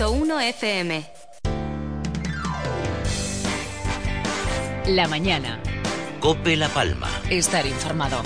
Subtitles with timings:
[0.00, 1.04] 100.1 FM.
[4.86, 5.60] La mañana.
[6.20, 7.06] Cope La Palma.
[7.28, 8.22] Estar informado.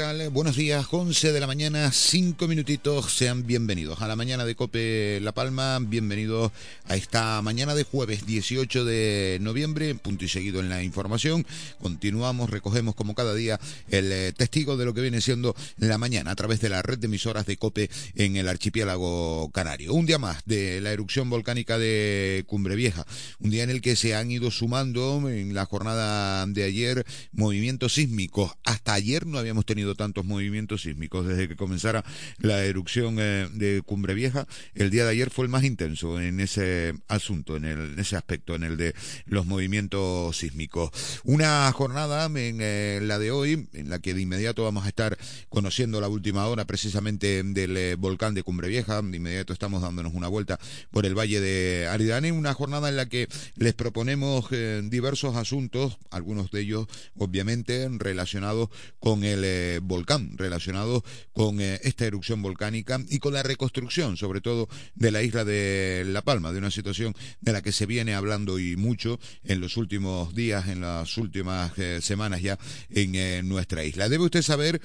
[0.00, 3.12] Buenos días, 11 de la mañana, 5 minutitos.
[3.12, 5.78] Sean bienvenidos a la mañana de Cope La Palma.
[5.78, 6.52] Bienvenidos
[6.86, 9.94] a esta mañana de jueves 18 de noviembre.
[9.94, 11.44] Punto y seguido en la información.
[11.82, 13.60] Continuamos, recogemos como cada día
[13.90, 16.98] el eh, testigo de lo que viene siendo la mañana a través de la red
[16.98, 19.92] de emisoras de Cope en el archipiélago canario.
[19.92, 23.06] Un día más de la erupción volcánica de Cumbre Vieja.
[23.38, 27.92] Un día en el que se han ido sumando en la jornada de ayer movimientos
[27.92, 28.52] sísmicos.
[28.64, 32.04] Hasta ayer no habíamos tenido tantos movimientos sísmicos desde que comenzara
[32.38, 34.46] la erupción eh, de Cumbre Vieja.
[34.74, 38.16] El día de ayer fue el más intenso en ese asunto, en, el, en ese
[38.16, 38.94] aspecto, en el de
[39.26, 40.90] los movimientos sísmicos.
[41.24, 45.18] Una jornada en eh, la de hoy, en la que de inmediato vamos a estar
[45.48, 49.02] conociendo la última hora precisamente del eh, volcán de Cumbre Vieja.
[49.02, 50.58] De inmediato estamos dándonos una vuelta
[50.90, 54.48] por el valle de Aridane, una jornada en la que les proponemos
[54.84, 62.42] diversos asuntos, algunos de ellos obviamente relacionados con el volcán relacionado con eh, esta erupción
[62.42, 66.70] volcánica y con la reconstrucción, sobre todo de la isla de La Palma, de una
[66.70, 71.16] situación de la que se viene hablando y mucho en los últimos días, en las
[71.18, 72.58] últimas eh, semanas ya
[72.90, 74.08] en eh, nuestra isla.
[74.08, 74.80] Debe usted saber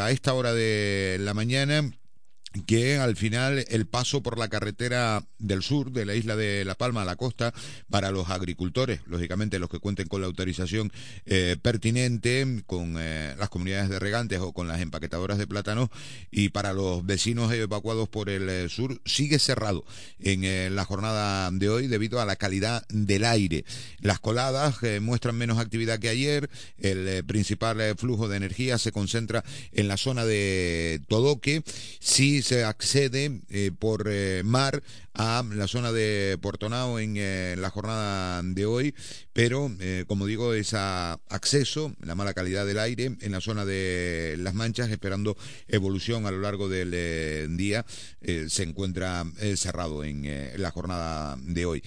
[0.00, 1.90] a esta hora de la mañana
[2.62, 6.76] que al final el paso por la carretera del sur de la isla de La
[6.76, 7.52] Palma a la costa
[7.90, 10.92] para los agricultores, lógicamente los que cuenten con la autorización
[11.26, 15.88] eh, pertinente, con eh, las comunidades de regantes o con las empaquetadoras de plátanos
[16.30, 19.84] y para los vecinos evacuados por el eh, sur sigue cerrado
[20.20, 23.64] en la jornada de hoy debido a la calidad del aire.
[24.00, 26.48] Las coladas muestran menos actividad que ayer,
[26.78, 31.62] el principal flujo de energía se concentra en la zona de Todoque,
[32.00, 34.82] sí se accede eh, por eh, mar
[35.14, 38.94] a la zona de Portonao en eh, la jornada de hoy,
[39.32, 39.70] pero
[40.06, 44.90] como digo, es acceso, la mala calidad del aire en la zona de Las Manchas,
[44.90, 45.36] esperando
[45.68, 47.84] evolución a lo largo del día,
[48.22, 49.24] se encuentra
[49.56, 51.82] cerrado en la jornada de hoy.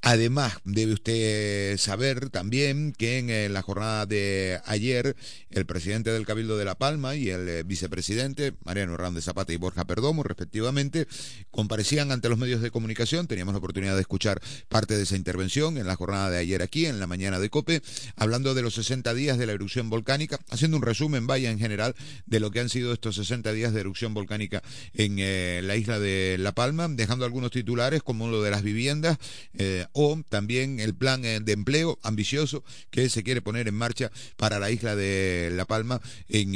[0.00, 5.16] Además, debe usted saber también que en la jornada de ayer,
[5.50, 9.86] el presidente del Cabildo de La Palma y el vicepresidente, Mariano Hernández Zapata y Borja
[9.86, 11.08] Perdomo, respectivamente,
[11.50, 13.26] comparecían ante los medios de comunicación.
[13.26, 16.86] Teníamos la oportunidad de escuchar parte de esa intervención en la jornada de ayer aquí,
[16.86, 17.82] en la mañana de COPE,
[18.16, 21.94] hablando de los 60 días de la erupción volcánica, haciendo un resumen, vaya, en general,
[22.26, 24.62] de lo que han sido estos 60 días de erupción volcánica
[24.94, 29.18] en eh, la isla de La Palma, dejando algunos titulares como lo de las viviendas.
[29.54, 34.10] Eh, o también el plan eh, de empleo ambicioso que se quiere poner en marcha
[34.36, 36.48] para la isla de La Palma en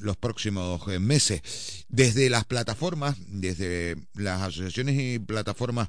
[0.00, 1.42] los próximos meses.
[1.88, 5.88] Desde las plataformas, desde las asociaciones y plataformas plataformas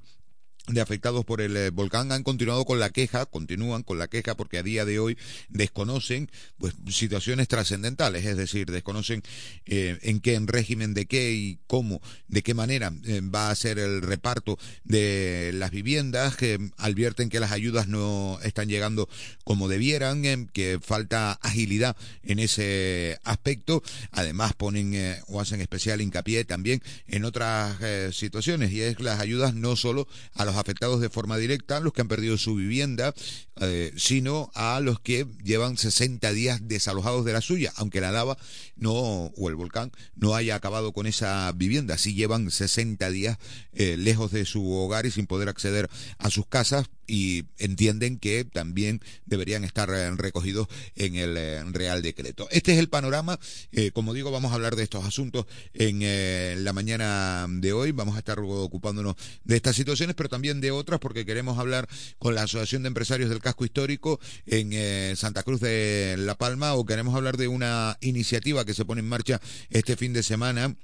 [0.73, 4.35] de afectados por el eh, volcán han continuado con la queja, continúan con la queja
[4.35, 5.17] porque a día de hoy
[5.49, 9.23] desconocen pues situaciones trascendentales, es decir, desconocen
[9.65, 13.55] eh, en qué en régimen de qué y cómo, de qué manera eh, va a
[13.55, 19.09] ser el reparto de las viviendas, que advierten que las ayudas no están llegando
[19.43, 24.91] como debieran, que falta agilidad en ese aspecto, además ponen
[25.27, 27.77] o hacen especial hincapié también en otras
[28.13, 32.01] situaciones y es las ayudas no solo a los afectados de forma directa, los que
[32.01, 33.13] han perdido su vivienda,
[33.59, 38.37] eh, sino a los que llevan 60 días desalojados de la suya, aunque la lava
[38.77, 43.37] no o el volcán no haya acabado con esa vivienda, sí llevan 60 días
[43.73, 48.45] eh, lejos de su hogar y sin poder acceder a sus casas y entienden que
[48.45, 52.47] también deberían estar eh, recogidos en el eh, Real Decreto.
[52.51, 53.37] Este es el panorama.
[53.73, 57.91] Eh, como digo, vamos a hablar de estos asuntos en la mañana de hoy.
[57.91, 62.33] Vamos a estar ocupándonos de estas situaciones, pero también de otras, porque queremos hablar con
[62.33, 67.13] la Asociación de Empresarios del Casco Histórico en Santa Cruz de La Palma o queremos
[67.13, 70.77] hablar de una iniciativa que se pone en marcha este fin de semana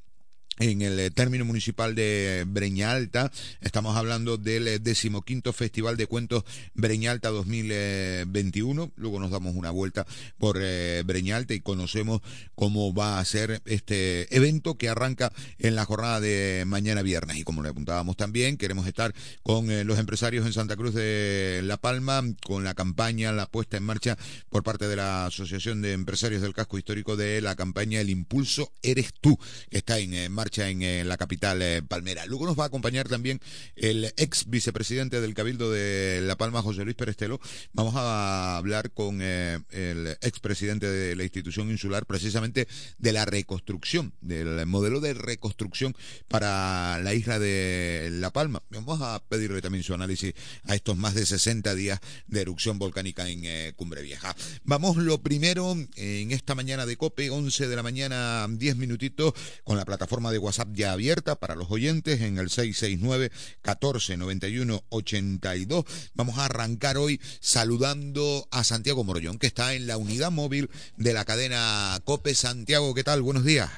[0.59, 3.31] en el eh, término municipal de Breñalta.
[3.61, 6.43] Estamos hablando del eh, decimoquinto Festival de Cuentos
[6.73, 8.91] Breñalta 2021.
[8.95, 10.05] Luego nos damos una vuelta
[10.37, 12.21] por eh, Breñalta y conocemos
[12.55, 17.37] cómo va a ser este evento que arranca en la jornada de mañana viernes.
[17.37, 19.13] Y como le apuntábamos también, queremos estar
[19.43, 23.83] con los empresarios en Santa Cruz de La Palma, con la campaña, la puesta en
[23.83, 24.17] marcha
[24.49, 28.71] por parte de la Asociación de Empresarios del Casco Histórico de la campaña El Impulso
[28.81, 29.37] Eres Tú,
[29.69, 32.25] que está en marcha en, eh, la capital eh, palmera.
[32.25, 33.39] Luego nos va a acompañar también
[33.75, 37.39] el ex vicepresidente del Cabildo de La Palma, José Luis Perestelo.
[37.73, 42.67] Vamos a hablar con eh, el ex presidente de la institución insular precisamente
[42.97, 45.95] de la reconstrucción, del modelo de reconstrucción
[46.27, 48.63] para la isla de La Palma.
[48.69, 50.33] Vamos a pedirle también su análisis
[50.63, 54.35] a estos más de 60 días de erupción volcánica en Cumbre Vieja.
[54.63, 59.33] Vamos lo primero en esta mañana de COPE, 11 de la mañana, 10 minutitos,
[59.63, 63.31] con la plataforma de WhatsApp ya abierta para los oyentes en el 669
[63.61, 65.85] 14 91 82.
[66.13, 71.13] Vamos a arrancar hoy saludando a Santiago Morollón, que está en la unidad móvil de
[71.13, 72.35] la cadena COPE.
[72.35, 73.21] Santiago, ¿qué tal?
[73.21, 73.69] Buenos días.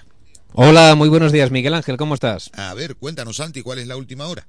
[0.54, 2.50] Hola, muy buenos días, Miguel Ángel, ¿cómo estás?
[2.54, 4.48] A ver, cuéntanos, Santi, ¿cuál es la última hora?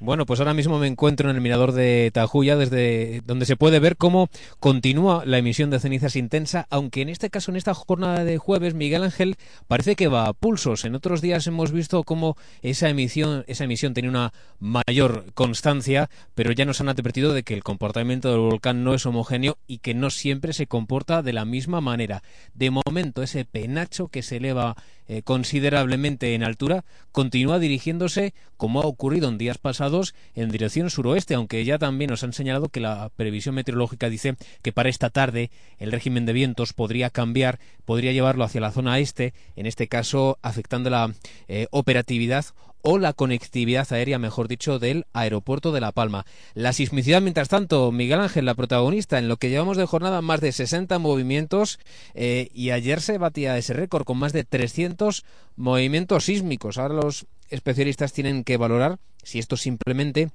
[0.00, 3.80] Bueno, pues ahora mismo me encuentro en el mirador de Tajuya, desde donde se puede
[3.80, 4.28] ver cómo
[4.60, 8.74] continúa la emisión de cenizas intensa, aunque en este caso, en esta jornada de jueves,
[8.74, 9.34] Miguel Ángel
[9.66, 10.84] parece que va a pulsos.
[10.84, 16.52] En otros días hemos visto cómo esa emisión, esa emisión tenía una mayor constancia, pero
[16.52, 19.94] ya nos han advertido de que el comportamiento del volcán no es homogéneo y que
[19.94, 22.22] no siempre se comporta de la misma manera.
[22.54, 24.76] De momento, ese penacho que se eleva
[25.08, 31.34] eh, considerablemente en altura, continúa dirigiéndose, como ha ocurrido en días pasados, en dirección suroeste,
[31.34, 35.50] aunque ya también nos han señalado que la previsión meteorológica dice que para esta tarde
[35.78, 40.38] el régimen de vientos podría cambiar, podría llevarlo hacia la zona este, en este caso
[40.42, 41.12] afectando la
[41.48, 42.44] eh, operatividad
[42.90, 46.24] o la conectividad aérea, mejor dicho, del aeropuerto de La Palma.
[46.54, 50.40] La sismicidad, mientras tanto, Miguel Ángel, la protagonista, en lo que llevamos de jornada, más
[50.40, 51.78] de 60 movimientos
[52.14, 55.26] eh, y ayer se batía ese récord con más de 300
[55.56, 56.78] movimientos sísmicos.
[56.78, 60.30] Ahora los especialistas tienen que valorar si esto simplemente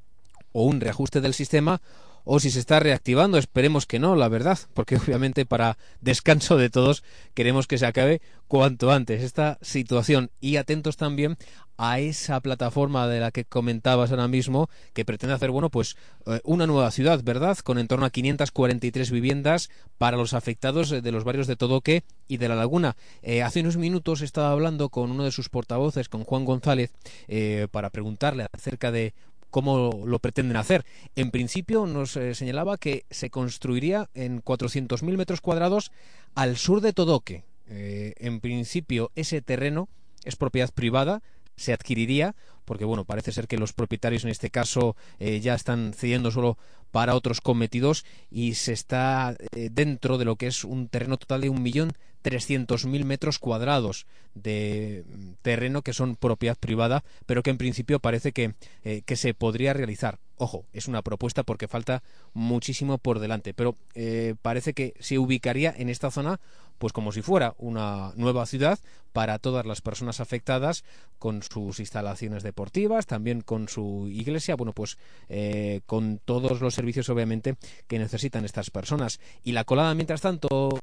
[0.51, 1.81] o un reajuste del sistema
[2.24, 3.38] o si se está reactivando.
[3.38, 7.04] Esperemos que no, la verdad, porque obviamente para descanso de todos
[7.34, 11.38] queremos que se acabe cuanto antes esta situación y atentos también
[11.78, 15.98] a esa plataforma de la que comentabas ahora mismo que pretende hacer bueno pues
[16.28, 21.12] eh, una nueva ciudad verdad con en torno a 543 viviendas para los afectados de
[21.12, 25.10] los barrios de Todoque y de la Laguna eh, hace unos minutos estaba hablando con
[25.10, 26.94] uno de sus portavoces con Juan González
[27.28, 29.16] eh, para preguntarle acerca de
[29.53, 30.83] cómo lo pretenden hacer.
[31.15, 35.91] En principio nos eh, señalaba que se construiría en 400.000 metros cuadrados
[36.33, 37.44] al sur de Todoque.
[37.67, 39.89] Eh, en principio ese terreno
[40.23, 41.21] es propiedad privada,
[41.55, 42.35] se adquiriría,
[42.65, 46.57] porque bueno, parece ser que los propietarios en este caso eh, ya están cediendo solo
[46.92, 51.50] para otros cometidos y se está dentro de lo que es un terreno total de
[51.50, 51.94] un millón
[52.24, 55.04] trescientos mil metros cuadrados de
[55.44, 59.74] terreno que son propiedad privada, pero que en principio parece que, eh, que se podría
[59.74, 60.18] realizar.
[60.38, 62.01] Ojo, es una propuesta porque falta
[62.33, 66.39] muchísimo por delante, pero eh, parece que se ubicaría en esta zona
[66.80, 68.80] pues como si fuera una nueva ciudad
[69.12, 70.83] para todas las personas afectadas
[71.19, 74.97] con sus instalaciones deportivas, también con su iglesia, bueno pues
[75.27, 77.55] eh, con todos los servicios obviamente
[77.88, 79.19] que necesitan estas personas.
[79.44, 80.79] Y la colada mientras tanto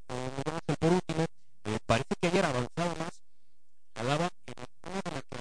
[1.85, 3.21] parece que ayer avanzaba más.
[3.95, 4.27] Hablaba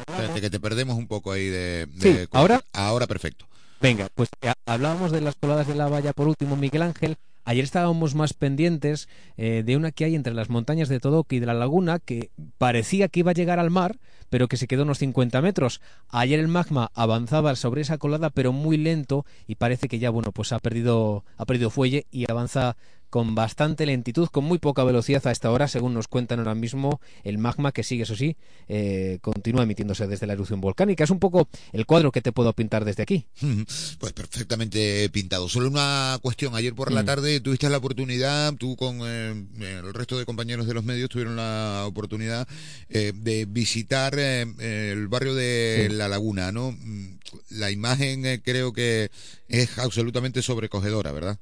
[0.07, 1.87] Espérate, que te perdemos un poco ahí de...
[1.87, 2.63] de ¿ahora?
[2.73, 3.47] Ahora perfecto.
[3.81, 7.17] Venga, pues eh, hablábamos de las coladas de la valla por último, Miguel Ángel.
[7.45, 11.41] Ayer estábamos más pendientes eh, de una que hay entre las montañas de Todoki y
[11.41, 13.99] de la laguna que parecía que iba a llegar al mar,
[14.31, 15.83] pero que se quedó unos 50 metros.
[16.09, 20.33] Ayer el magma avanzaba sobre esa colada, pero muy lento y parece que ya bueno
[20.33, 22.77] pues ha perdido ha perdido fuelle y avanza
[23.11, 27.01] con bastante lentitud, con muy poca velocidad a esta hora, según nos cuentan ahora mismo
[27.25, 28.37] el magma, que sigue, eso sí,
[28.69, 31.05] eh, continúa emitiéndose desde la erupción volcánica.
[31.05, 33.27] Es un poco el cuadro que te puedo pintar desde aquí.
[33.99, 35.49] Pues perfectamente pintado.
[35.49, 36.55] Solo una cuestión.
[36.55, 37.07] Ayer por la mm.
[37.07, 41.37] tarde tuviste la oportunidad, tú con eh, el resto de compañeros de los medios tuvieron
[41.37, 42.47] la oportunidad
[42.89, 46.73] eh, de visitar el barrio de La Laguna, ¿no?
[46.73, 47.19] Mm,
[47.51, 49.11] la imagen creo que
[49.49, 51.39] es absolutamente sobrecogedora, ¿verdad?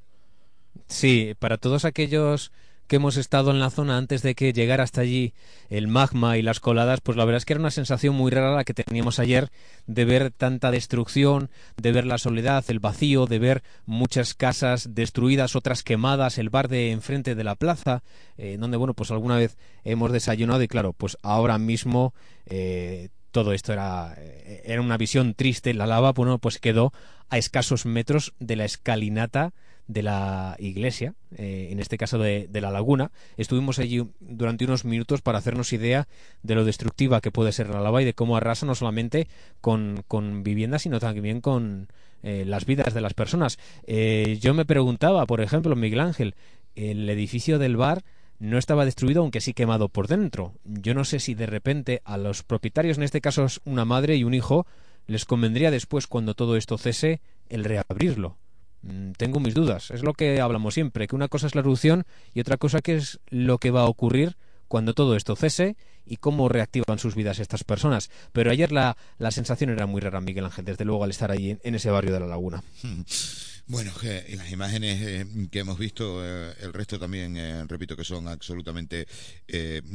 [0.87, 2.53] Sí, para todos aquellos
[2.89, 5.35] que hemos estado en la zona antes de que llegara hasta allí
[5.69, 8.57] el magma y las coladas, pues la verdad es que era una sensación muy rara
[8.57, 9.51] la que teníamos ayer
[9.87, 15.55] de ver tanta destrucción, de ver la soledad, el vacío, de ver muchas casas destruidas,
[15.55, 18.03] otras quemadas, el bar de enfrente de la plaza,
[18.39, 22.15] eh, donde bueno, pues alguna vez hemos desayunado y claro, pues ahora mismo
[22.47, 25.75] eh, todo esto era, eh, era una visión triste.
[25.75, 26.95] La lava, bueno, pues quedó
[27.29, 29.53] a escasos metros de la escalinata
[29.89, 33.11] de la iglesia, eh, en este caso de, la laguna.
[33.37, 36.07] Estuvimos allí durante unos minutos para hacernos idea
[36.43, 39.29] de lo destructiva que puede ser la lava y de cómo arrasa no solamente
[39.61, 41.89] con, con viviendas, sino también con
[42.23, 43.59] eh, las vidas de las personas.
[43.87, 46.35] Eh, yo me preguntaba, por ejemplo, Miguel Ángel,
[46.77, 48.05] el edificio del bar
[48.39, 50.53] no estaba destruido, aunque sí quemado por dentro.
[50.65, 54.25] Yo no sé si de repente a los propietarios, en este caso una madre y
[54.25, 54.67] un hijo,
[55.07, 58.37] les convendría después, cuando todo esto cese, el reabrirlo.
[58.83, 59.91] Mm, tengo mis dudas.
[59.91, 62.05] Es lo que hablamos siempre, que una cosa es la erupción
[62.35, 64.37] y otra cosa que es lo que va a ocurrir
[64.69, 68.11] cuando todo esto cese y cómo reactivan sus vidas estas personas.
[68.33, 71.59] Pero ayer la, la sensación era muy rara, Miguel Ángel, desde luego al estar allí
[71.63, 72.63] en, ese barrio de la laguna.
[73.71, 73.93] Bueno,
[74.27, 78.27] y las imágenes eh, que hemos visto, eh, el resto también, eh, repito que son
[78.27, 79.07] absolutamente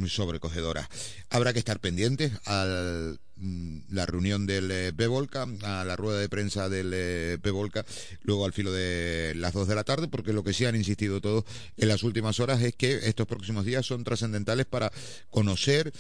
[0.08, 0.88] sobrecogedoras.
[1.32, 2.68] Habrá que estar pendientes a
[3.36, 7.84] mm, la reunión del PEVOLCA, a la rueda de prensa del PEVOLCA,
[8.22, 11.20] luego al filo de las dos de la tarde, porque lo que sí han insistido
[11.20, 11.44] todos
[11.76, 14.92] en las últimas horas es que estos próximos días son trascendentales para
[15.32, 15.92] conocer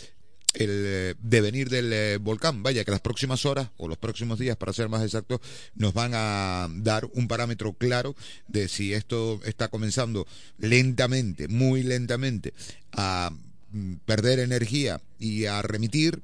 [0.53, 2.63] el eh, devenir del eh, volcán.
[2.63, 5.39] Vaya que las próximas horas, o los próximos días, para ser más exactos,
[5.75, 8.15] nos van a dar un parámetro claro
[8.47, 12.53] de si esto está comenzando lentamente, muy lentamente,
[12.91, 13.31] a
[13.71, 16.21] mm, perder energía y a remitir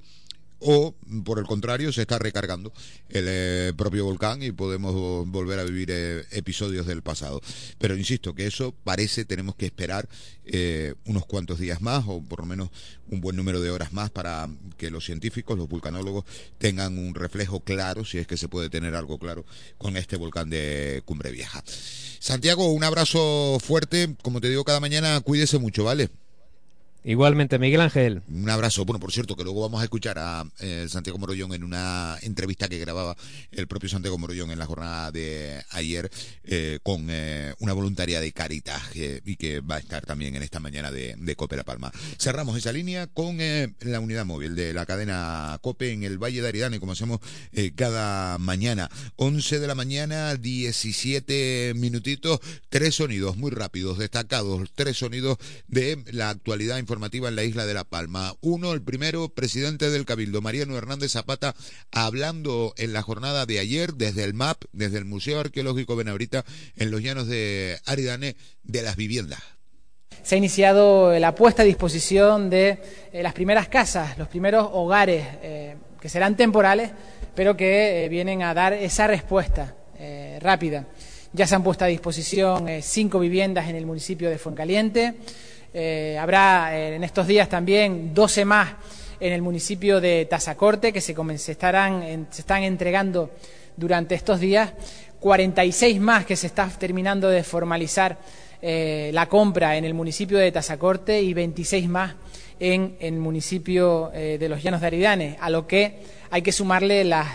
[0.60, 2.74] o por el contrario se está recargando
[3.10, 4.94] el eh, propio volcán y podemos
[5.28, 7.42] volver a vivir eh, episodios del pasado.
[7.78, 10.08] Pero insisto que eso parece tenemos que esperar
[10.46, 12.70] eh, unos cuantos días más o por lo menos
[13.10, 16.26] un buen número de horas más para que los científicos, los vulcanólogos
[16.58, 19.46] tengan un reflejo claro, si es que se puede tener algo claro
[19.78, 21.64] con este volcán de Cumbre Vieja.
[22.20, 26.10] Santiago, un abrazo fuerte, como te digo cada mañana, cuídese mucho, ¿vale?
[27.10, 28.22] Igualmente, Miguel Ángel.
[28.28, 28.86] Un abrazo.
[28.86, 32.68] Bueno, por cierto, que luego vamos a escuchar a eh, Santiago Morollón en una entrevista
[32.68, 33.18] que grababa
[33.52, 36.12] el propio Santiago Morollón en la jornada de ayer
[36.44, 40.60] eh, con eh, una voluntaria de Caritas y que va a estar también en esta
[40.60, 41.92] mañana de, de Cope La Palma.
[42.20, 46.48] Cerramos esa línea con la unidad móvil de la cadena Cope en el Valle de
[46.48, 47.22] Aridane, como hacemos
[47.76, 48.88] cada mañana.
[49.16, 52.40] 11 de la mañana, 17 minutitos,
[52.70, 57.74] tres sonidos muy rápidos, destacados, tres sonidos de la actualidad informativa en la isla de
[57.74, 58.34] La Palma.
[58.42, 61.56] Uno, el primero, presidente del Cabildo, Mariano Hernández Zapata,
[61.92, 66.44] hablando en la jornada de ayer desde el MAP, desde el Museo Arqueológico Benabrita,
[66.76, 69.40] en los llanos de Aridane, de las viviendas.
[70.24, 72.80] Se ha iniciado la puesta a disposición de
[73.14, 76.92] eh, las primeras casas, los primeros hogares, eh, que serán temporales,
[77.34, 79.76] pero que eh, vienen a dar esa respuesta
[80.40, 80.86] rápida.
[81.34, 85.16] Ya se han puesto a disposición cinco viviendas en el municipio de Fuencaliente.
[85.72, 88.70] Eh, habrá eh, en estos días también 12 más
[89.20, 91.16] en el municipio de Tazacorte que se,
[91.52, 93.30] estarán, se están entregando
[93.78, 94.74] durante estos días,
[95.20, 98.18] 46 más que se está terminando de formalizar
[98.62, 102.16] eh, la compra en el municipio de Tazacorte y 26 más
[102.60, 106.00] en el municipio de los Llanos de Aridane, a lo que
[106.30, 107.26] hay que sumarle las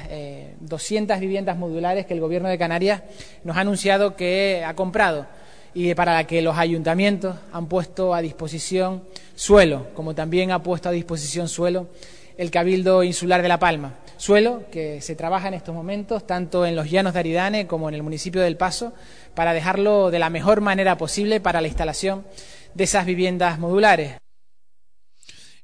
[0.61, 3.05] 200 viviendas modulares que el Gobierno de Canarias
[3.43, 5.27] nos ha anunciado que ha comprado
[5.75, 9.03] y para la que los ayuntamientos han puesto a disposición
[9.35, 11.89] suelo, como también ha puesto a disposición suelo
[12.39, 13.95] el Cabildo Insular de La Palma.
[14.17, 17.97] Suelo que se trabaja en estos momentos tanto en los llanos de Aridane como en
[17.97, 18.93] el municipio del Paso
[19.35, 22.25] para dejarlo de la mejor manera posible para la instalación
[22.75, 24.24] de esas viviendas modulares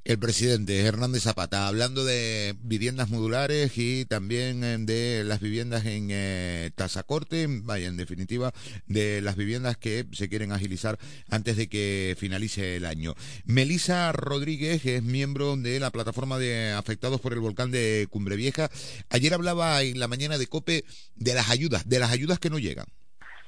[0.04, 6.08] el presidente Hernández Zapata, hablando de viviendas modulares y también eh, de las viviendas en
[6.10, 8.52] eh, Tazacorte, vaya, en definitiva,
[8.86, 10.96] de las viviendas que se quieren agilizar
[11.30, 13.14] antes de que finalice el año.
[13.44, 18.68] Melisa Rodríguez es miembro de la plataforma de afectados por el volcán de Cumbre Vieja.
[19.10, 20.84] Ayer hablaba en la mañana de COPE
[21.16, 22.86] de las ayudas, de las ayudas que no llegan.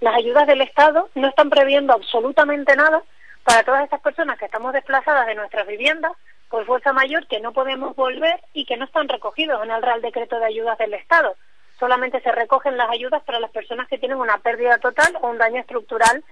[0.01, 3.03] Las ayudas del Estado no están previendo absolutamente nada
[3.45, 6.13] para todas estas personas que estamos desplazadas de nuestras viviendas
[6.53, 10.03] por fuerza mayor que no podemos volver y que no están recogidos en el Real
[10.03, 11.35] Decreto de Ayudas del Estado.
[11.81, 15.39] Solamente se recogen las ayudas para las personas que tienen una pérdida total o un
[15.39, 16.23] daño estructural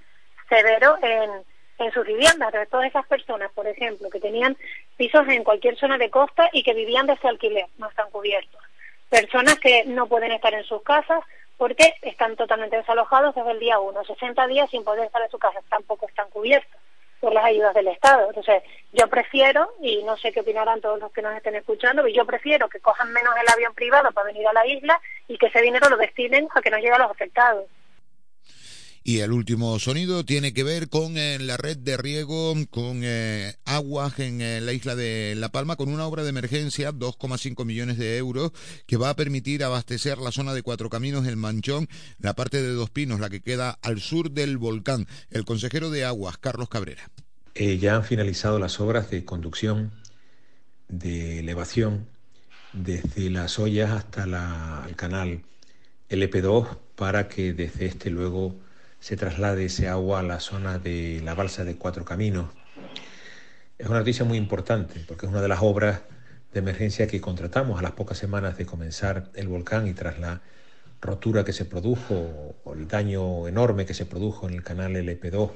[0.47, 1.31] severo en,
[1.79, 2.53] en sus viviendas.
[2.53, 4.59] De todas esas personas, por ejemplo, que tenían
[4.99, 8.61] pisos en cualquier zona de costa y que vivían de ese alquiler, no están cubiertos.
[9.09, 11.25] Personas que no pueden estar en sus casas
[11.57, 15.39] porque están totalmente desalojados desde el día 1, 60 días sin poder estar en su
[15.39, 16.79] casa, tampoco están cubiertos
[17.21, 18.29] por las ayudas del Estado.
[18.29, 18.63] Entonces,
[18.93, 22.69] yo prefiero, y no sé qué opinarán todos los que nos estén escuchando, yo prefiero
[22.69, 25.89] que cojan menos el avión privado para venir a la isla y que ese dinero
[25.89, 27.67] lo destinen a que nos llegue a los afectados.
[29.03, 33.55] Y el último sonido tiene que ver con eh, la red de riego con eh,
[33.65, 37.97] aguas en eh, la isla de La Palma, con una obra de emergencia, 2,5 millones
[37.97, 38.53] de euros,
[38.87, 41.89] que va a permitir abastecer la zona de Cuatro Caminos, el Manchón,
[42.19, 45.07] la parte de Dos Pinos, la que queda al sur del volcán.
[45.31, 47.11] El consejero de Aguas, Carlos Cabrera.
[47.55, 49.93] ya han finalizado las obras de conducción,
[50.89, 52.07] de elevación,
[52.75, 54.25] desde las ollas hasta
[54.87, 55.43] el canal
[56.11, 58.61] LP2 para que desde este luego
[59.01, 62.51] se traslade ese agua a la zona de la balsa de Cuatro Caminos.
[63.79, 66.03] Es una noticia muy importante porque es una de las obras
[66.53, 70.43] de emergencia que contratamos a las pocas semanas de comenzar el volcán y tras la
[71.01, 75.51] rotura que se produjo o el daño enorme que se produjo en el canal LP2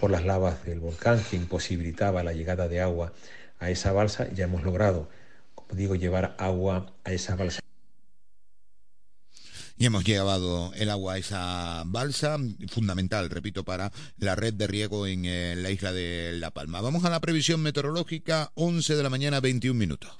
[0.00, 3.12] por las lavas del volcán que imposibilitaba la llegada de agua
[3.60, 5.08] a esa balsa, ya hemos logrado,
[5.54, 7.60] como digo, llevar agua a esa balsa
[9.78, 12.36] y hemos llevado el agua a esa balsa,
[12.68, 16.80] fundamental, repito, para la red de riego en eh, la isla de La Palma.
[16.80, 20.10] Vamos a la previsión meteorológica, 11 de la mañana, 21 minutos.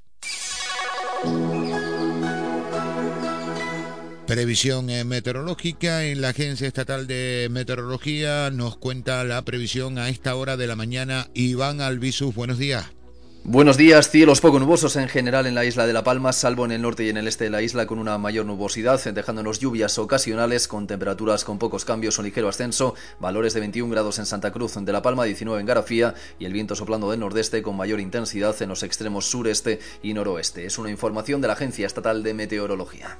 [4.28, 10.34] Previsión eh, meteorológica en la Agencia Estatal de Meteorología nos cuenta la previsión a esta
[10.36, 11.28] hora de la mañana.
[11.34, 12.97] Iván Albizus, buenos días.
[13.44, 16.72] Buenos días, cielos poco nubosos en general en la isla de La Palma, salvo en
[16.72, 19.96] el norte y en el este de la isla con una mayor nubosidad, dejándonos lluvias
[19.98, 24.52] ocasionales con temperaturas con pocos cambios o ligero ascenso, valores de 21 grados en Santa
[24.52, 28.00] Cruz de La Palma, 19 en Garafía y el viento soplando del nordeste con mayor
[28.00, 30.66] intensidad en los extremos sureste y noroeste.
[30.66, 33.16] Es una información de la Agencia Estatal de Meteorología.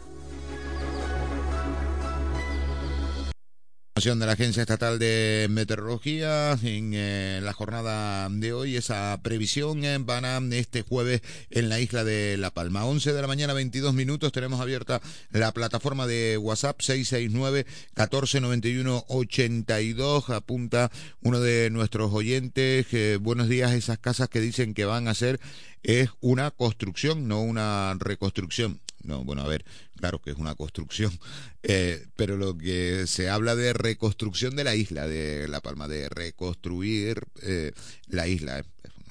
[3.98, 8.76] De la Agencia Estatal de Meteorología en eh, la jornada de hoy.
[8.76, 12.84] Esa previsión eh, van a este jueves en la isla de La Palma.
[12.84, 14.30] 11 de la mañana, 22 minutos.
[14.30, 15.00] Tenemos abierta
[15.32, 20.30] la plataforma de WhatsApp 669 1491 82.
[20.30, 22.86] Apunta uno de nuestros oyentes.
[23.20, 25.40] buenos días, esas casas que dicen que van a ser
[25.82, 28.80] es una construcción, no una reconstrucción.
[29.02, 29.64] No, bueno, a ver,
[29.96, 31.12] claro que es una construcción,
[31.62, 36.08] eh, pero lo que se habla de reconstrucción de la isla de La Palma, de
[36.08, 37.72] reconstruir eh,
[38.08, 38.64] la isla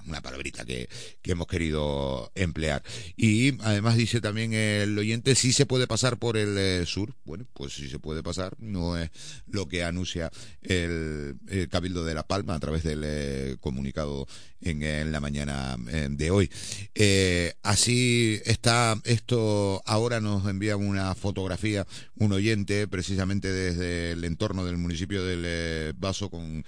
[0.08, 0.90] una palabrita que,
[1.22, 2.84] que hemos querido emplear.
[3.16, 7.14] Y además dice también el oyente, si se puede pasar por el eh, sur.
[7.26, 9.10] Bueno, pues si se puede pasar, no es
[9.48, 11.38] lo que anuncia el,
[11.70, 14.28] Cabildo de La Palma a través del eh, comunicado
[14.62, 16.50] en, la mañana eh, de hoy.
[17.64, 24.78] así está esto, ahora nos envía una fotografía un oyente precisamente desde el entorno del
[24.78, 26.66] municipio del Vaso con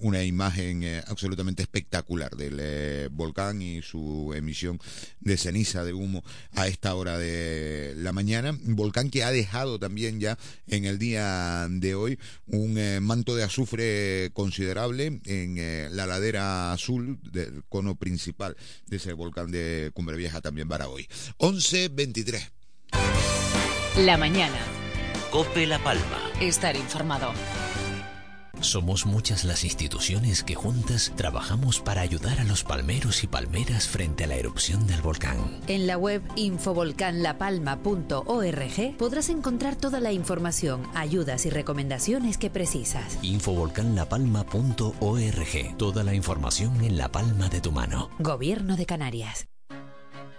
[0.00, 2.60] una imagen absolutamente espectacular del
[3.10, 4.78] volcán y su emisión
[5.20, 8.56] de ceniza, de humo a esta hora de la mañana.
[8.62, 13.44] volcán que ha dejado también ya en el día de hoy un eh, manto de
[13.44, 18.56] azufre considerable en eh, la ladera azul del cono principal
[18.86, 21.08] de ese volcán de Cumbre Vieja, también para hoy.
[21.38, 22.50] 11.23.
[23.98, 24.58] La mañana.
[25.30, 26.30] Cope La Palma.
[26.40, 27.32] Estar informado.
[28.60, 34.24] Somos muchas las instituciones que juntas trabajamos para ayudar a los palmeros y palmeras frente
[34.24, 35.38] a la erupción del volcán.
[35.66, 43.18] En la web infovolcanlapalma.org podrás encontrar toda la información, ayudas y recomendaciones que precisas.
[43.22, 45.76] Infovolcanlapalma.org.
[45.78, 48.10] Toda la información en la palma de tu mano.
[48.18, 49.48] Gobierno de Canarias.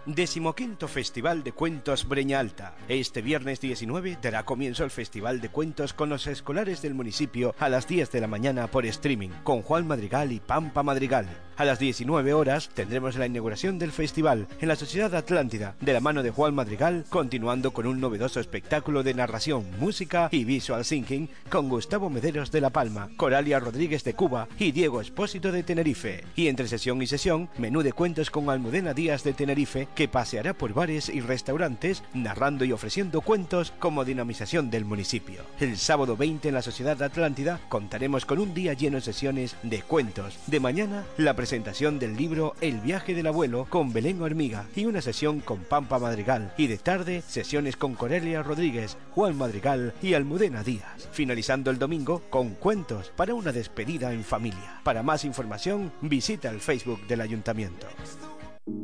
[0.06, 2.76] Decimoquinto Festival de Cuentos Breña Alta.
[2.90, 7.70] Este viernes 19 dará comienzo el Festival de Cuentos con los escolares del municipio a
[7.70, 11.26] las 10 de la mañana por streaming, con Juan Madrigal y Pampa Madrigal.
[11.56, 16.00] A las 19 horas tendremos la inauguración del festival en la Sociedad Atlántida, de la
[16.00, 21.30] mano de Juan Madrigal, continuando con un novedoso espectáculo de narración, música y visual thinking
[21.50, 26.24] con Gustavo Mederos de La Palma, Coralia Rodríguez de Cuba y Diego Espósito de Tenerife.
[26.36, 30.56] Y entre sesión y sesión, menú de cuentos con Almudena Díaz de Tenerife, que paseará
[30.56, 35.44] por bares y restaurantes narrando y ofreciendo cuentos como dinamización del municipio.
[35.60, 39.84] El sábado 20 en la Sociedad Atlántida contaremos con un día lleno de sesiones de
[39.84, 40.40] cuentos.
[40.48, 45.02] De mañana, la presentación del libro El viaje del abuelo con Belén Hormiga y una
[45.02, 46.54] sesión con Pampa Madrigal.
[46.58, 51.10] Y de tarde, sesiones con Corelia Rodríguez, Juan Madrigal y Almudena Díaz.
[51.12, 54.80] Finalizando el domingo con cuentos para una despedida en familia.
[54.86, 57.88] Para más información, visita el Facebook del Ayuntamiento.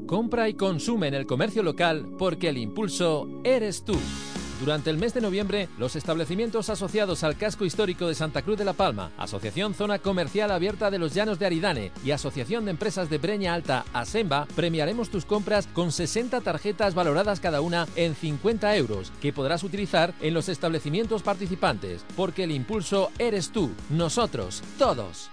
[0.05, 3.97] Compra y consume en el comercio local porque el impulso eres tú.
[4.59, 8.65] Durante el mes de noviembre, los establecimientos asociados al casco histórico de Santa Cruz de
[8.65, 13.09] la Palma, Asociación Zona Comercial Abierta de los Llanos de Aridane y Asociación de Empresas
[13.09, 18.75] de Breña Alta, ASEMBA, premiaremos tus compras con 60 tarjetas valoradas cada una en 50
[18.75, 25.29] euros, que podrás utilizar en los establecimientos participantes, porque el impulso eres tú, nosotros, todos.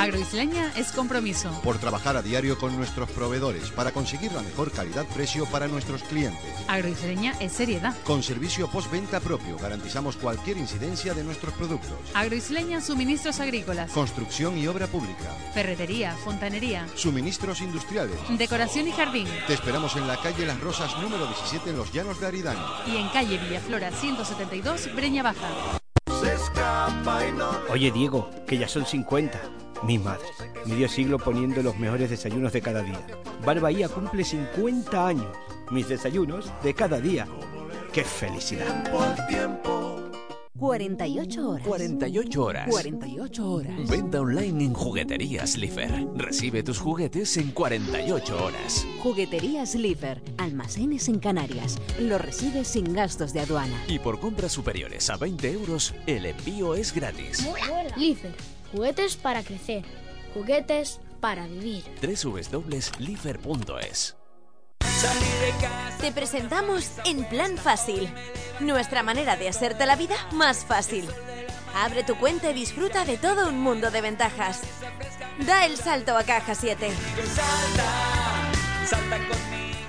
[0.00, 1.50] Agroisleña es compromiso.
[1.62, 6.54] Por trabajar a diario con nuestros proveedores para conseguir la mejor calidad-precio para nuestros clientes.
[6.68, 7.94] Agroisleña es seriedad.
[8.04, 11.98] Con servicio postventa propio garantizamos cualquier incidencia de nuestros productos.
[12.14, 13.90] Agroisleña suministros agrícolas.
[13.92, 15.36] Construcción y obra pública.
[15.52, 16.86] Ferretería, fontanería.
[16.94, 18.16] Suministros industriales.
[18.38, 19.28] Decoración y jardín.
[19.46, 22.60] Te esperamos en la calle Las Rosas número 17 en los Llanos de Aridane.
[22.86, 25.48] Y en calle Villaflora 172, Breña Baja.
[27.70, 29.40] Oye Diego, que ya son 50.
[29.82, 30.26] Mi madre,
[30.66, 33.00] medio siglo poniendo los mejores desayunos de cada día.
[33.44, 35.36] Bar Bahía cumple 50 años.
[35.70, 37.26] Mis desayunos de cada día.
[37.92, 38.84] ¡Qué felicidad!
[40.58, 41.66] 48 horas.
[41.66, 42.68] 48 horas.
[42.68, 43.88] 48 horas.
[43.88, 46.06] Venta online en Jugueterías Lifer.
[46.14, 48.86] Recibe tus juguetes en 48 horas.
[49.02, 50.22] Jugueterías Lifer.
[50.36, 51.78] Almacenes en Canarias.
[51.98, 53.82] Lo recibes sin gastos de aduana.
[53.88, 57.48] Y por compras superiores a 20 euros, el envío es gratis.
[58.72, 59.84] Juguetes para crecer.
[60.32, 61.84] Juguetes para vivir.
[62.00, 64.16] www.lifer.es
[66.00, 68.08] Te presentamos En Plan Fácil,
[68.60, 71.08] nuestra manera de hacerte la vida más fácil.
[71.74, 74.60] Abre tu cuenta y disfruta de todo un mundo de ventajas.
[75.46, 76.90] Da el salto a Caja 7.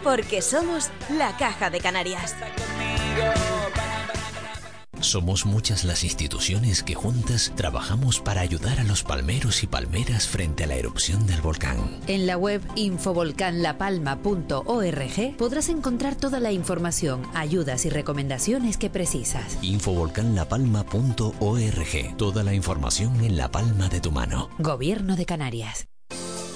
[0.04, 2.36] Porque somos la Caja de Canarias.
[5.02, 10.64] Somos muchas las instituciones que juntas trabajamos para ayudar a los palmeros y palmeras frente
[10.64, 11.78] a la erupción del volcán.
[12.08, 19.58] En la web infovolcanlapalma.org podrás encontrar toda la información, ayudas y recomendaciones que precisas.
[19.62, 22.18] Infovolcanlapalma.org.
[22.18, 24.50] Toda la información en la palma de tu mano.
[24.60, 25.91] Gobierno de Canarias.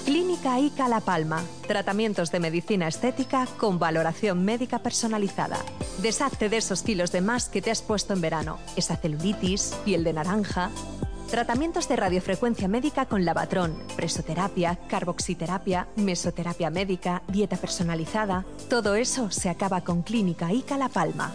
[0.05, 1.43] Clínica ICA La Palma.
[1.67, 5.57] Tratamientos de medicina estética con valoración médica personalizada.
[5.97, 8.59] Deshazte de esos kilos de más que te has puesto en verano.
[8.75, 10.69] Esa celulitis, piel de naranja.
[11.31, 18.45] Tratamientos de radiofrecuencia médica con lavatrón, presoterapia, carboxiterapia, mesoterapia médica, dieta personalizada.
[18.69, 21.33] Todo eso se acaba con Clínica ICA La Palma.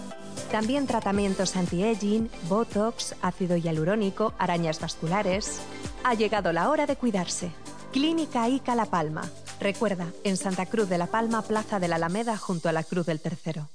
[0.53, 5.61] También tratamientos anti-aging, botox, ácido hialurónico, arañas vasculares.
[6.05, 7.51] Ha llegado la hora de cuidarse.
[7.92, 9.22] Clínica ICA La Palma.
[9.59, 13.05] Recuerda, en Santa Cruz de la Palma, Plaza de la Alameda, junto a la Cruz
[13.07, 13.68] del Tercero.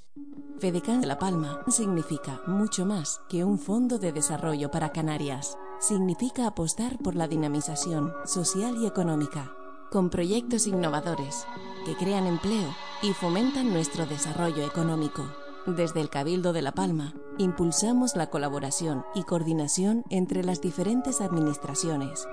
[0.60, 5.58] Fedecan de La Palma significa mucho más que un fondo de desarrollo para Canarias.
[5.82, 9.52] Significa apostar por la dinamización social y económica,
[9.92, 11.46] con proyectos innovadores
[11.86, 15.30] que crean empleo y fomentan nuestro desarrollo económico.
[15.68, 22.26] Desde el Cabildo de La Palma, impulsamos la colaboración y coordinación entre las diferentes administraciones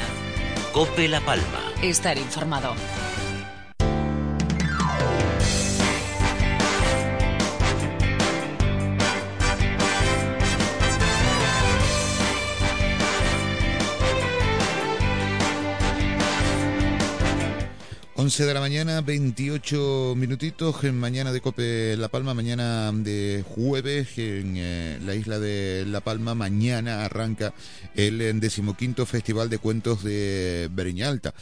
[0.72, 1.72] Cope La Palma.
[1.82, 2.76] Estar informado.
[18.24, 24.16] 11 de la mañana, 28 minutitos en mañana de Cope La Palma, mañana de jueves
[24.16, 26.34] en eh, la isla de La Palma.
[26.34, 27.52] Mañana arranca
[27.94, 31.34] el eh, decimoquinto Festival de Cuentos de Breñalta.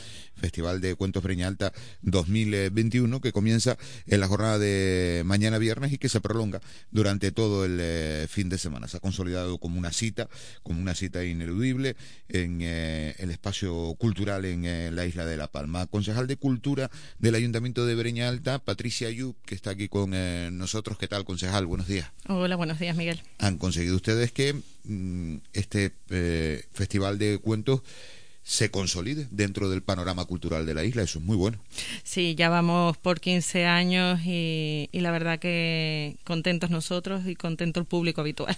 [0.42, 3.78] Festival de Cuentos Breñalta 2021 que comienza
[4.08, 8.48] en la jornada de mañana viernes y que se prolonga durante todo el eh, fin
[8.48, 8.88] de semana.
[8.88, 10.28] Se ha consolidado como una cita,
[10.64, 11.94] como una cita ineludible
[12.28, 15.86] en eh, el espacio cultural en eh, la isla de La Palma.
[15.86, 20.10] Concejal de Cultura del Ayuntamiento de Breña Alta, Patricia Ayub, que está aquí con
[20.58, 20.98] nosotros.
[20.98, 21.66] ¿Qué tal, concejal?
[21.66, 22.10] Buenos días.
[22.26, 23.22] Hola, buenos días, Miguel.
[23.38, 25.92] Han conseguido ustedes que mm, este
[26.72, 27.82] festival de cuentos
[28.44, 31.02] se consolide dentro del panorama cultural de la isla.
[31.02, 31.58] Eso es muy bueno.
[32.02, 37.86] Sí, ya vamos por 15 años y, la verdad que contentos nosotros y contento el
[37.86, 38.56] público habitual.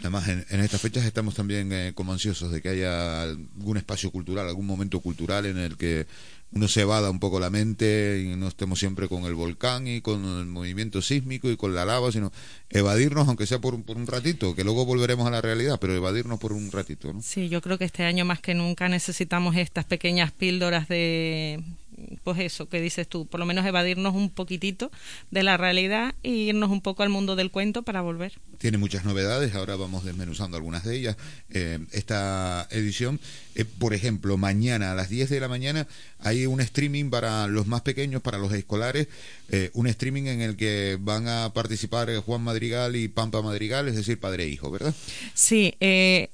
[0.00, 4.48] Además, en, estas fechas estamos también eh, como ansiosos de que haya algún espacio cultural,
[4.48, 6.06] algún momento cultural en el que
[6.52, 10.00] uno se evada un poco la mente y no estemos siempre con el volcán y
[10.00, 12.32] con el movimiento sísmico y con la lava, sino
[12.70, 16.40] evadirnos, aunque sea por, por un ratito, que luego volveremos a la realidad, pero evadirnos
[16.40, 17.12] por un ratito.
[17.12, 17.22] ¿no?
[17.22, 21.62] Sí, yo creo que este año más que nunca necesitamos estas pequeñas píldoras de,
[22.22, 24.90] pues eso, que dices tú, por lo menos evadirnos un poquitito
[25.30, 28.32] de la realidad e irnos un poco al mundo del cuento para volver.
[28.58, 31.16] Tiene muchas novedades, ahora vamos desmenuzando algunas de ellas.
[31.50, 33.20] Eh, esta edición,
[33.54, 35.86] eh, por ejemplo, mañana a las 10 de la mañana
[36.18, 39.08] hay un streaming para los más pequeños, para los escolares,
[39.48, 43.96] eh, un streaming en el que van a participar Juan Madrigal y Pampa Madrigal, es
[43.96, 44.94] decir, padre e hijo, ¿verdad?
[45.34, 46.30] Sí, eh,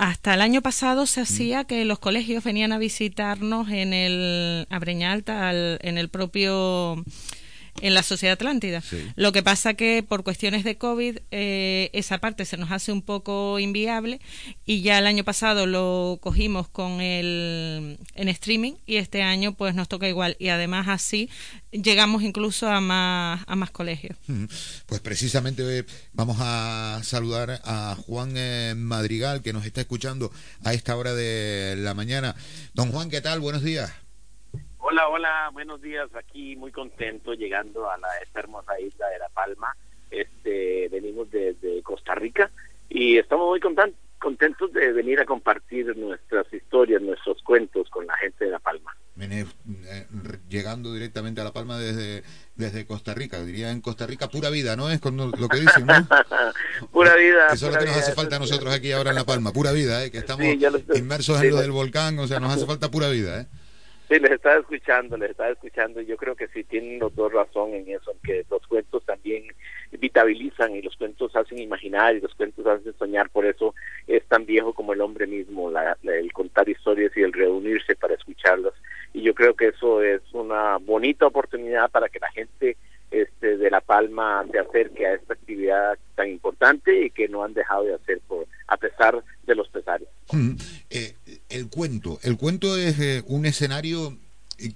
[0.00, 4.78] hasta el año pasado se hacía que los colegios venían a visitarnos en el a
[4.78, 7.04] Breñalta, en el propio
[7.80, 8.82] en la sociedad atlántida.
[9.16, 13.02] Lo que pasa que por cuestiones de COVID eh, esa parte se nos hace un
[13.02, 14.20] poco inviable
[14.64, 19.74] y ya el año pasado lo cogimos con el en streaming y este año pues
[19.74, 21.30] nos toca igual y además así
[21.72, 24.16] llegamos incluso a más a más colegios.
[24.86, 30.32] Pues precisamente eh, vamos a saludar a Juan eh, Madrigal que nos está escuchando
[30.64, 32.34] a esta hora de la mañana.
[32.74, 33.40] Don Juan, ¿qué tal?
[33.40, 33.90] Buenos días.
[34.90, 36.08] Hola, hola, buenos días.
[36.16, 39.72] Aquí muy contento llegando a la, esta hermosa isla de La Palma.
[40.10, 42.50] Este, venimos desde Costa Rica
[42.88, 48.46] y estamos muy contentos de venir a compartir nuestras historias, nuestros cuentos con la gente
[48.46, 48.92] de La Palma.
[49.20, 49.46] Eh,
[50.48, 52.24] llegando directamente a La Palma desde,
[52.56, 54.90] desde Costa Rica, diría en Costa Rica, pura vida, ¿no?
[54.90, 55.94] Es con lo que dicen, ¿no?
[56.90, 57.46] pura vida.
[57.52, 59.70] Eso es lo que nos hace falta a nosotros aquí ahora en La Palma, pura
[59.70, 60.10] vida, ¿eh?
[60.10, 60.44] Que estamos
[60.96, 63.46] inmersos en lo del volcán, o sea, nos hace falta pura vida, ¿eh?
[64.10, 66.00] Sí, les estaba escuchando, les estaba escuchando.
[66.00, 69.44] Yo creo que sí tienen los dos razón en eso, que los cuentos también
[69.92, 73.30] vitabilizan y los cuentos hacen imaginar y los cuentos hacen soñar.
[73.30, 73.72] Por eso
[74.08, 75.70] es tan viejo como el hombre mismo,
[76.02, 78.74] el contar historias y el reunirse para escucharlas.
[79.12, 82.76] Y yo creo que eso es una bonita oportunidad para que la gente
[83.12, 87.54] este, de La Palma se acerque a esta actividad tan importante y que no han
[87.54, 88.20] dejado de hacer
[88.66, 90.08] a pesar de los pesares.
[90.32, 90.56] Mm,
[90.90, 91.14] eh,
[91.50, 94.16] el cuento, el cuento es eh, un escenario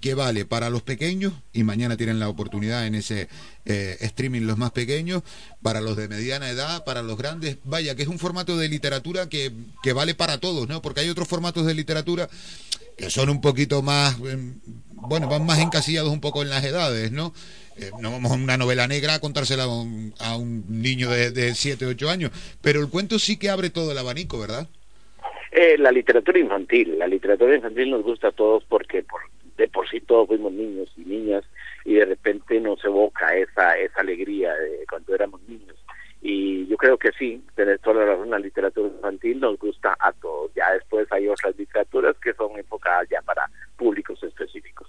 [0.01, 3.29] que vale para los pequeños y mañana tienen la oportunidad en ese
[3.67, 5.23] eh, streaming los más pequeños,
[5.63, 9.29] para los de mediana edad, para los grandes, vaya, que es un formato de literatura
[9.29, 10.81] que, que vale para todos, ¿no?
[10.81, 12.29] Porque hay otros formatos de literatura
[12.97, 14.55] que son un poquito más, em,
[14.93, 17.35] bueno, van más encasillados un poco en las edades, ¿no?
[17.77, 21.87] Eh, no vamos a una novela negra a contársela a un, niño de, de 7,
[21.87, 22.31] 8 años,
[22.63, 24.69] pero el cuento sí que abre todo el abanico, ¿verdad?
[25.57, 26.99] Eh, la literatura infantil.
[26.99, 29.21] La literatura infantil nos gusta a todos porque por,
[29.57, 31.45] de por sí todos fuimos niños y niñas
[31.85, 35.77] y de repente nos evoca esa, esa alegría de cuando éramos niños.
[36.21, 40.11] Y yo creo que sí, tener toda la razón, la literatura infantil nos gusta a
[40.15, 40.51] todos.
[40.57, 44.89] Ya después hay otras literaturas que son enfocadas ya para públicos específicos.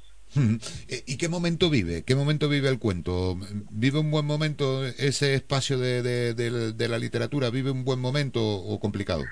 [0.89, 2.03] Eh, ¿Y qué momento vive?
[2.03, 3.37] ¿Qué momento vive el cuento?
[3.69, 6.01] ¿Vive un buen momento ese espacio de,
[6.33, 7.51] de, la literatura?
[7.51, 9.23] ¿Vive un buen momento o complicado?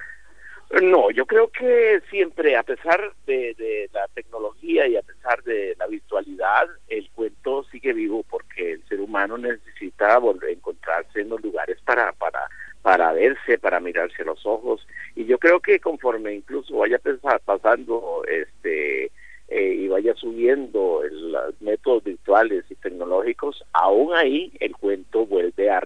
[0.82, 5.76] No, yo creo que siempre, a pesar de, de, la tecnología y a pesar de
[5.78, 11.44] la virtualidad, el cuento sigue vivo porque el ser humano necesita volver encontrarse en los
[11.44, 12.48] lugares para, para,
[12.82, 14.88] para verse, para mirarse a los ojos.
[15.16, 17.00] Y yo creo que conforme incluso vaya
[17.46, 19.12] pasando este
[19.50, 25.82] eh, y vaya subiendo los métodos virtuales y tecnológicos, aún ahí el cuento vuelve a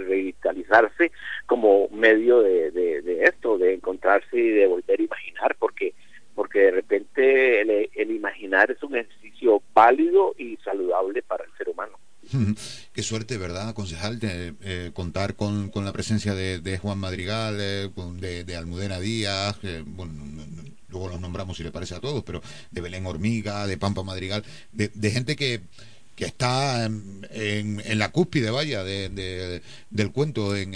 [0.00, 1.12] revitalizarse
[1.46, 5.94] como medio de, de, esto, de encontrarse y de volver a imaginar, porque
[6.34, 11.98] porque de repente el, imaginar es un ejercicio válido y saludable para el ser humano.
[12.92, 18.44] Qué suerte, ¿verdad, concejal, eh, contar con, con, la presencia de, Juan Madrigal, eh, de,
[18.44, 19.58] de, Almudena Díaz,
[20.88, 24.44] luego los nombramos si le parece a todos, pero de Belén Hormiga, de Pampa Madrigal,
[24.72, 25.60] de gente que
[26.20, 30.74] que está en, en, la cúspide, vaya, de, del cuento en,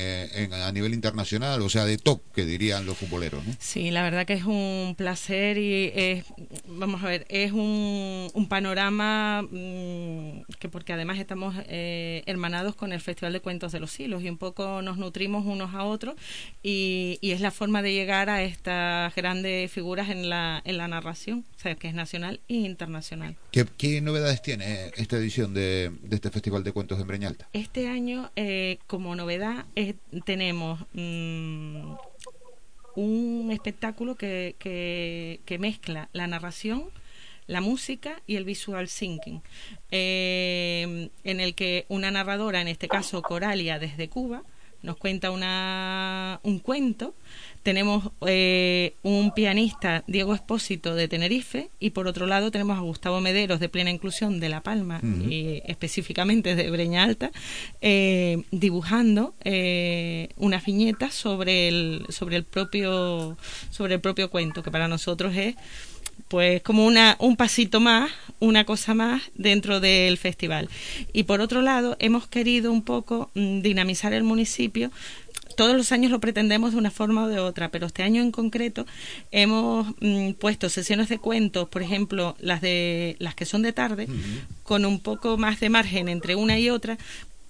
[0.55, 3.45] a nivel internacional, o sea, de top, que dirían los futboleros.
[3.45, 3.53] ¿no?
[3.59, 6.25] Sí, la verdad que es un placer y es,
[6.67, 12.95] vamos a ver, es un, un panorama mm, que porque además estamos eh, hermanados con
[12.95, 16.15] el Festival de Cuentos de los Hilos y un poco nos nutrimos unos a otros
[16.63, 20.89] y, y es la forma de llegar a estas grandes figuras en la, en la
[20.89, 23.37] narración, o sea, que es nacional e internacional.
[23.51, 25.34] ¿Qué, qué novedades tiene esta edición?
[25.43, 27.49] De, este Festival de Cuentos en Breñalta?
[27.53, 29.65] Este año, eh, como novedad,
[30.25, 31.95] tenemos mm,
[32.95, 36.85] un espectáculo que, que, mezcla la narración,
[37.49, 39.43] la música y el visual thinking,
[39.91, 44.45] eh, en el que una narradora, en este caso Coralia desde Cuba,
[44.83, 47.15] nos cuenta una, un cuento
[47.65, 53.21] tenemos eh, un pianista, Diego Espósito, de Tenerife, y por otro lado tenemos a Gustavo
[53.23, 57.33] Mederos, de Plena Inclusión, de La Palma, y específicamente de Breña Alta,
[57.81, 63.39] eh, dibujando eh, una viñeta sobre el, sobre, el propio,
[63.71, 65.57] sobre el propio cuento, que para nosotros es
[66.29, 70.69] pues como una, un pasito más, una cosa más dentro del festival.
[71.13, 74.91] Y por otro lado, hemos querido un poco mm, dinamizar el municipio
[75.57, 78.31] todos los años lo pretendemos de una forma o de otra, pero este año en
[78.31, 78.87] concreto
[79.31, 84.09] hemos mm, puesto sesiones de cuentos, por ejemplo, las de las que son de tarde,
[84.63, 86.99] con un poco más de margen entre una y otra,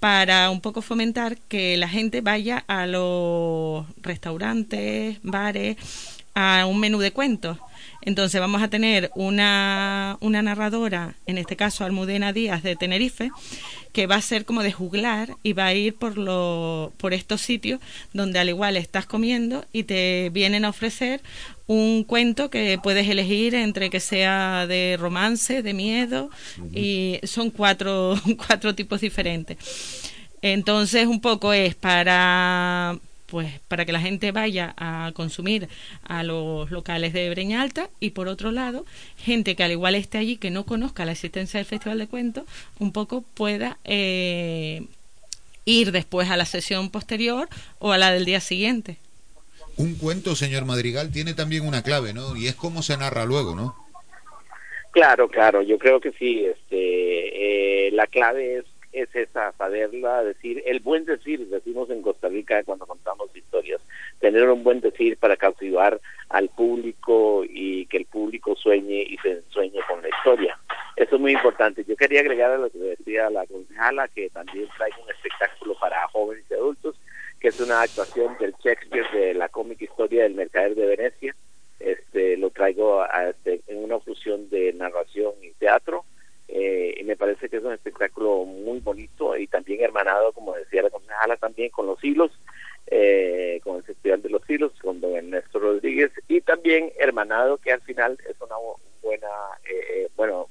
[0.00, 5.76] para un poco fomentar que la gente vaya a los restaurantes, bares,
[6.34, 7.58] a un menú de cuentos.
[8.04, 13.30] Entonces vamos a tener una, una narradora, en este caso Almudena Díaz de Tenerife,
[13.92, 17.40] que va a ser como de juglar y va a ir por, lo, por estos
[17.40, 17.80] sitios
[18.12, 21.22] donde al igual estás comiendo y te vienen a ofrecer
[21.66, 26.28] un cuento que puedes elegir entre que sea de romance, de miedo,
[26.74, 29.56] y son cuatro, cuatro tipos diferentes.
[30.42, 32.98] Entonces, un poco es para
[33.34, 35.68] pues para que la gente vaya a consumir
[36.04, 40.18] a los locales de Breña Alta y por otro lado, gente que al igual esté
[40.18, 42.44] allí, que no conozca la existencia del Festival de Cuentos,
[42.78, 44.86] un poco pueda eh,
[45.64, 47.48] ir después a la sesión posterior
[47.80, 48.98] o a la del día siguiente.
[49.78, 52.36] Un cuento, señor Madrigal, tiene también una clave, ¿no?
[52.36, 53.74] Y es cómo se narra luego, ¿no?
[54.92, 56.44] Claro, claro, yo creo que sí.
[56.44, 58.64] Este, eh, la clave es
[58.94, 63.80] es esa, saberla decir, el buen decir, decimos en Costa Rica cuando contamos historias,
[64.20, 69.42] tener un buen decir para cautivar al público y que el público sueñe y se
[69.50, 70.58] sueñe con la historia.
[70.96, 71.84] Eso es muy importante.
[71.84, 76.06] Yo quería agregar a lo que decía la concejala, que también trae un espectáculo para
[76.08, 76.94] jóvenes y adultos,
[77.40, 81.34] que es una actuación del Shakespeare de la cómica historia del Mercader de Venecia.
[81.80, 86.03] Este, lo traigo este, en una fusión de narración y teatro
[86.56, 90.82] eh, y me parece que es un espectáculo muy bonito y también hermanado, como decía
[90.84, 92.30] la concejala, también con los hilos,
[92.86, 97.72] eh, con el Festival de los Hilos, con don Ernesto Rodríguez, y también hermanado, que
[97.72, 98.54] al final es una
[99.02, 99.26] buena,
[99.68, 100.46] eh, bueno,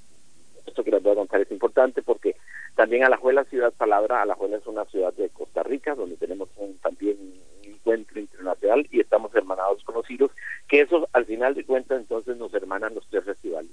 [0.65, 2.35] esto que les voy a contar es importante porque
[2.75, 7.15] también Alajuela, ciudad palabra, Alajuela es una ciudad de Costa Rica, donde tenemos un, también
[7.17, 10.31] un encuentro internacional y estamos hermanados con los hilos,
[10.67, 13.71] que eso al final de cuentas entonces nos hermanan los tres festivales.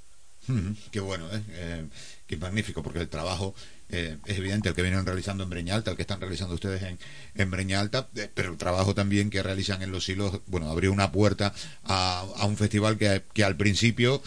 [0.90, 1.86] Qué bueno, ¿eh?
[2.26, 3.54] que es magnífico porque el trabajo
[3.88, 6.82] eh, es evidente el que vienen realizando en Breña Alta, el que están realizando ustedes
[6.82, 6.98] en,
[7.34, 10.92] en Breña Alta, eh, pero el trabajo también que realizan en los hilos, bueno, abrió
[10.92, 11.52] una puerta
[11.84, 14.22] a, a un festival que, que al principio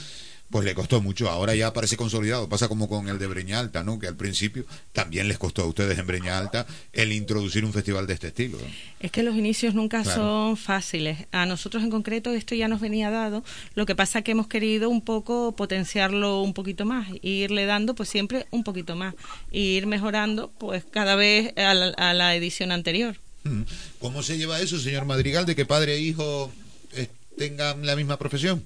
[0.49, 1.29] pues le costó mucho.
[1.29, 2.47] Ahora ya parece consolidado.
[2.47, 3.97] Pasa como con el de Breña Alta, ¿no?
[3.97, 8.05] Que al principio también les costó a ustedes en Breña Alta el introducir un festival
[8.05, 8.59] de este estilo.
[8.99, 11.25] Es que los inicios nunca son fáciles.
[11.31, 13.43] A nosotros en concreto esto ya nos venía dado.
[13.73, 17.95] Lo que pasa que hemos querido un poco potenciarlo un poquito más e irle dando
[17.95, 19.15] pues siempre un poquito más
[19.51, 23.15] e ir mejorando pues cada vez a la, a la edición anterior.
[23.43, 23.63] Mm.
[23.99, 26.51] ¿Cómo se lleva eso, señor Madrigal, de que padre e hijo
[26.95, 28.65] eh, tengan la misma profesión?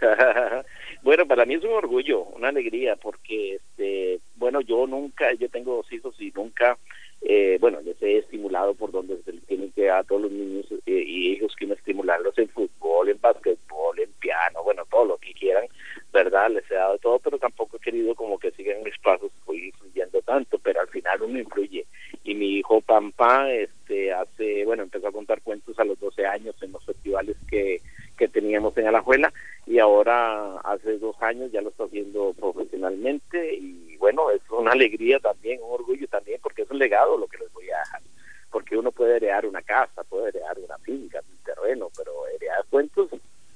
[1.04, 5.76] Bueno, para mí es un orgullo, una alegría, porque, este, bueno, yo nunca, yo tengo
[5.76, 6.78] dos hijos y nunca,
[7.20, 11.04] eh, bueno, les he estimulado por donde se tienen que a todos los niños eh,
[11.06, 15.34] y hijos que me estimularlos en fútbol, en básquetbol, en piano, bueno, todo lo que
[15.34, 15.66] quieran,
[16.10, 16.50] ¿verdad?
[16.50, 20.58] Les he dado todo, pero tampoco he querido como que sigan mis pasos influyendo tanto,
[20.58, 21.84] pero al final uno influye.
[22.24, 26.54] Y mi hijo Pampa, este, hace, bueno, empezó a contar cuentos a los 12 años
[26.62, 27.82] en los festivales que
[28.16, 29.32] que teníamos en Alajuela
[29.66, 35.18] y ahora hace dos años ya lo está haciendo profesionalmente y bueno, es una alegría
[35.18, 38.02] también, un orgullo también porque es un legado lo que les voy a dejar,
[38.50, 43.08] porque uno puede heredar una casa, puede heredar una finca, un terreno, pero heredar cuentos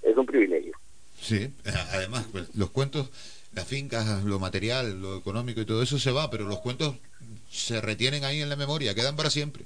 [0.03, 0.73] es un privilegio.
[1.21, 1.53] Sí,
[1.92, 3.11] además, pues, los cuentos,
[3.53, 6.94] las fincas, lo material, lo económico y todo eso se va, pero los cuentos
[7.51, 9.65] se retienen ahí en la memoria, quedan para siempre.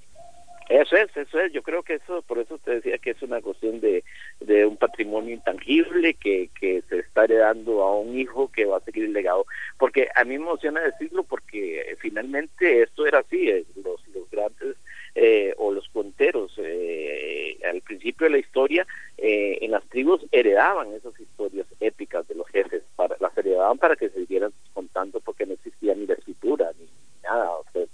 [0.68, 1.53] Eso es, eso es.
[1.53, 4.03] Yo creo que eso, por eso te decía que es una cuestión de,
[4.45, 8.80] de un patrimonio intangible que, que se está heredando a un hijo que va a
[8.80, 9.47] seguir el legado.
[9.78, 13.49] Porque a mí me emociona decirlo porque finalmente esto era así.
[13.49, 14.76] eh, Los, los grandes
[15.14, 18.86] eh, o los conteros eh, al principio de la historia
[19.18, 23.95] eh, en las tribus heredaban esas historias épicas de los jefes, para, las heredaban para
[23.95, 26.86] que se siguieran contando porque no existía ni la escritura ni
[27.22, 27.84] nada o sea,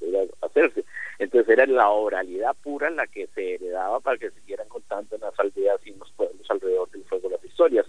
[0.42, 0.84] hacerse.
[1.18, 5.38] Entonces era la oralidad pura la que se heredaba para que siguieran contando en las
[5.38, 7.86] aldeas y en los pueblos alrededor del fuego las historias.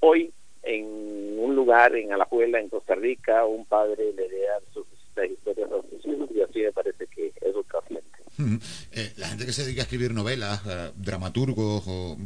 [0.00, 5.38] Hoy en un lugar en Alajuela, en Costa Rica, un padre le hereda sus historias
[5.72, 8.02] a sus hijos y así me parece que eso trasciende.
[8.38, 8.56] Mm,
[8.92, 12.16] eh, la gente que se dedica a escribir novelas, eh, dramaturgos o...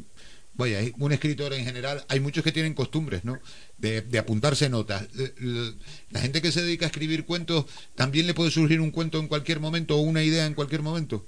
[0.56, 3.38] Vaya, un escritor en general, hay muchos que tienen costumbres, ¿no?
[3.76, 5.06] De, de apuntarse notas.
[5.18, 5.72] Eh,
[6.10, 9.28] La gente que se dedica a escribir cuentos, ¿también le puede surgir un cuento en
[9.28, 11.26] cualquier momento o una idea en cualquier momento?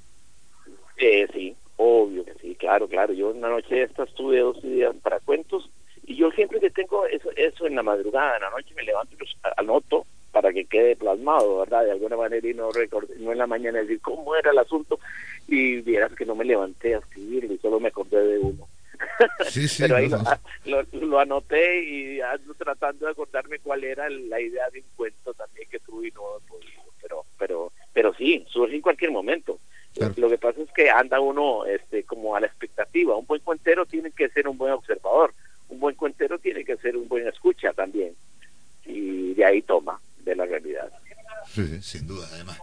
[0.96, 3.12] Eh, sí, obvio que sí, claro, claro.
[3.12, 5.68] Yo una noche esta estuve dos días para cuentos
[6.06, 9.14] y yo siempre que tengo eso, eso en la madrugada, en la noche me levanto
[9.14, 11.84] y los anoto para que quede plasmado, ¿verdad?
[11.84, 14.98] De alguna manera y no recordé, no en la mañana decir cómo era el asunto
[15.46, 18.66] y vieras que no me levanté a escribirlo y solo me acordé de uno.
[19.48, 20.22] Sí, sí, Pero ahí no,
[20.64, 25.34] lo, lo- anoté y ando tratando de acordarme cuál era la idea de un cuento
[25.34, 26.22] también que tuve y no.
[27.00, 29.58] Pero, pero, pero sí, surge en cualquier momento.
[30.16, 33.16] Lo que pasa es que anda uno este, como a la expectativa.
[33.16, 35.34] Un buen cuentero tiene que ser un buen observador.
[35.68, 38.14] Un buen cuentero tiene que ser un buen escucha también.
[38.86, 40.90] Y de ahí toma de la realidad.
[41.46, 42.58] Sí, sin duda, además.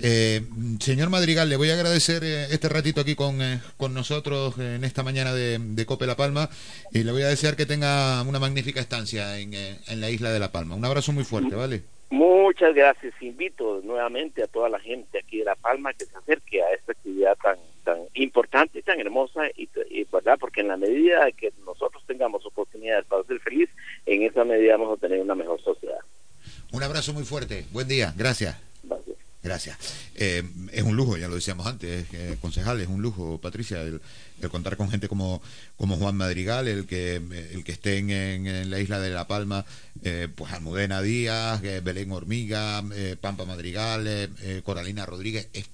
[0.00, 0.42] Eh,
[0.80, 4.84] señor Madrigal, le voy a agradecer eh, este ratito aquí con, eh, con nosotros en
[4.84, 6.48] esta mañana de, de Cope La Palma
[6.92, 10.38] y le voy a desear que tenga una magnífica estancia en, en la isla de
[10.40, 10.74] La Palma.
[10.74, 11.82] Un abrazo muy fuerte, ¿vale?
[12.10, 13.14] Muchas gracias.
[13.20, 16.92] Invito nuevamente a toda la gente aquí de La Palma que se acerque a esta
[16.92, 21.32] actividad tan tan importante y tan hermosa y, y, verdad porque en la medida de
[21.32, 23.68] que nosotros tengamos oportunidades para ser feliz,
[24.06, 25.98] en esa medida vamos a tener una mejor sociedad.
[26.72, 27.64] Un abrazo muy fuerte.
[27.72, 28.14] Buen día.
[28.16, 28.71] Gracias.
[29.42, 29.76] Gracias.
[30.14, 34.00] Eh, es un lujo, ya lo decíamos antes, eh, concejal, es un lujo, Patricia, el,
[34.50, 35.42] contar con gente como,
[35.76, 39.64] como Juan Madrigal, el que, el que esté en, en- la isla de La Palma,
[40.04, 45.48] eh, pues Almudena Díaz, eh, Belén Hormiga, eh, Pampa Madrigal, eh, eh, Coralina Rodríguez.
[45.52, 45.66] Es,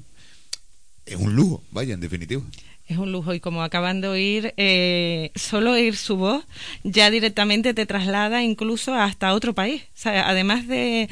[1.05, 2.43] es un lujo, vaya, en definitiva.
[2.89, 6.45] Es un lujo y como acaban de oír, eh, solo oír su voz
[6.85, 9.83] ya directamente te traslada incluso hasta otro país.
[9.83, 11.09] O sea, además de,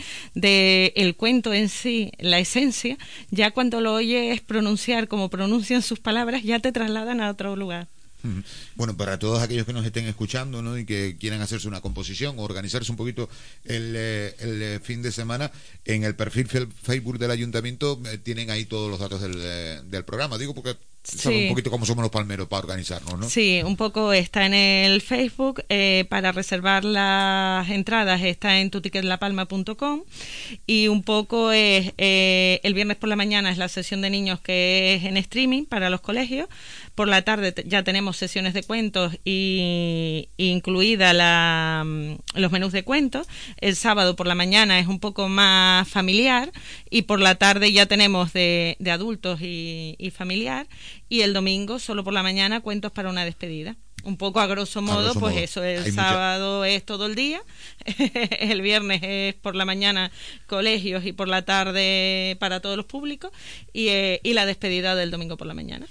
[0.97, 2.97] el cuento en sí, la esencia,
[3.31, 7.89] ya cuando lo oyes pronunciar como pronuncian sus palabras, ya te trasladan a otro lugar.
[8.75, 10.77] Bueno, para todos aquellos que nos estén escuchando ¿no?
[10.77, 13.29] y que quieran hacerse una composición o organizarse un poquito
[13.65, 15.53] el, eh, eh, fin de semana,
[15.85, 20.39] en el perfil Facebook del ayuntamiento eh, tienen ahí todos los datos del, del programa.
[20.39, 20.77] Digo porque
[21.07, 21.45] Sí.
[21.45, 23.29] un poquito cómo somos los palmeros para organizarnos, ¿no?
[23.31, 25.63] Sí, un poco está en el Facebook.
[25.69, 30.03] eh, para reservar las entradas está en tutiquetlapalma.com
[30.67, 34.41] y un poco es eh, el viernes por la mañana es la sesión de niños
[34.41, 36.49] que es en streaming para los colegios.
[36.97, 42.73] Por la tarde ya tenemos sesiones de cuentos y, y incluida la, mm, los menús
[42.73, 43.29] de cuentos.
[43.61, 46.51] El sábado por la mañana es un poco más familiar
[46.91, 50.67] y por la tarde ya tenemos de, de adultos y, y familiar
[51.09, 53.77] y el domingo solo por la mañana cuentos para una despedida.
[54.05, 55.43] Un poco a grosso modo, grosso pues modo.
[55.45, 57.41] eso, el Hay mucha- sábado es todo el día,
[58.39, 60.13] el viernes es por la mañana
[60.47, 63.33] colegios y por la tarde para todos los públicos
[63.73, 65.87] y, eh, y la despedida del domingo por la mañana.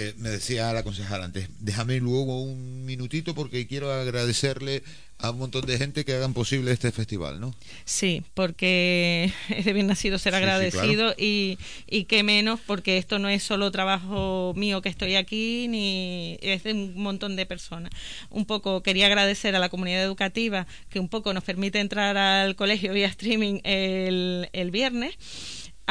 [0.00, 4.82] Eh, me decía la concejala antes, déjame luego un minutito porque quiero agradecerle
[5.18, 7.54] a un montón de gente que hagan posible este festival, ¿no?
[7.84, 12.96] Sí, porque es de bien nacido ser Sí, sí, agradecido y, y qué menos porque
[12.96, 17.44] esto no es solo trabajo mío que estoy aquí, ni es de un montón de
[17.44, 17.92] personas.
[18.30, 22.56] Un poco quería agradecer a la comunidad educativa que un poco nos permite entrar al
[22.56, 25.16] colegio vía streaming el, el viernes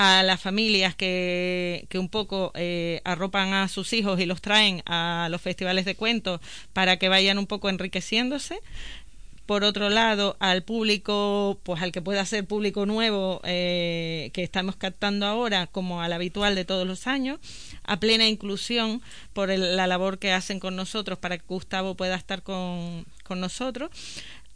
[0.02, 4.82] a las familias que, que un poco eh, arropan a sus hijos y los traen
[4.86, 6.40] a los festivales de cuentos
[6.72, 8.60] para que vayan un poco enriqueciéndose.
[9.46, 14.78] Por otro lado, al público, pues al que pueda ser público nuevo eh, que estamos
[14.78, 17.40] captando ahora, como al habitual de todos los años,
[17.84, 19.02] a plena inclusión
[19.34, 23.42] por el- la labor que hacen con nosotros para que Gustavo pueda estar con, con
[23.42, 23.90] nosotros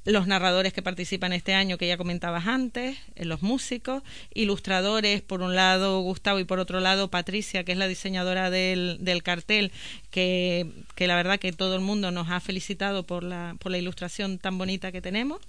[0.05, 5.41] los narradores que participan este año que ya comentabas antes, eh, los músicos, ilustradores, por
[5.41, 9.71] un lado Gustavo y por otro lado Patricia, que es la diseñadora del, del cartel,
[10.11, 13.77] que, que, la verdad que todo el mundo nos ha felicitado por la, por la
[13.77, 15.39] ilustración tan bonita que tenemos.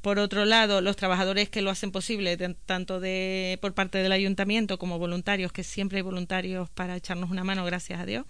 [0.00, 4.76] Por otro lado, los trabajadores que lo hacen posible, tanto de, por parte del ayuntamiento
[4.76, 8.26] como voluntarios, que siempre hay voluntarios para echarnos una mano, gracias a Dios.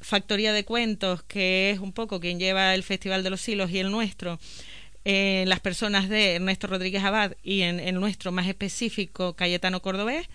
[0.00, 3.78] Factoría de Cuentos, que es un poco quien lleva el Festival de los Hilos y
[3.78, 4.38] el nuestro,
[5.04, 10.28] eh, las personas de Ernesto Rodríguez Abad y en el nuestro más específico, Cayetano Cordobés,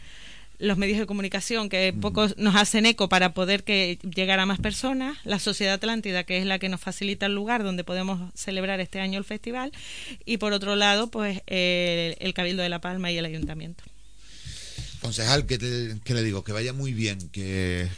[0.59, 4.59] los medios de comunicación que pocos nos hacen eco para poder que llegar a más
[4.59, 8.79] personas, la Sociedad Atlántida que es la que nos facilita el lugar donde podemos celebrar
[8.79, 9.71] este año el festival
[10.25, 13.83] y por otro lado pues eh, el Cabildo de La Palma y el Ayuntamiento.
[15.03, 16.45] Concejal, que, le digo?
[16.45, 17.89] Que vaya muy bien, que,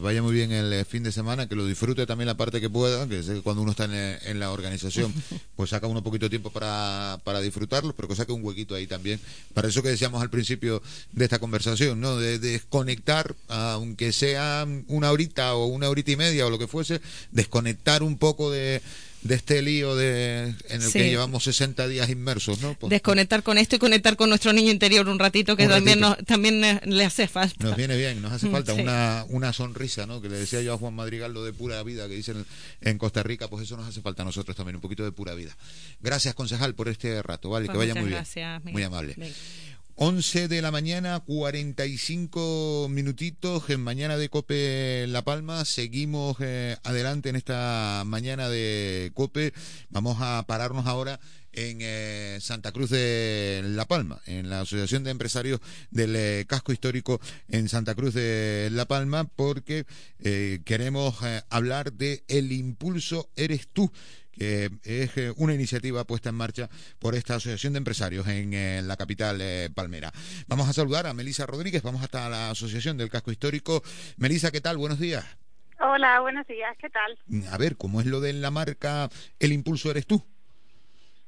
[0.00, 3.08] vaya muy bien el fin de semana, que lo disfrute también la parte que pueda,
[3.08, 5.12] que sé que cuando uno está en, la organización,
[5.56, 8.86] pues saca uno poquito de tiempo para, para disfrutarlo, pero que saque un huequito ahí
[8.86, 9.18] también.
[9.54, 12.16] Para eso que decíamos al principio de esta conversación, ¿no?
[12.16, 17.00] De, desconectar, aunque sea una horita o una horita y media o lo que fuese,
[17.32, 18.80] desconectar un poco de
[19.22, 22.74] de este lío de, en el que llevamos 60 días inmersos, ¿no?
[22.74, 26.80] Pues, Desconectar con esto y conectar con nuestro niño interior un ratito, que también también
[26.84, 27.64] le hace falta.
[27.64, 30.20] Nos viene bien, nos hace mm, falta una, una sonrisa, ¿no?
[30.20, 32.44] Que le decía yo a Juan Madrigal lo de pura vida que dicen
[32.80, 35.34] en Costa Rica, pues eso nos hace falta a nosotros también, un poquito de pura
[35.34, 35.56] vida.
[36.00, 37.68] Gracias, concejal, por este rato, ¿vale?
[37.68, 38.24] que vaya muy bien.
[38.64, 39.16] Muy amable.
[39.96, 45.66] 11 de la mañana, 45 minutitos en Mañana de Cope La Palma.
[45.66, 49.52] Seguimos eh, adelante en esta mañana de Cope.
[49.90, 51.20] Vamos a pararnos ahora
[51.52, 56.72] en eh, Santa Cruz de La Palma, en la Asociación de Empresarios del eh, Casco
[56.72, 59.84] Histórico en Santa Cruz de La Palma, porque
[60.64, 61.16] queremos
[61.50, 63.92] hablar de El Impulso Eres Tú
[64.32, 66.68] que es eh, una iniciativa puesta en marcha
[66.98, 68.52] por esta Asociación de Empresarios en,
[68.86, 70.10] la capital eh, palmera.
[70.48, 73.82] Vamos a saludar a Melisa Rodríguez, vamos hasta la Asociación del Casco Histórico.
[74.16, 74.78] Melisa, ¿qué tal?
[74.78, 75.24] Buenos días.
[75.78, 77.18] Hola, buenos días, ¿qué tal?
[77.50, 79.08] A ver, ¿cómo es lo de la marca
[79.38, 80.22] El Impulso Eres tú?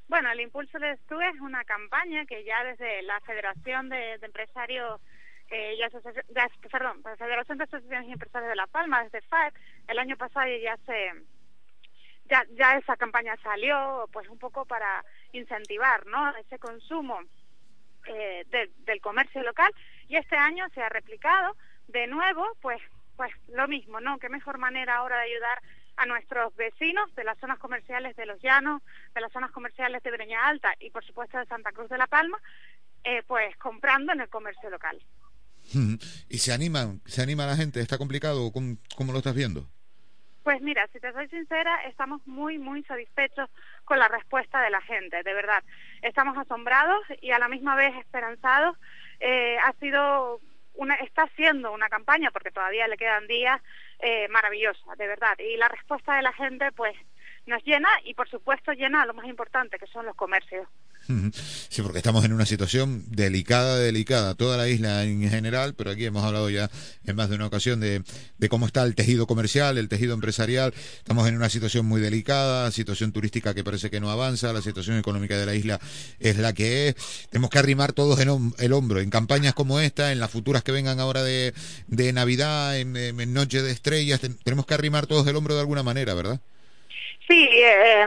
[0.09, 5.00] Bueno, el Impulso Eres tú es una campaña que ya desde la Federación de, Empresarios
[5.50, 9.55] eh, y perdón, la Federación de Asociaciones y Empresarios de La Palma, desde FAEP,
[9.88, 11.12] el año pasado ya se
[12.30, 16.34] ya, ya esa campaña salió pues un poco para incentivar ¿no?
[16.36, 17.20] ese consumo
[18.06, 18.44] eh,
[18.84, 19.72] del comercio local
[20.08, 21.56] y este año se ha replicado.
[21.88, 22.80] De nuevo pues
[23.16, 25.60] pues lo mismo no qué mejor manera ahora de ayudar
[25.96, 28.82] a nuestros vecinos de las zonas comerciales de los llanos
[29.14, 32.06] de las zonas comerciales de Breña Alta y por supuesto de Santa Cruz de la
[32.06, 32.38] Palma
[33.04, 34.98] eh, pues comprando en el comercio local.
[36.28, 39.68] Y se anima se anima la gente está complicado cómo, cómo lo estás viendo
[40.45, 43.49] pues mira, si te soy sincera, estamos muy, muy satisfechos
[43.84, 45.64] con la respuesta de la gente, de verdad.
[46.03, 48.76] Estamos asombrados y a la misma vez esperanzados.
[49.20, 50.40] Eh, ha sido
[50.74, 53.59] una, está siendo una campaña, porque todavía le quedan días,
[54.01, 55.38] eh, maravillosa, de verdad.
[55.38, 56.95] Y la respuesta de la gente, pues,
[57.47, 60.68] nos llena y, por supuesto, llena lo más importante, que son los comercios.
[61.68, 66.07] Sí, porque estamos en una situación delicada, delicada, toda la isla en general, pero aquí
[66.07, 66.70] hemos hablado ya
[67.05, 68.02] en más de una ocasión de,
[68.48, 70.72] cómo está el tejido comercial, el tejido empresarial.
[70.96, 74.98] Estamos en una situación muy delicada, situación turística que parece que no avanza, la situación
[74.98, 75.78] económica de la isla
[76.20, 77.28] es la que es.
[77.30, 81.00] Tenemos que arrimar todos el hombro en campañas como esta, en las futuras que vengan
[81.00, 81.52] ahora de,
[82.14, 82.94] Navidad, en,
[83.34, 84.20] Noche de Estrellas.
[84.44, 86.40] tenemos que arrimar todos el hombro de alguna manera, ¿verdad?
[87.28, 88.07] Sí, eh,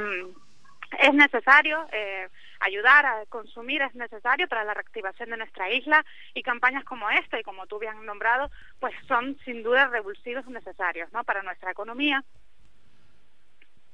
[1.02, 1.80] es necesario.
[1.92, 2.28] Eh,
[2.60, 7.40] ayudar a consumir es necesario para la reactivación de nuestra isla y campañas como esta
[7.40, 8.50] y como tú bien nombrado,
[8.80, 11.24] pues son sin duda revulsivos necesarios ¿no?
[11.24, 12.24] para nuestra economía.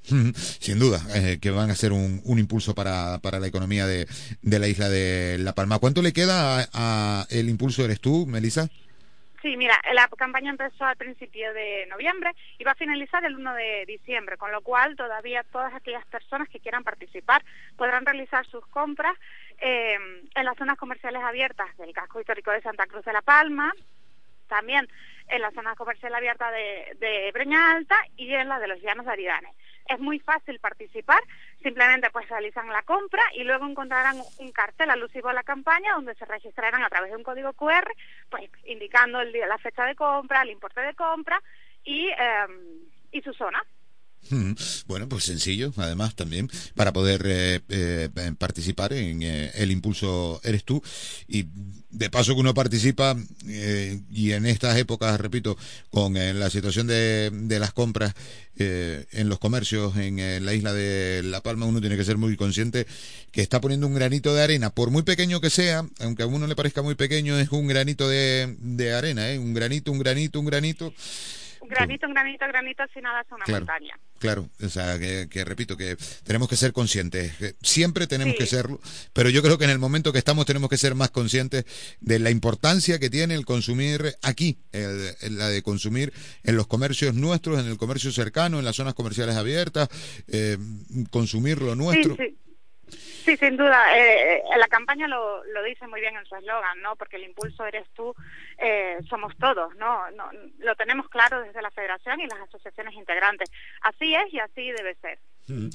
[0.35, 4.05] Sin duda, eh, que van a ser un, un impulso para, para, la economía de,
[4.41, 5.79] de, la isla de La Palma.
[5.79, 8.69] ¿Cuánto le queda a, el impulso eres tú, Melissa?
[9.43, 13.53] Sí, mira, la campaña empezó al principio de noviembre y va a finalizar el 1
[13.55, 17.43] de diciembre, con lo cual todavía todas aquellas personas que quieran participar
[17.75, 19.17] podrán realizar sus compras
[19.59, 19.97] eh,
[20.33, 23.73] en las zonas comerciales abiertas del casco histórico de Santa Cruz de la Palma,
[24.47, 24.87] también
[25.27, 29.05] en la zona comercial abierta de, de Breña Alta y en la de los Llanos
[29.05, 29.53] de Aridane
[29.87, 31.19] es muy fácil participar,
[31.61, 36.15] simplemente pues realizan la compra y luego encontrarán un cartel alusivo a la campaña donde
[36.15, 37.91] se registrarán a través de un código QR,
[38.29, 41.41] pues indicando el día, la fecha de compra, el importe de compra
[41.83, 42.79] y, em,
[43.11, 43.63] y su zona.
[44.87, 50.63] Bueno, pues sencillo, además también, para poder eh, eh, participar en eh, el impulso Eres
[50.63, 50.81] tú.
[51.27, 51.45] Y
[51.89, 53.15] de paso que uno participa,
[53.47, 55.57] eh, y en estas épocas, repito,
[55.91, 58.13] con eh, la situación de, de las compras
[58.57, 62.35] eh, en los comercios en la isla de La Palma, uno tiene que ser muy
[62.35, 62.87] consciente
[63.31, 66.47] que está poniendo un granito de arena, por muy pequeño que sea, aunque a uno
[66.47, 69.37] le parezca muy pequeño, es un granito de, de arena, ¿eh?
[69.37, 70.93] un granito, un granito, un granito.
[71.61, 73.65] Un granito, un granito, granito, sin nada es una Claro.
[73.65, 73.97] montaña.
[74.23, 78.39] Claro, o sea, que, que repito, que tenemos que ser conscientes, que siempre tenemos Sí.
[78.39, 78.79] que serlo,
[79.11, 81.65] pero yo creo que en el momento que estamos tenemos que ser más conscientes
[81.99, 86.13] de la importancia que tiene el consumir aquí, el- el- la de consumir
[86.45, 89.89] en los comercios nuestros, en el comercio cercano, en las zonas comerciales abiertas,
[90.29, 90.57] eh,
[91.09, 92.15] consumir lo nuestro.
[92.15, 92.37] Sí, sí.
[93.23, 93.97] Sí, sin duda.
[93.97, 96.97] Eh, la campaña lo, lo dice muy bien en su eslogan, ¿no?
[96.97, 98.13] Porque el impulso eres tú,
[98.57, 100.11] eh, somos todos, ¿no?
[100.11, 100.29] ¿no?
[100.59, 103.49] Lo tenemos claro desde la Federación y las asociaciones integrantes.
[103.81, 105.19] Así es y así debe ser.
[105.47, 105.69] Mm.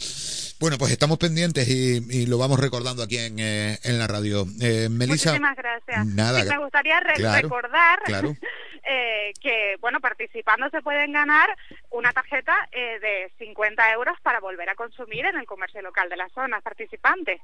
[0.61, 4.45] Bueno, pues estamos pendientes y, y lo vamos recordando aquí en, eh, en la radio.
[4.61, 6.07] Eh, Melissa, Muchísimas gracias.
[6.07, 8.37] nada, Sí, me gustaría re- claro, recordar claro.
[8.91, 11.49] eh, que, bueno, participando se pueden ganar
[11.91, 16.17] una tarjeta eh, de 50 euros para volver a consumir en el comercio local de
[16.17, 17.41] las zonas participantes.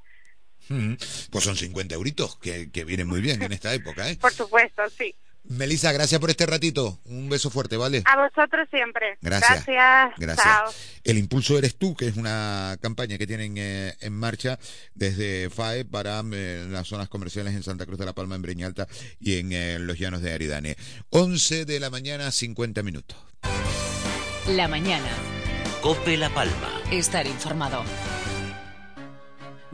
[0.67, 0.95] Mm,
[1.31, 4.17] pues son 50 euritos, que, que vienen muy bien en esta época, ¿eh?
[4.19, 5.15] Por supuesto, sí.
[5.49, 6.99] Melissa, gracias por este ratito.
[7.05, 8.03] Un beso fuerte, ¿vale?
[8.05, 9.17] A vosotros siempre.
[9.21, 9.65] Gracias.
[9.65, 10.13] Gracias.
[10.17, 10.45] Gracias.
[10.45, 10.73] Chao.
[11.03, 14.57] El Impulso Eres Tú, que es una campaña que tienen eh, en marcha
[14.93, 18.67] desde FAE para eh, las zonas comerciales en Santa Cruz de la Palma, en Breña
[18.67, 18.87] Alta
[19.19, 20.75] y en eh, los llanos de Aridane.
[21.11, 23.17] 11 de la mañana, 50 minutos.
[24.47, 25.09] La mañana.
[25.81, 26.81] Cope La Palma.
[26.91, 27.83] Estar informado.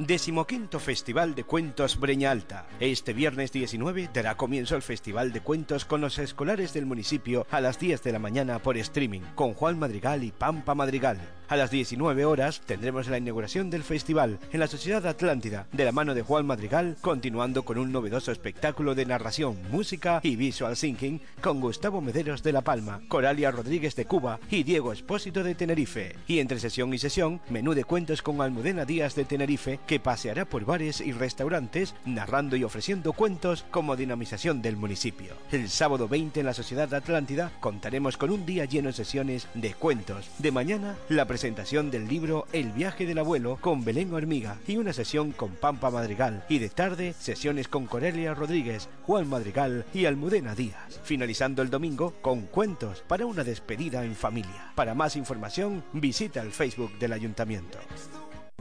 [0.08, 2.68] Decimoquinto Festival de Cuentos Breña Alta.
[2.80, 7.62] Este viernes 19 dará comienzo el Festival de Cuentos con los escolares del municipio a
[7.62, 11.20] las 10 de la mañana por streaming, con Juan Madrigal y Pampa Madrigal.
[11.52, 15.91] A las 19 horas tendremos la inauguración del festival en la Sociedad Atlántida, de la
[15.91, 21.20] mano de Juan Madrigal, continuando con un novedoso espectáculo de narración, música y visual thinking
[21.41, 26.16] con Gustavo Mederos de La Palma, Coralia Rodríguez de Cuba y Diego Espósito de Tenerife.
[26.26, 30.45] Y entre sesión y sesión, menú de cuentos con Almudena Díaz de Tenerife, que paseará
[30.45, 35.34] por bares y restaurantes, narrando y ofreciendo cuentos como dinamización del municipio.
[35.52, 39.74] El sábado 20 en la Sociedad Atlántida contaremos con un día lleno de sesiones de
[39.74, 40.30] cuentos.
[40.38, 44.94] De mañana, la presentación del libro El viaje del abuelo con Belén Hormiga y una
[44.94, 46.46] sesión con Pampa Madrigal.
[46.50, 51.00] Y de tarde, sesiones con Corelia Rodríguez, Juan Madrigal y Almudena Díaz.
[51.04, 54.72] Finalizando el domingo con cuentos para una despedida en familia.
[54.76, 57.80] Para más información, visita el Facebook del Ayuntamiento.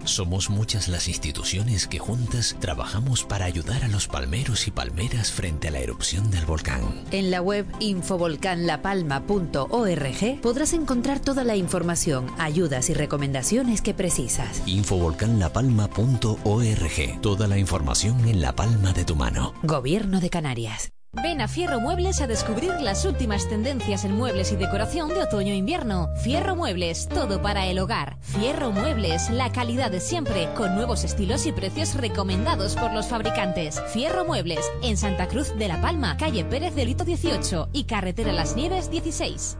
[0.05, 5.68] Somos muchas las instituciones que juntas trabajamos para ayudar a los palmeros y palmeras frente
[5.68, 7.05] a la erupción del volcán.
[7.11, 14.62] En la web infovolcanlapalma.org podrás encontrar toda la información, ayudas y recomendaciones que precisas.
[14.66, 17.20] Infovolcanlapalma.org.
[17.20, 19.55] Toda la información en la palma de tu mano.
[19.62, 20.92] Gobierno de Canarias.
[21.12, 25.52] Ven a Fierro Muebles a descubrir las últimas tendencias en muebles y decoración de otoño
[25.52, 26.08] e invierno.
[26.22, 28.18] Fierro Muebles, todo para el hogar.
[28.20, 33.82] Fierro Muebles, la calidad de siempre, con nuevos estilos y precios recomendados por los fabricantes.
[33.92, 38.32] Fierro Muebles, en Santa Cruz de la Palma, calle Pérez de Lito 18 y carretera
[38.32, 39.58] Las Nieves 16.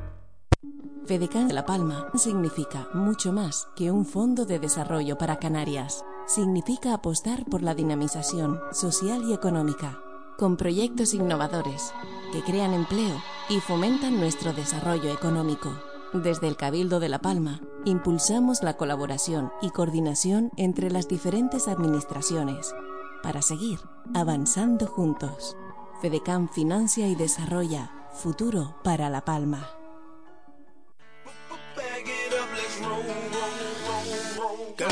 [1.07, 6.05] FEDECAN de La Palma significa mucho más que un fondo de desarrollo para Canarias.
[6.29, 9.99] Significa apostar por la dinamización social y económica,
[10.41, 11.93] con proyectos innovadores
[12.33, 13.15] que crean empleo
[13.51, 15.71] y fomentan nuestro desarrollo económico.
[16.15, 22.75] Desde el Cabildo de La Palma, impulsamos la colaboración y coordinación entre las diferentes administraciones
[23.23, 23.81] para seguir
[24.15, 25.59] avanzando juntos.
[26.01, 29.80] FEDECAN financia y desarrolla futuro para La Palma.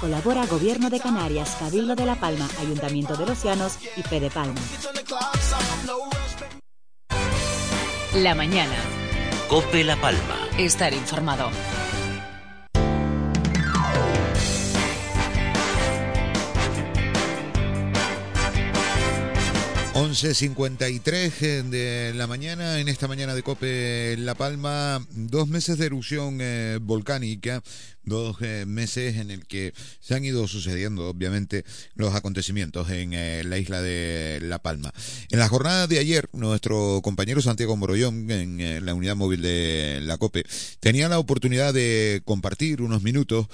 [0.00, 4.60] Colabora Gobierno de Canarias, Cabildo de La Palma, Ayuntamiento de los Llanos y Fede Palma.
[8.12, 8.74] La mañana.
[9.48, 10.48] Cope La Palma.
[10.58, 11.48] Estar informado.
[19.96, 25.86] 11.53 eh, de la mañana, en esta mañana de Cope La Palma, dos meses de
[25.86, 27.62] erupción eh, volcánica,
[28.02, 33.56] dos eh, meses en el que se han ido sucediendo, obviamente, los acontecimientos en la
[33.56, 34.92] isla de La Palma.
[35.30, 40.18] En la jornada de ayer, nuestro compañero Santiago Morollón, en la unidad móvil de la
[40.18, 40.44] Cope,
[40.78, 43.46] tenía la oportunidad de compartir unos minutos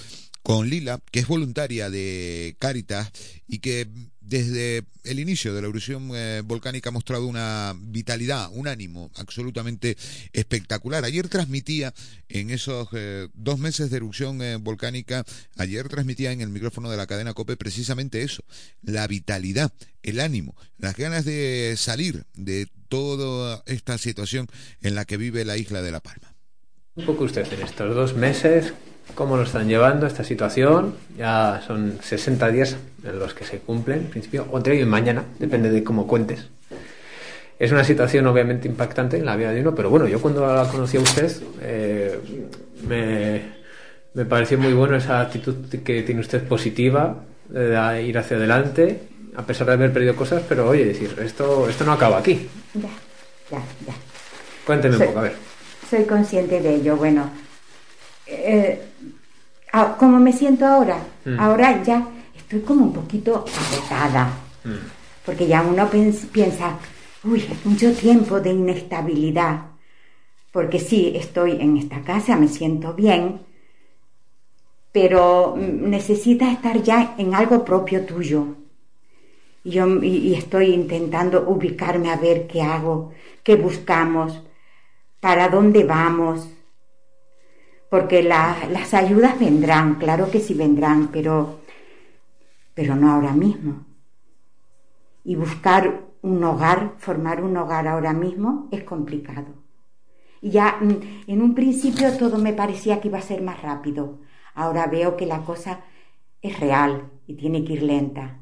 [0.42, 3.10] con Lila, que es voluntaria de Cáritas
[3.46, 3.88] y que
[4.20, 9.96] desde el inicio de la erupción eh, volcánica ha mostrado una vitalidad, un ánimo absolutamente
[10.32, 11.04] espectacular.
[11.04, 11.92] Ayer transmitía
[12.28, 15.24] en esos eh, dos meses de erupción eh, volcánica,
[15.56, 18.42] ayer transmitía en el micrófono de la cadena COPE precisamente eso,
[18.82, 19.72] la vitalidad,
[20.02, 24.46] el ánimo, las ganas de salir de toda esta situación
[24.80, 26.34] en la que vive la isla de La Palma.
[26.94, 28.72] Un poco usted en estos dos meses,
[29.14, 30.94] cómo lo están llevando esta situación.
[31.16, 35.24] Ya son 60 días en los que se cumplen, en principio, o hoy y mañana,
[35.38, 36.48] depende de cómo cuentes.
[37.58, 40.68] Es una situación obviamente impactante en la vida de uno, pero bueno, yo cuando la
[40.68, 42.18] conocí a usted eh,
[42.88, 43.40] me,
[44.14, 45.54] me, pareció muy bueno esa actitud
[45.84, 49.00] que tiene usted positiva, de ir hacia adelante,
[49.36, 52.48] a pesar de haber perdido cosas, pero oye, decir, esto, esto no acaba aquí.
[52.74, 52.88] Ya,
[53.50, 53.94] ya, ya.
[54.66, 55.34] Cuénteme un poco, a ver.
[55.88, 57.30] Soy consciente de ello, bueno.
[58.26, 58.80] Eh,
[59.74, 61.40] Ah, como me siento ahora, mm.
[61.40, 62.06] ahora ya
[62.36, 64.30] estoy como un poquito agotada,
[64.64, 65.24] mm.
[65.24, 66.78] porque ya uno piensa,
[67.24, 69.62] uy, mucho tiempo de inestabilidad,
[70.52, 73.40] porque sí, estoy en esta casa, me siento bien,
[74.92, 78.48] pero necesitas estar ya en algo propio tuyo.
[79.64, 83.12] Y, yo, y estoy intentando ubicarme a ver qué hago,
[83.42, 84.42] qué buscamos,
[85.20, 86.50] para dónde vamos,
[87.92, 91.60] porque las ayudas vendrán, claro que sí vendrán, pero,
[92.72, 93.84] pero no ahora mismo.
[95.24, 99.56] Y buscar un hogar, formar un hogar ahora mismo es complicado.
[100.40, 104.20] Y ya mm, en un principio todo me parecía que iba a ser más rápido.
[104.54, 105.80] Ahora veo que la cosa
[106.40, 108.38] es real y tiene que ir lenta.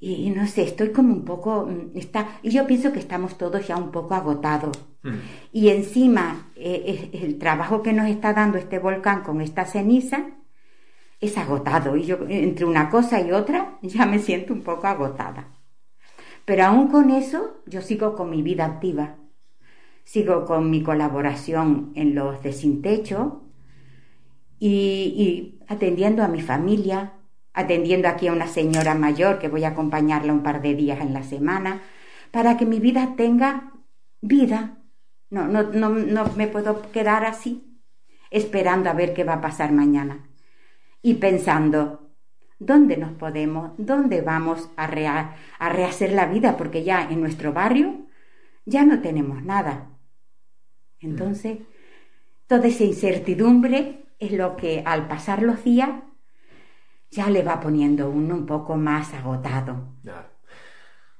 [0.00, 3.66] Y, no sé, estoy como un poco, mm, está, y yo pienso que estamos todos
[3.66, 4.78] ya un poco agotados.
[5.02, 5.16] Mm.
[5.52, 10.26] Y encima, eh, el trabajo que nos está dando este volcán con esta ceniza
[11.20, 11.96] es agotado.
[11.96, 15.48] Y yo, entre una cosa y otra, ya me siento un poco agotada.
[16.44, 19.16] Pero aún con eso, yo sigo con mi vida activa.
[20.04, 23.42] Sigo con mi colaboración en los de sin techo
[24.58, 27.17] y, y atendiendo a mi familia,
[27.58, 31.12] atendiendo aquí a una señora mayor que voy a acompañarla un par de días en
[31.12, 31.82] la semana,
[32.30, 33.72] para que mi vida tenga
[34.20, 34.78] vida.
[35.28, 37.82] No, no, no, no me puedo quedar así,
[38.30, 40.28] esperando a ver qué va a pasar mañana.
[41.02, 42.12] Y pensando,
[42.60, 44.84] ¿dónde nos podemos, dónde vamos a,
[45.58, 46.56] a rehacer la vida?
[46.56, 48.06] Porque ya en nuestro barrio
[48.66, 49.98] ya no tenemos nada.
[51.00, 51.58] Entonces,
[52.46, 55.90] toda esa incertidumbre es lo que al pasar los días
[57.10, 59.76] ya le va poniendo uno un poco más agotado.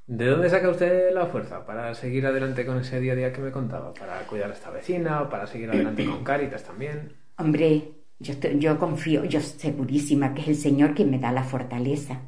[0.06, 3.42] ¿De dónde saca usted la fuerza para seguir adelante con ese día a día que
[3.42, 3.92] me contaba?
[3.92, 7.12] ¿Para cuidar a esta vecina o para seguir adelante con Caritas también?
[7.36, 12.22] Hombre, yo, yo confío, yo segurísima que es el Señor quien me da la fortaleza.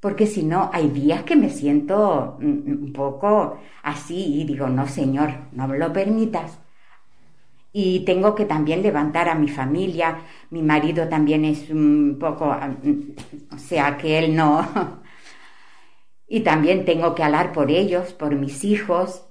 [0.00, 5.30] Porque si no, hay días que me siento un poco así y digo, no, Señor,
[5.52, 6.60] no me lo permitas
[7.80, 10.18] y tengo que también levantar a mi familia.
[10.50, 12.46] Mi marido también es un poco,
[13.52, 14.66] o sea, que él no.
[16.28, 19.26] y también tengo que hablar por ellos, por mis hijos.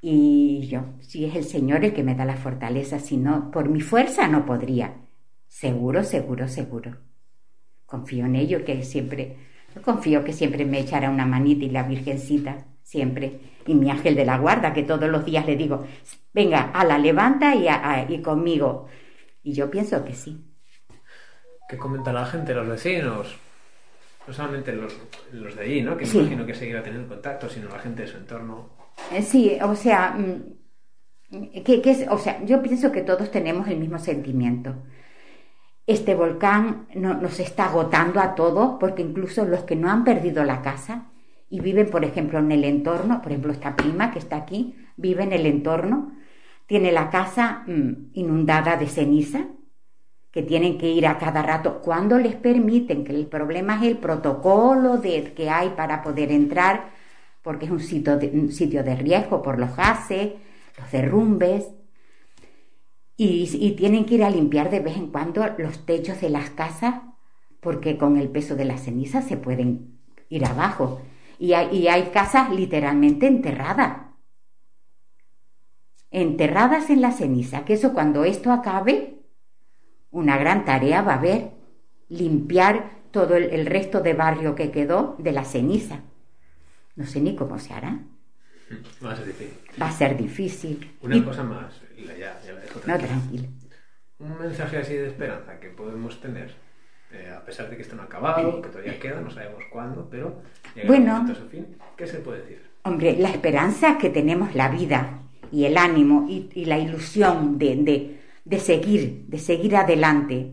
[0.00, 3.68] Y yo, si es el Señor el que me da la fortaleza, si no, por
[3.68, 4.94] mi fuerza no podría.
[5.46, 6.96] Seguro, seguro, seguro.
[7.86, 9.36] Confío en ello, que siempre,
[9.84, 13.38] confío que siempre me echará una manita y la Virgencita, siempre.
[13.68, 15.86] Y mi ángel de la guarda, que todos los días le digo,
[16.32, 17.66] venga, a la levanta y,
[18.12, 18.88] y conmigo.
[19.42, 20.44] Y yo pienso que sí.
[21.68, 23.34] ¿Qué comenta la gente, los vecinos?
[24.26, 24.96] No solamente los,
[25.32, 25.96] los de allí, ¿no?
[25.96, 28.70] Que me imagino que seguirá teniendo contacto, sino la gente de su entorno.
[29.10, 33.78] Eh, sí, o sea, mm, que, que o sea, yo pienso que todos tenemos el
[33.78, 34.74] mismo sentimiento.
[35.86, 40.44] Este volcán no, nos está agotando a todos, porque incluso los que no han perdido
[40.44, 41.10] la casa
[41.48, 45.24] y viven, por ejemplo, en el entorno, por ejemplo, esta prima que está aquí, vive
[45.24, 46.12] en el entorno,
[46.72, 49.44] tiene la casa mm, inundada de ceniza,
[50.30, 53.98] que tienen que ir a cada rato cuando les permiten, que el problema es el
[53.98, 56.88] protocolo de, que hay para poder entrar,
[57.42, 60.32] porque es un sitio de, riesgo por los gases,
[60.78, 61.66] los derrumbes,
[63.18, 67.02] y, tienen que ir a limpiar de vez en cuando los techos de las casas,
[67.60, 69.98] porque con el peso de la ceniza se pueden
[70.30, 71.02] ir abajo.
[71.38, 74.11] Y hay casas literalmente enterradas.
[76.12, 79.14] Enterradas en la ceniza, que eso cuando esto acabe,
[80.10, 81.50] una gran tarea va a haber
[82.08, 86.00] limpiar todo el, el resto de barrio que quedó de la ceniza.
[86.96, 87.98] No sé ni cómo se hará.
[89.04, 89.58] Va a ser difícil.
[89.80, 90.96] Va a ser difícil.
[91.02, 93.08] Una Y- cosa más, ya, ya la dejo No, tranquila.
[93.08, 93.48] tranquilo.
[94.18, 96.54] Un mensaje así de esperanza que podemos tener,
[97.10, 100.08] eh, a pesar de que esto no ha acabado, que todavía queda, no sabemos cuándo,
[100.10, 100.42] pero
[100.86, 101.16] Bueno.
[101.16, 101.76] el momento a su fin.
[101.96, 102.62] ¿Qué se puede decir?
[102.84, 105.18] Hombre, la esperanza que tenemos la vida
[105.52, 110.52] y el ánimo y, la ilusión de, de- de seguir, de seguir adelante,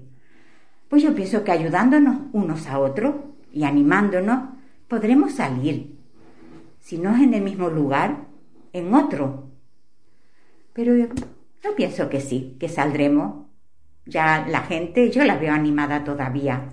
[0.90, 3.16] pues yo pienso que ayudándonos unos a otros
[3.54, 4.50] y animándonos,
[4.88, 5.98] podremos salir.
[6.82, 8.28] Si no es en el mismo lugar,
[8.74, 9.50] en otro.
[10.74, 11.08] Pero yo,
[11.64, 13.46] yo pienso que sí, que saldremos.
[14.06, 16.70] Ya la gente, yo la veo animada todavía.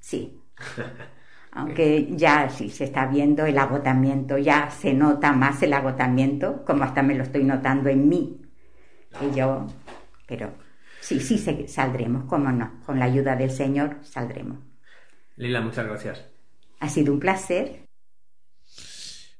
[0.00, 0.40] Sí.
[1.52, 6.84] Aunque ya sí se está viendo el agotamiento, ya se nota más el agotamiento, como
[6.84, 8.40] hasta me lo estoy notando en mí.
[9.18, 9.66] Que yo,
[10.26, 10.52] pero
[11.00, 14.58] sí, sí saldremos, cómo no, con la ayuda del Señor saldremos.
[15.36, 16.24] Lila, muchas gracias.
[16.80, 17.87] Ha sido un placer.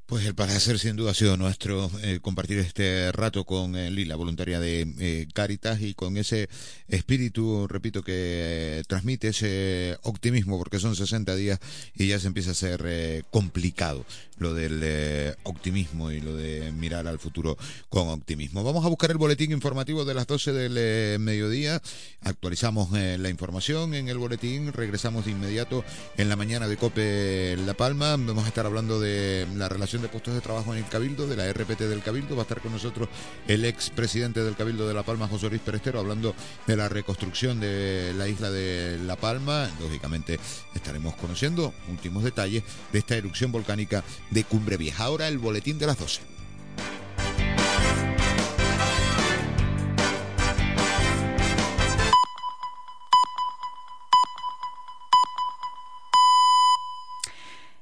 [0.08, 4.16] Pues el placer sin duda ha sido nuestro eh, compartir este rato con eh, Lila,
[4.16, 6.48] voluntaria de eh, Caritas, y con ese
[6.88, 11.60] espíritu, repito, que eh, transmite ese optimismo, porque son 60 días
[11.94, 14.06] y ya se empieza a ser eh, complicado
[14.38, 17.56] lo del eh, optimismo y lo de mirar al futuro
[17.88, 18.64] con optimismo.
[18.64, 21.80] Vamos a buscar el boletín informativo de las 12 del eh, mediodía,
[22.22, 25.84] actualizamos eh, la información en el boletín, regresamos de inmediato
[26.16, 30.08] en la mañana de COPE La Palma, vamos a estar hablando de la relación de
[30.08, 32.72] puestos de trabajo en el Cabildo, de la RPT del Cabildo, va a estar con
[32.72, 33.08] nosotros
[33.46, 36.34] el ex presidente del Cabildo de La Palma, José Luis Perestero, hablando
[36.66, 40.38] de la reconstrucción de la isla de La Palma, lógicamente
[40.74, 42.62] estaremos conociendo últimos detalles
[42.92, 45.04] de esta erupción volcánica de Cumbre Vieja.
[45.04, 46.20] Ahora el boletín de las 12.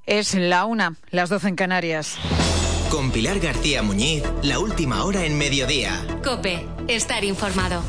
[0.07, 2.16] Es la una, las 12 en Canarias.
[2.90, 6.07] Con Pilar García Muñiz, la última hora en mediodía.
[6.22, 7.82] Cope, estar informado.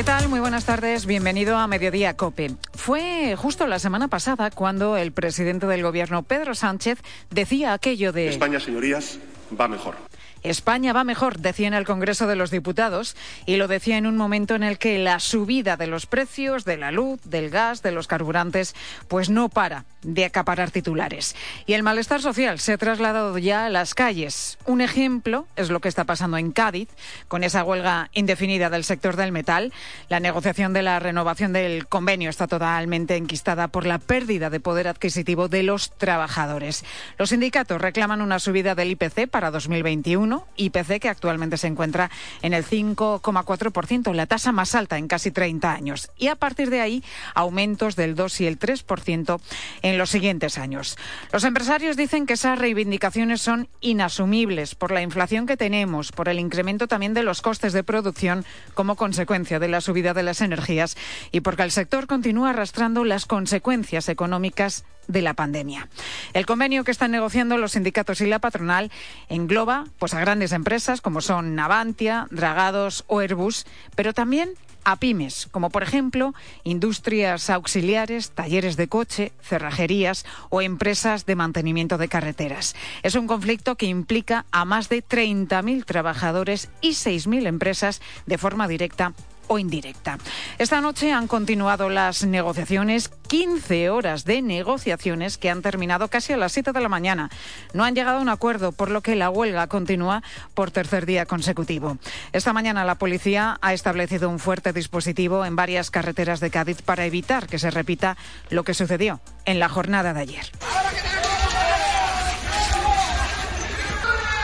[0.00, 0.30] ¿Qué tal?
[0.30, 1.04] Muy buenas tardes.
[1.04, 2.52] Bienvenido a Mediodía Cope.
[2.72, 8.28] Fue justo la semana pasada cuando el presidente del gobierno, Pedro Sánchez, decía aquello de...
[8.28, 9.18] España, señorías,
[9.60, 9.96] va mejor.
[10.42, 13.16] España va mejor, decía en el Congreso de los Diputados,
[13.46, 16.76] y lo decía en un momento en el que la subida de los precios de
[16.76, 18.74] la luz, del gas, de los carburantes,
[19.08, 21.36] pues no para de acaparar titulares.
[21.66, 24.58] Y el malestar social se ha trasladado ya a las calles.
[24.64, 26.88] Un ejemplo es lo que está pasando en Cádiz,
[27.28, 29.72] con esa huelga indefinida del sector del metal.
[30.08, 34.88] La negociación de la renovación del convenio está totalmente enquistada por la pérdida de poder
[34.88, 36.84] adquisitivo de los trabajadores.
[37.18, 42.10] Los sindicatos reclaman una subida del IPC para 2021 IPC que actualmente se encuentra
[42.42, 46.10] en el 5,4%, la tasa más alta en casi 30 años.
[46.16, 47.04] Y a partir de ahí,
[47.34, 49.40] aumentos del 2 y el 3%
[49.82, 50.96] en los siguientes años.
[51.32, 56.38] Los empresarios dicen que esas reivindicaciones son inasumibles por la inflación que tenemos, por el
[56.38, 60.96] incremento también de los costes de producción como consecuencia de la subida de las energías
[61.32, 65.88] y porque el sector continúa arrastrando las consecuencias económicas de la pandemia.
[66.32, 68.90] El convenio que están negociando los sindicatos y la patronal
[69.28, 75.48] engloba pues a grandes empresas como son Navantia, Dragados o Airbus, pero también a pymes,
[75.50, 76.34] como por ejemplo
[76.64, 82.74] industrias auxiliares, talleres de coche, cerrajerías o empresas de mantenimiento de carreteras.
[83.02, 88.68] Es un conflicto que implica a más de 30.000 trabajadores y 6.000 empresas de forma
[88.68, 89.12] directa
[89.50, 90.16] o indirecta.
[90.58, 96.36] Esta noche han continuado las negociaciones, 15 horas de negociaciones que han terminado casi a
[96.36, 97.30] las 7 de la mañana.
[97.74, 100.22] No han llegado a un acuerdo, por lo que la huelga continúa
[100.54, 101.98] por tercer día consecutivo.
[102.32, 107.04] Esta mañana la policía ha establecido un fuerte dispositivo en varias carreteras de Cádiz para
[107.04, 108.16] evitar que se repita
[108.50, 110.52] lo que sucedió en la jornada de ayer.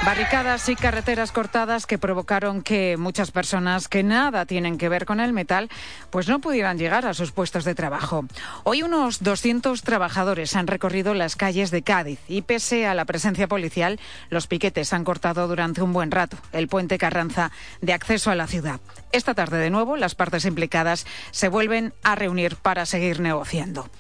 [0.07, 5.19] Barricadas y carreteras cortadas que provocaron que muchas personas que nada tienen que ver con
[5.19, 5.69] el metal
[6.11, 8.25] pues no pudieran llegar a sus puestos de trabajo.
[8.63, 13.49] Hoy unos 200 trabajadores han recorrido las calles de Cádiz y pese a la presencia
[13.49, 13.99] policial,
[14.31, 17.51] los piquetes han cortado durante un buen rato el puente Carranza
[17.81, 18.79] de acceso a la ciudad.
[19.11, 23.91] Esta tarde de nuevo las partes implicadas se vuelven a reunir para seguir negociando.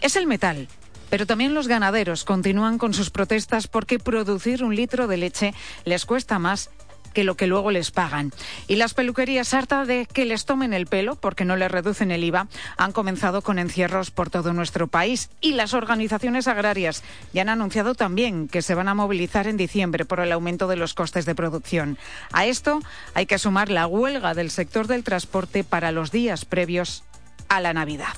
[0.00, 0.68] Es el metal
[1.12, 5.52] pero también los ganaderos continúan con sus protestas porque producir un litro de leche
[5.84, 6.70] les cuesta más
[7.12, 8.32] que lo que luego les pagan.
[8.66, 12.24] Y las peluquerías, harta de que les tomen el pelo porque no les reducen el
[12.24, 12.48] IVA,
[12.78, 15.28] han comenzado con encierros por todo nuestro país.
[15.42, 17.02] Y las organizaciones agrarias
[17.34, 20.76] ya han anunciado también que se van a movilizar en diciembre por el aumento de
[20.76, 21.98] los costes de producción.
[22.32, 22.80] A esto
[23.12, 27.04] hay que sumar la huelga del sector del transporte para los días previos
[27.48, 28.14] a la Navidad.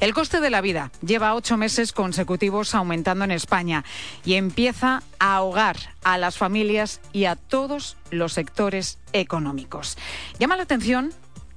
[0.00, 3.84] El coste de la vida lleva ocho meses consecutivos aumentando en España
[4.24, 9.98] y empieza a ahogar a las familias y a todos los sectores económicos.
[10.38, 11.12] Llama la atención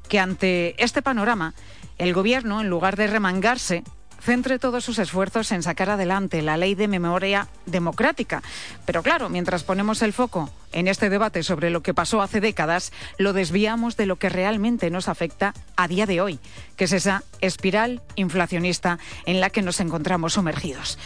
[0.10, 1.54] que ante este panorama,
[1.98, 3.84] el Gobierno, en lugar de remangarse,
[4.22, 8.42] centre todos sus esfuerzos en sacar adelante la ley de memoria democrática.
[8.86, 12.94] Pero claro, mientras ponemos el foco en este debate sobre lo que pasó hace décadas,
[13.18, 16.40] lo desviamos de lo que realmente nos afecta a día de hoy,
[16.78, 20.98] que es esa espiral inflacionista en la que nos encontramos sumergidos.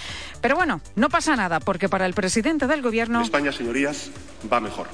[0.41, 3.22] Pero bueno, no pasa nada, porque para el presidente del Gobierno...
[3.22, 4.11] España, señorías,
[4.51, 4.88] va mejor.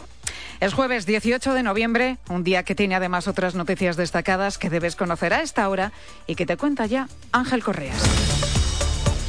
[0.62, 4.96] Es jueves 18 de noviembre, un día que tiene además otras noticias destacadas que debes
[4.96, 5.92] conocer a esta hora
[6.28, 8.61] y que te cuenta ya Ángel Correas.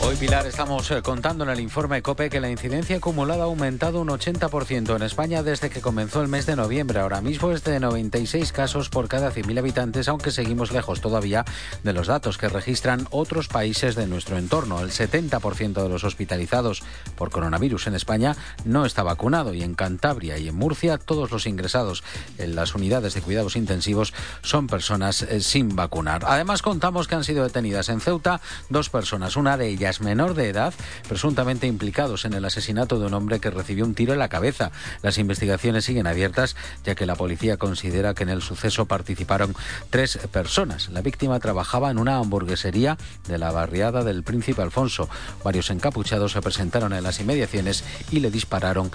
[0.04, 4.00] Hoy, Pilar, estamos eh, contando en el informe COPE que la incidencia acumulada ha aumentado
[4.00, 6.98] un 80% en España desde que comenzó el mes de noviembre.
[6.98, 11.44] Ahora mismo es de 96 casos por cada 100.000 habitantes, aunque seguimos lejos todavía
[11.84, 14.80] de los datos que registran otros países de nuestro entorno.
[14.80, 16.82] El 70% de los hospitalizados
[17.16, 21.46] por coronavirus en España no está vacunado y en Cantabria y en Murcia todos los
[21.46, 22.02] ingresados
[22.38, 26.24] en las unidades de cuidados intensivos son personas eh, sin vacunar.
[26.26, 30.48] Además, contamos que han sido detenidas en Ceuta dos personas, una de ellas menor de
[30.48, 30.74] edad,
[31.08, 34.70] presuntamente implicados en el asesinato de un hombre que recibió un tiro en la cabeza.
[35.02, 39.54] Las investigaciones siguen abiertas, ya que la policía considera que en el suceso participaron
[39.90, 40.88] tres personas.
[40.88, 42.96] La víctima trabajaba en una hamburguesería
[43.28, 45.08] de la barriada del Príncipe Alfonso.
[45.44, 48.90] Varios encapuchados se presentaron en las inmediaciones y le dispararon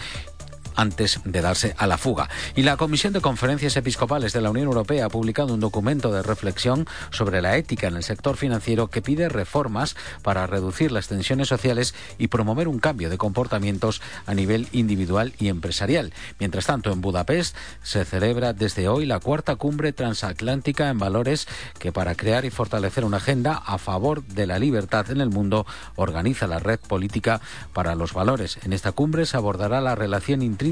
[0.78, 2.30] antes de darse a la fuga.
[2.55, 6.21] Y la Comisión de Conferencias Episcopales de la Unión Europea ha publicado un documento de
[6.21, 11.47] reflexión sobre la ética en el sector financiero que pide reformas para reducir las tensiones
[11.47, 16.13] sociales y promover un cambio de comportamientos a nivel individual y empresarial.
[16.39, 21.47] Mientras tanto, en Budapest se celebra desde hoy la cuarta cumbre transatlántica en valores
[21.80, 25.65] que para crear y fortalecer una agenda a favor de la libertad en el mundo
[25.95, 27.41] organiza la Red Política
[27.73, 28.59] para los Valores.
[28.63, 30.66] En esta cumbre se abordará la relación intrínseca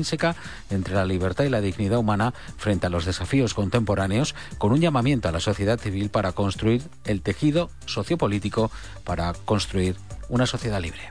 [0.69, 5.29] entre la libertad y la dignidad humana frente a los desafíos contemporáneos, con un llamamiento
[5.29, 8.71] a la sociedad civil para construir el tejido sociopolítico
[9.03, 9.95] para construir
[10.29, 11.09] una sociedad libre.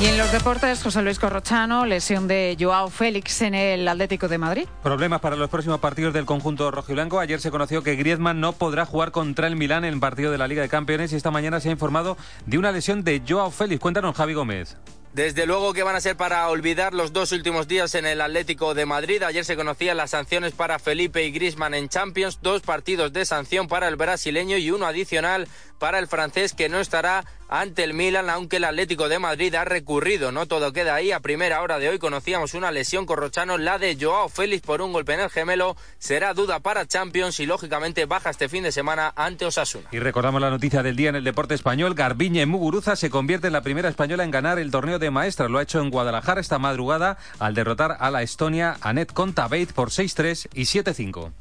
[0.00, 4.36] Y en los deportes, José Luis Corrochano, lesión de Joao Félix en el Atlético de
[4.36, 4.66] Madrid.
[4.82, 7.20] Problemas para los próximos partidos del conjunto rojiblanco.
[7.20, 10.38] Ayer se conoció que Griezmann no podrá jugar contra el Milán en el partido de
[10.38, 12.16] la Liga de Campeones y esta mañana se ha informado
[12.46, 13.80] de una lesión de Joao Félix.
[13.80, 14.76] Cuéntanos, Javi Gómez.
[15.12, 18.72] Desde luego que van a ser para olvidar los dos últimos días en el Atlético
[18.72, 19.22] de Madrid.
[19.22, 23.68] Ayer se conocían las sanciones para Felipe y Grisman en Champions, dos partidos de sanción
[23.68, 25.48] para el brasileño y uno adicional
[25.82, 29.64] para el francés que no estará ante el Milan, aunque el Atlético de Madrid ha
[29.64, 30.30] recurrido.
[30.30, 31.10] No todo queda ahí.
[31.10, 34.92] A primera hora de hoy conocíamos una lesión corrochano, la de Joao Félix por un
[34.92, 35.76] golpe en el gemelo.
[35.98, 39.88] Será duda para Champions y lógicamente baja este fin de semana ante Osasuna.
[39.90, 41.94] Y recordamos la noticia del día en el deporte español.
[41.94, 45.50] Garbiñe Muguruza se convierte en la primera española en ganar el torneo de maestras.
[45.50, 49.90] Lo ha hecho en Guadalajara esta madrugada al derrotar a la Estonia Anet Contabeit por
[49.90, 51.32] 6-3 y 7-5.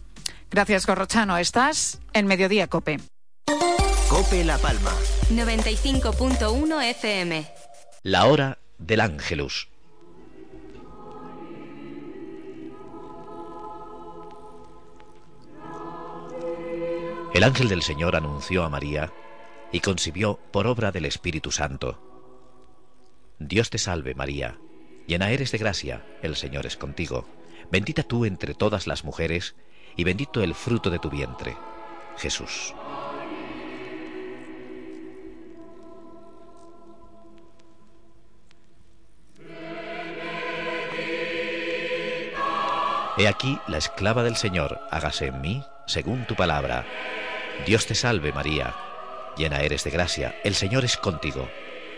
[0.50, 1.38] Gracias, Corrochano.
[1.38, 2.98] Estás en Mediodía Cope.
[4.12, 4.92] Cope La Palma.
[5.30, 7.48] 95.1 FM.
[8.04, 9.70] La hora del Ángelus.
[17.34, 19.14] El ángel del Señor anunció a María
[19.72, 21.98] y concibió por obra del Espíritu Santo.
[23.40, 24.60] Dios te salve María,
[25.08, 27.26] llena eres de gracia, el Señor es contigo.
[27.72, 29.56] Bendita tú entre todas las mujeres,
[29.96, 31.56] y bendito el fruto de tu vientre,
[32.18, 32.74] Jesús.
[43.22, 46.88] He aquí la esclava del Señor, hágase en mí según tu palabra.
[47.68, 48.74] Dios te salve María,
[49.38, 51.48] llena eres de gracia, el Señor es contigo.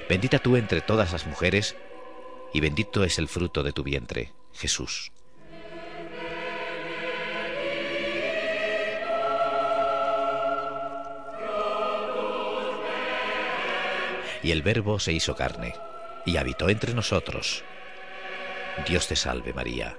[0.09, 1.77] Bendita tú entre todas las mujeres,
[2.53, 5.13] y bendito es el fruto de tu vientre, Jesús.
[14.43, 15.73] Y el Verbo se hizo carne,
[16.25, 17.63] y habitó entre nosotros.
[18.85, 19.95] Dios te salve María,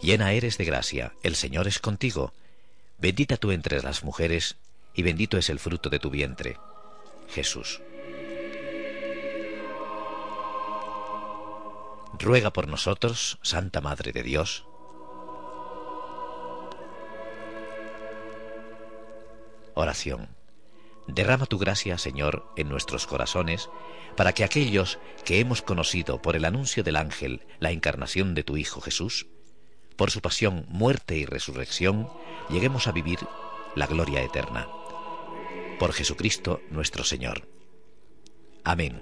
[0.00, 2.32] llena eres de gracia, el Señor es contigo,
[2.98, 4.56] bendita tú entre las mujeres,
[4.94, 6.58] y bendito es el fruto de tu vientre,
[7.28, 7.80] Jesús.
[12.18, 14.64] Ruega por nosotros, Santa Madre de Dios.
[19.74, 20.28] Oración.
[21.06, 23.68] Derrama tu gracia, Señor, en nuestros corazones,
[24.16, 28.56] para que aquellos que hemos conocido por el anuncio del ángel la encarnación de tu
[28.56, 29.26] Hijo Jesús,
[29.96, 32.08] por su pasión, muerte y resurrección,
[32.48, 33.18] lleguemos a vivir
[33.74, 34.68] la gloria eterna.
[35.78, 37.48] Por Jesucristo nuestro Señor.
[38.64, 39.00] Amén.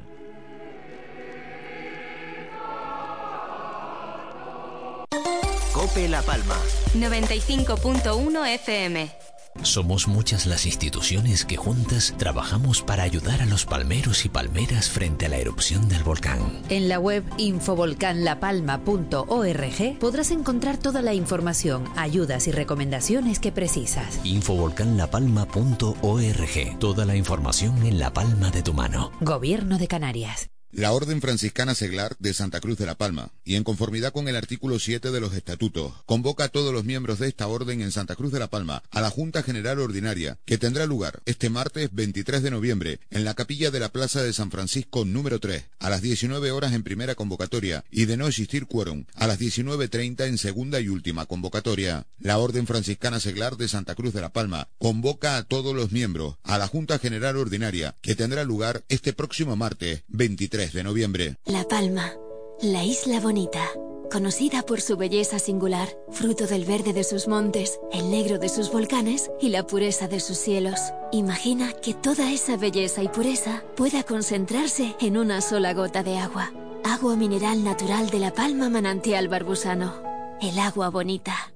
[5.73, 6.57] Cope La Palma
[6.95, 9.24] 95.1 FM
[9.63, 15.27] somos muchas las instituciones que juntas trabajamos para ayudar a los palmeros y palmeras frente
[15.27, 16.63] a la erupción del volcán.
[16.69, 24.21] En la web infovolcanlapalma.org podrás encontrar toda la información, ayudas y recomendaciones que precisas.
[24.25, 26.79] Infovolcanlapalma.org.
[26.79, 29.13] Toda la información en la palma de tu mano.
[29.21, 30.54] Gobierno de Canarias.
[30.77, 34.35] La Orden Franciscana Seglar de Santa Cruz de la Palma, y en conformidad con el
[34.35, 38.17] artículo 7 de los estatutos, convoca a todos los miembros de esta orden en Santa
[38.17, 42.43] Cruz de la Palma a la Junta General Ordinaria, que tendrá lugar este martes 23
[42.43, 46.03] de noviembre en la capilla de la Plaza de San Francisco número 3, a las
[46.03, 50.81] 19 horas en primera convocatoria, y de no existir quórum, a las 19.30 en segunda
[50.81, 52.09] y última convocatoria.
[52.19, 56.35] La Orden Franciscana Seglar de Santa Cruz de la Palma convoca a todos los miembros
[56.43, 61.37] a la Junta General Ordinaria, que tendrá lugar este próximo martes 23 de noviembre.
[61.45, 62.15] La Palma,
[62.61, 63.63] la isla bonita,
[64.11, 68.71] conocida por su belleza singular, fruto del verde de sus montes, el negro de sus
[68.71, 70.79] volcanes y la pureza de sus cielos.
[71.13, 76.53] Imagina que toda esa belleza y pureza pueda concentrarse en una sola gota de agua.
[76.85, 80.03] Agua mineral natural de la Palma Manantial Barbusano.
[80.41, 81.53] El agua bonita.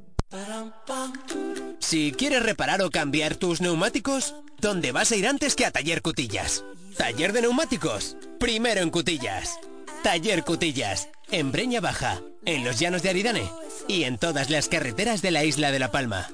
[1.79, 6.03] Si quieres reparar o cambiar tus neumáticos, ¿dónde vas a ir antes que a Taller
[6.03, 6.65] Cutillas?
[6.99, 9.61] Taller de neumáticos, primero en Cutillas.
[10.03, 13.49] Taller Cutillas, en Breña Baja, en los llanos de Aridane
[13.87, 16.29] y en todas las carreteras de la isla de La Palma.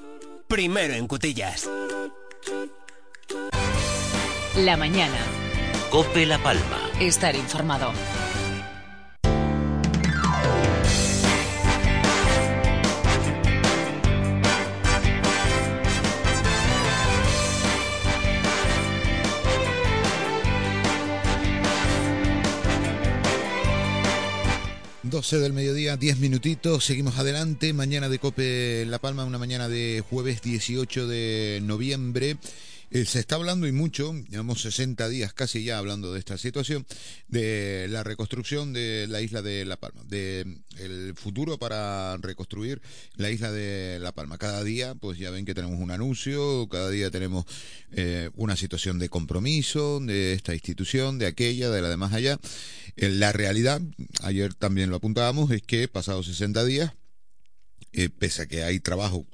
[0.47, 1.69] Primero en Cutillas.
[4.57, 5.19] La mañana.
[5.91, 6.89] Cope La Palma.
[6.99, 7.93] Estar informado.
[25.15, 27.71] 12 del mediodía, 10 minutitos, seguimos adelante.
[27.71, 32.35] Mañana de Cope La Palma, una mañana de jueves 18 de noviembre.
[32.95, 36.87] Eh, se está hablando y mucho, llevamos 60 días casi ya hablando de esta situación,
[37.27, 42.81] de la reconstrucción de la isla de La Palma, de el futuro para reconstruir
[43.17, 44.37] la isla de La Palma.
[44.37, 47.43] Cada día, pues ya ven que tenemos un anuncio, cada día tenemos
[47.91, 52.39] eh, una situación de compromiso de esta institución, de aquella, de la de más allá.
[52.95, 53.81] Eh, la realidad,
[54.23, 56.93] ayer también lo apuntábamos, es que pasados 60 días,
[58.19, 59.25] pese a que hay trabajo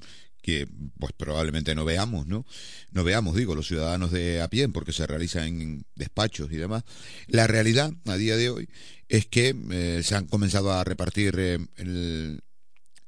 [0.42, 0.68] que
[1.00, 2.46] pues probablemente no veamos, ¿no?
[2.92, 6.84] No veamos, digo, los ciudadanos de a pie, porque se realiza en despachos y demás.
[7.28, 8.70] La realidad, a día de hoy,
[9.08, 12.42] es que eh, se han comenzado a repartir eh, el,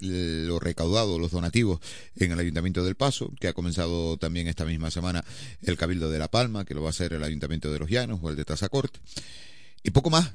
[0.04, 1.80] lo recaudado, los donativos
[2.16, 5.24] en el Ayuntamiento del Paso, que ha comenzado también esta misma semana
[5.62, 8.20] el Cabildo de La Palma, que lo va a hacer el Ayuntamiento de los Llanos
[8.22, 9.00] o el de Tazacorte.
[9.82, 10.34] Y poco más,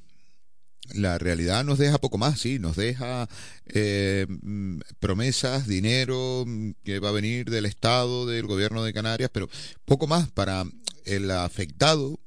[0.94, 3.28] la realidad nos deja poco más, sí, nos deja
[3.66, 9.30] eh, mm, promesas, dinero mm, que va a venir del Estado, del gobierno de Canarias,
[9.32, 9.48] pero
[9.84, 10.64] poco más para
[11.04, 12.18] el afectado.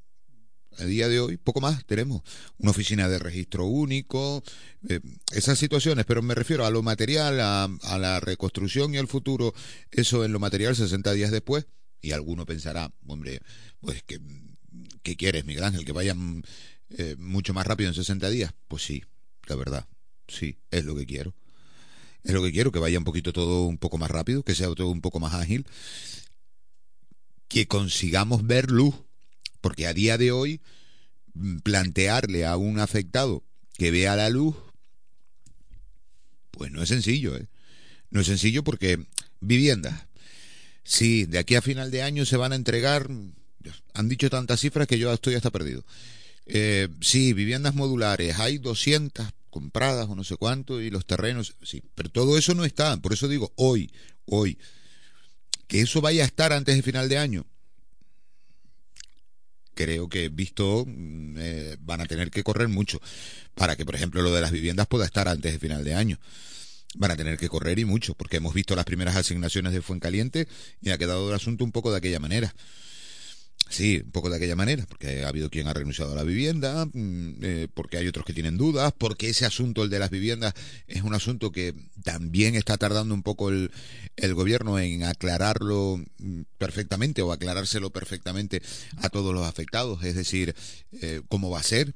[0.77, 2.21] A día de hoy, poco más tenemos.
[2.57, 4.41] Una oficina de registro único,
[4.87, 5.01] eh,
[5.33, 9.53] esas situaciones, pero me refiero a lo material, a, la reconstrucción y al futuro,
[9.91, 11.67] eso en lo material 60 días después,
[12.01, 13.41] y alguno pensará, hombre,
[13.81, 14.19] pues que,
[15.03, 15.85] ¿qué quieres, Miguel Ángel?
[15.85, 16.41] Que vayan
[16.97, 18.53] eh, mucho más rápido en 60 días?
[18.67, 19.03] Pues sí,
[19.47, 19.87] la verdad,
[20.27, 21.33] sí, es lo que quiero.
[22.23, 24.67] Es lo que quiero, que vaya un poquito todo un poco más rápido, que sea
[24.75, 25.65] todo un poco más ágil,
[27.47, 28.95] que consigamos ver luz,
[29.59, 30.61] porque a día de hoy
[31.33, 34.55] mm, plantearle a un afectado que vea la luz,
[36.51, 37.47] pues no es sencillo, ¿eh?
[38.11, 39.05] No es sencillo porque
[39.39, 40.07] viviendas,
[40.83, 43.09] sí, de aquí a final de año se van a entregar,
[43.93, 45.83] han dicho tantas cifras que yo estoy hasta perdido.
[46.53, 51.81] Eh, sí, viviendas modulares, hay 200 compradas o no sé cuánto y los terrenos, sí,
[51.95, 53.89] pero todo eso no está, por eso digo hoy,
[54.25, 54.57] hoy,
[55.67, 57.45] que eso vaya a estar antes de final de año.
[59.75, 62.99] Creo que visto mm, eh, van a tener que correr mucho
[63.55, 66.19] para que, por ejemplo, lo de las viviendas pueda estar antes de final de año.
[66.95, 70.49] Van a tener que correr y mucho, porque hemos visto las primeras asignaciones de Fuencaliente
[70.81, 72.53] y ha quedado el asunto un poco de aquella manera.
[73.71, 76.85] Sí, un poco de aquella manera, porque ha habido quien ha renunciado a la vivienda,
[76.91, 80.53] mm, eh, porque hay otros que tienen dudas, porque ese asunto, el de las viviendas,
[80.87, 83.71] es un asunto que también está tardando un poco el,
[84.17, 88.61] el gobierno en aclararlo mm, perfectamente o aclarárselo perfectamente
[88.97, 90.53] a todos los afectados, es decir,
[91.01, 91.95] eh, cómo va a ser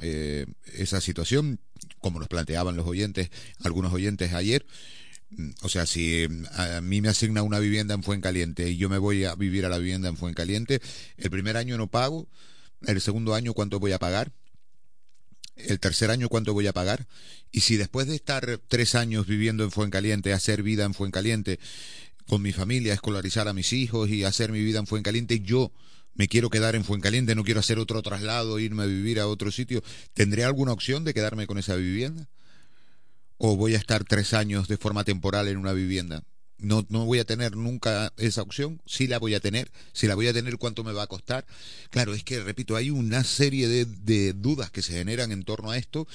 [0.00, 1.60] eh, esa situación,
[2.00, 3.30] como nos planteaban los oyentes,
[3.60, 4.66] algunos oyentes ayer.
[5.62, 9.24] O sea, si a mí me asigna una vivienda en Fuencaliente y yo me voy
[9.24, 10.80] a vivir a la vivienda en Fuencaliente,
[11.16, 12.28] el primer año no pago,
[12.82, 14.32] el segundo año cuánto voy a pagar,
[15.56, 17.06] el tercer año cuánto voy a pagar,
[17.50, 21.58] y si después de estar tres años viviendo en Fuencaliente, hacer vida en Fuencaliente,
[22.26, 25.72] con mi familia, escolarizar a mis hijos y hacer mi vida en Fuencaliente, yo
[26.14, 29.50] me quiero quedar en Fuencaliente, no quiero hacer otro traslado, irme a vivir a otro
[29.50, 29.82] sitio,
[30.14, 32.28] ¿tendré alguna opción de quedarme con esa vivienda?
[33.44, 36.22] O voy a estar tres años de forma temporal en una vivienda.
[36.58, 40.14] No, no voy a tener nunca esa opción, sí la voy a tener, si la
[40.14, 41.44] voy a tener, ¿cuánto me va a costar?
[41.90, 45.72] Claro, es que, repito, hay una serie de, de dudas que se generan en torno
[45.72, 46.06] a esto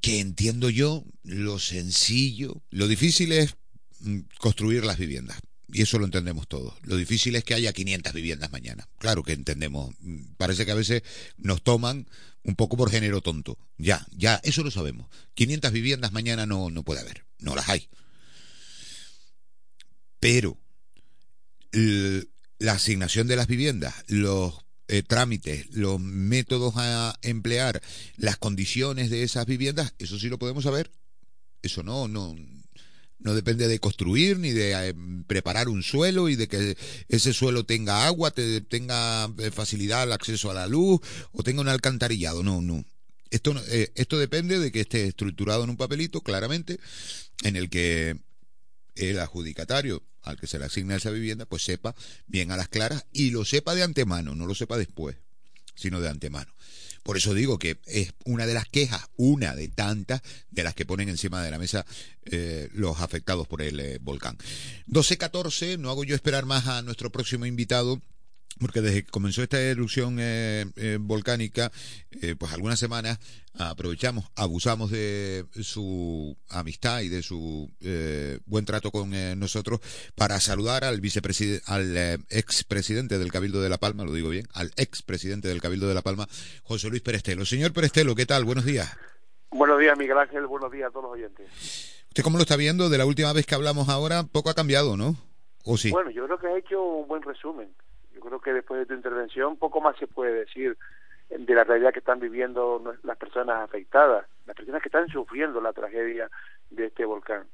[0.00, 3.56] que entiendo yo lo sencillo, lo difícil es
[4.00, 5.38] mm, construir las viviendas.
[5.68, 6.74] Y eso lo entendemos todos.
[6.82, 8.88] Lo difícil es que haya 500 viviendas mañana.
[8.98, 9.94] Claro que entendemos.
[10.36, 11.02] Parece que a veces
[11.36, 12.08] nos toman
[12.44, 13.58] un poco por género tonto.
[13.76, 15.08] Ya, ya, eso lo sabemos.
[15.34, 17.88] 500 viviendas mañana no, no puede haber, no las hay.
[20.20, 20.56] Pero
[22.58, 27.82] la asignación de las viviendas, los eh, trámites, los métodos a emplear,
[28.16, 30.90] las condiciones de esas viviendas, eso sí lo podemos saber.
[31.62, 32.36] Eso no, no,
[33.18, 34.94] no depende de construir ni de eh,
[35.26, 36.76] preparar un suelo y de que
[37.08, 41.00] ese suelo tenga agua, tenga eh, facilidad al acceso a la luz
[41.32, 42.42] o tenga un alcantarillado.
[42.42, 42.84] No, no.
[43.30, 46.78] Esto, eh, esto depende de que esté estructurado en un papelito, claramente,
[47.42, 48.16] en el que
[48.94, 51.94] el adjudicatario al que se le asigna esa vivienda, pues sepa
[52.26, 55.16] bien a las claras y lo sepa de antemano, no lo sepa después,
[55.74, 56.52] sino de antemano.
[57.06, 60.84] Por eso digo que es una de las quejas, una de tantas de las que
[60.84, 61.86] ponen encima de la mesa
[62.24, 64.36] eh, los afectados por el eh, volcán.
[64.88, 68.02] 12.14, no hago yo esperar más a nuestro próximo invitado
[68.58, 71.70] porque desde que comenzó esta erupción eh, eh, volcánica,
[72.22, 73.18] eh, pues algunas semanas
[73.58, 77.70] aprovechamos, abusamos de su amistad y de su
[78.44, 79.80] buen trato con nosotros
[80.14, 81.96] para saludar al vicepresidente, al
[82.28, 86.02] expresidente del Cabildo de La Palma, lo digo bien, al expresidente del Cabildo de La
[86.02, 86.26] Palma,
[86.64, 87.46] José Luis Perestelo.
[87.46, 88.44] Señor Perestelo, ¿qué tal?
[88.44, 88.94] Buenos días.
[89.50, 90.46] Buenos días, Miguel Ángel.
[90.46, 92.04] Buenos días a todos los oyentes.
[92.08, 92.90] ¿Usted cómo lo está viendo?
[92.90, 95.16] De la última vez que hablamos ahora, poco ha cambiado, ¿no?
[95.64, 95.92] ¿O sí?
[95.92, 97.70] Bueno, yo creo que ha hecho un buen resumen
[98.26, 100.76] creo que después de tu intervención poco más se puede decir
[101.28, 105.72] de la realidad que están viviendo las personas afectadas, las personas que están sufriendo la
[105.72, 106.30] tragedia
[106.70, 107.46] de este volcán.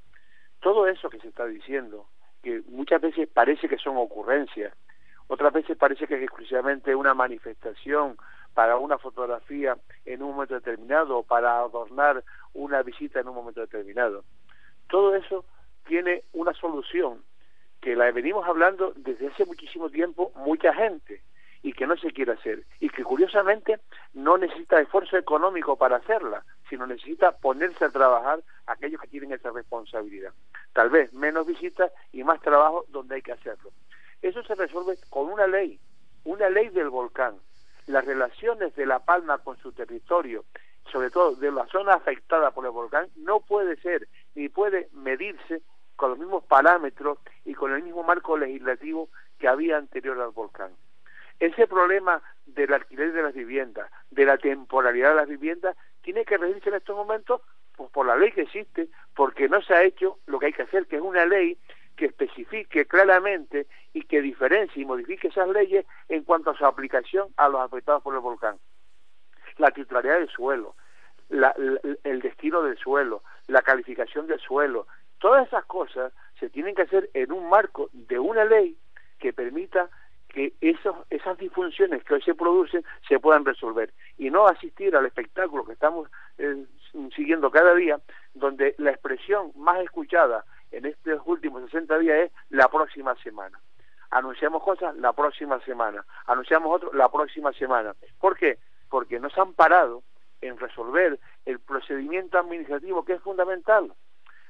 [0.61, 2.07] Todo eso que se está diciendo,
[2.43, 4.75] que muchas veces parece que son ocurrencias,
[5.29, 8.17] otras veces parece que es exclusivamente una manifestación
[8.55, 12.23] para una fotografía en un momento determinado o para adornar
[12.53, 14.25] una visita en un momento determinado.
[14.89, 15.47] Todo eso
[15.87, 17.23] tiene una solución
[17.83, 21.21] que la venimos hablando desde hace muchísimo tiempo mucha gente
[21.63, 23.81] y que no se quiere hacer y que curiosamente
[24.15, 29.51] no necesita esfuerzo económico para hacerla, sino necesita ponerse a trabajar aquellos que tienen esa
[29.51, 30.33] responsabilidad.
[30.73, 33.73] Tal vez menos visitas y más trabajo donde hay que hacerlo.
[34.23, 35.81] Eso se resuelve con una ley,
[36.25, 37.35] una ley del volcán.
[37.89, 40.45] Las relaciones de La Palma con su territorio,
[40.93, 44.07] sobre todo de la zona afectada por el volcán, no puede ser
[44.37, 45.63] ni puede medirse
[45.97, 49.09] con los mismos parámetros y con el mismo marco legislativo
[49.39, 50.73] que había anterior al volcán.
[51.41, 56.37] Ese problema del alquiler de las viviendas, de la temporalidad de las viviendas, tiene que
[56.37, 57.41] regirse en estos momentos
[57.77, 60.63] pues, por la ley que existe, porque no se ha hecho lo que hay que
[60.63, 61.59] hacer, que es una ley
[61.97, 67.29] que especifique claramente y que diferencie y modifique esas leyes en cuanto a su aplicación
[67.37, 68.57] a los afectados por el volcán.
[69.59, 70.75] La titularidad del suelo,
[71.29, 74.87] el destino del suelo, la calificación del suelo,
[75.23, 78.77] Todas esas cosas se tienen que hacer en un marco de una ley
[79.21, 79.89] que permita
[80.27, 85.07] que esos, esas disfunciones que hoy se producen se puedan resolver y no asistir al
[85.07, 86.67] espectáculo que estamos eh,
[87.15, 88.01] siguiendo cada día,
[88.35, 93.61] donde la expresión más escuchada en estos últimos 60 días es la próxima semana.
[94.11, 97.95] Anunciamos cosas la próxima semana, anunciamos otro la próxima semana.
[98.19, 98.59] ¿Por qué?
[98.91, 100.03] Porque no se han parado
[100.41, 103.93] en resolver el procedimiento administrativo que es fundamental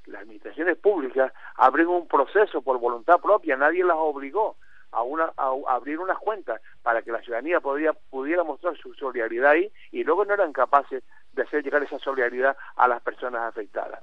[0.07, 4.57] las administraciones públicas abren un proceso por voluntad propia, nadie las obligó
[4.91, 9.53] a, una, a, abrir unas cuentas para que la ciudadanía podía, pudiera mostrar su solidaridad
[9.53, 11.03] ahí y luego no eran capaces
[11.33, 14.03] de hacer llegar esa solidaridad a las personas afectadas.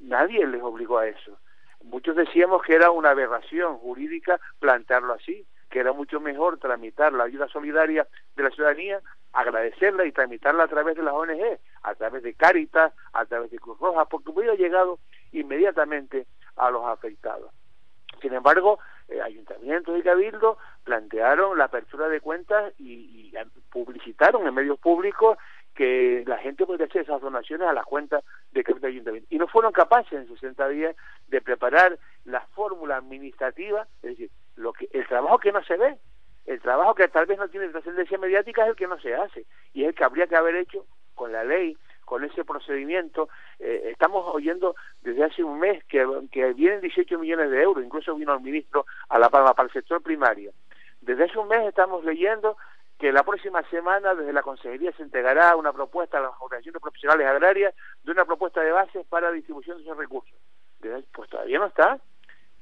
[0.00, 1.38] Nadie les obligó a eso.
[1.84, 7.24] Muchos decíamos que era una aberración jurídica plantearlo así, que era mucho mejor tramitar la
[7.24, 8.06] ayuda solidaria
[8.36, 9.00] de la ciudadanía,
[9.32, 13.58] agradecerla y tramitarla a través de las ONG, a través de Cáritas, a través de
[13.58, 14.98] Cruz Roja, porque hubiera llegado
[15.32, 16.26] inmediatamente
[16.56, 17.52] a los afectados.
[18.20, 23.32] Sin embargo, eh, ayuntamientos y cabildos plantearon la apertura de cuentas y,
[23.70, 25.38] publicitaron en medios públicos
[25.74, 29.28] que la gente podía hacer esas donaciones a las cuentas de cada ayuntamiento.
[29.30, 30.96] Y no fueron capaces en 60 días
[31.28, 34.30] de preparar la fórmula administrativa, es decir,
[34.60, 35.98] lo que el trabajo que no se ve,
[36.46, 39.46] el trabajo que tal vez no tiene trascendencia mediática es el que no se hace
[39.72, 40.84] y es el que habría que haber hecho
[41.14, 43.28] con la ley con ese procedimiento.
[43.60, 46.04] Eh, estamos oyendo desde hace un mes que,
[46.54, 50.02] vienen 18 millones de euros, incluso vino el ministro a La Palma para el sector
[50.02, 50.52] primario.
[51.00, 52.56] Desde hace un mes estamos leyendo
[52.98, 57.26] que la próxima semana desde la Consejería se entregará una propuesta a las organizaciones profesionales
[57.28, 60.36] agrarias de una propuesta de bases para distribución de esos recursos.
[61.12, 62.00] Pues todavía no está.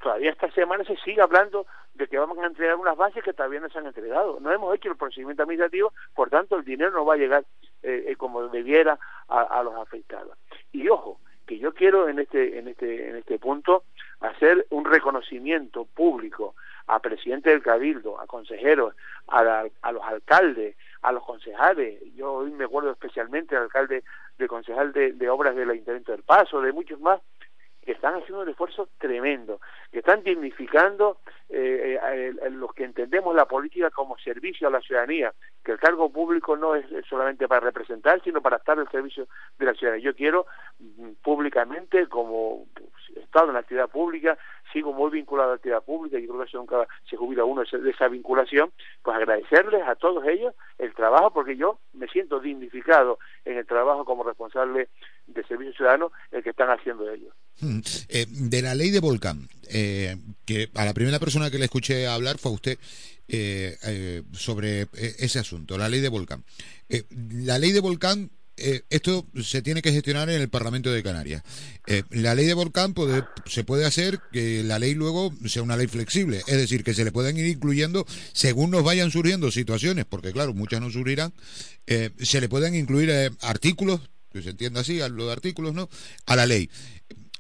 [0.00, 3.60] Todavía esta semana se sigue hablando de que vamos a entregar unas bases que todavía
[3.60, 4.38] no se han entregado.
[4.40, 7.44] No hemos hecho el procedimiento administrativo, por tanto el dinero no va a llegar
[7.82, 8.98] eh, eh, como debiera
[9.28, 10.38] a, los afectados.
[10.72, 13.84] Y ojo, que yo quiero en este en este en este punto
[14.20, 16.54] hacer un reconocimiento público
[16.86, 18.94] a presidente del cabildo, a consejeros,
[19.26, 22.00] a, a los alcaldes, a los concejales.
[22.14, 24.04] Yo hoy me acuerdo especialmente al alcalde
[24.38, 27.20] de concejal de, de obras del Ayuntamiento del Paso, de muchos más
[27.88, 33.46] que están haciendo un esfuerzo tremendo, que están dignificando eh, eh los que entendemos la
[33.46, 35.32] política como servicio a la ciudadanía,
[35.64, 39.26] que el cargo público no es solamente para representar, sino para estar al servicio
[39.58, 40.04] de la ciudadanía.
[40.04, 40.44] Yo quiero
[40.78, 42.66] mm, públicamente, como
[43.16, 44.36] Estado en la actividad pública,
[44.72, 47.90] sigo muy vinculado a la actividad pública y creo que nunca se jubila uno de
[47.90, 48.70] esa vinculación,
[49.02, 54.04] pues agradecerles a todos ellos el trabajo, porque yo me siento dignificado en el trabajo
[54.04, 54.88] como responsable
[55.26, 57.34] de servicio ciudadano el que están haciendo ellos.
[57.60, 57.80] Hmm.
[58.08, 62.06] Eh, de la ley de Volcán, eh, que a la primera persona que le escuché
[62.06, 62.78] hablar fue a usted
[63.28, 66.44] eh, sobre ese asunto, la ley de Volcán.
[67.44, 68.30] la ley de Volcán
[68.90, 71.42] esto se tiene que gestionar en el Parlamento de Canarias.
[72.10, 72.94] la ley de volcán
[73.46, 77.04] se puede hacer que la ley luego sea una ley flexible, es decir, que se
[77.04, 81.32] le puedan ir incluyendo según nos vayan surgiendo situaciones, porque claro, muchas no surgirán,
[81.86, 83.10] se le pueden incluir
[83.40, 84.00] artículos,
[84.32, 85.88] que se entienda así, a los artículos, ¿no?
[86.26, 86.70] A la ley.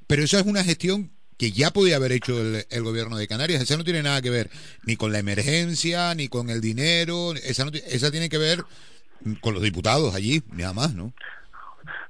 [0.06, 3.62] Pero esa es una gestión que ya podía haber hecho el, gobierno de Canarias.
[3.62, 4.50] Esa no tiene nada que ver
[4.84, 7.34] ni con la emergencia, ni con el dinero.
[7.34, 8.64] Esa, esa tiene que ver
[9.40, 11.12] con los diputados allí, nada más, ¿no?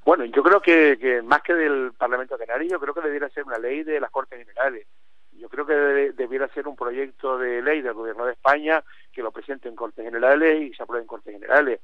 [0.04, 3.44] Bueno, yo creo que, más que del Parlamento de Canarias, yo creo que debiera ser
[3.44, 4.86] una ley de las Cortes Generales.
[5.32, 5.74] Yo creo que
[6.16, 8.82] debiera ser un proyecto de ley del Gobierno de España
[9.12, 11.80] que lo presente en Cortes Generales y se apruebe en Cortes Generales.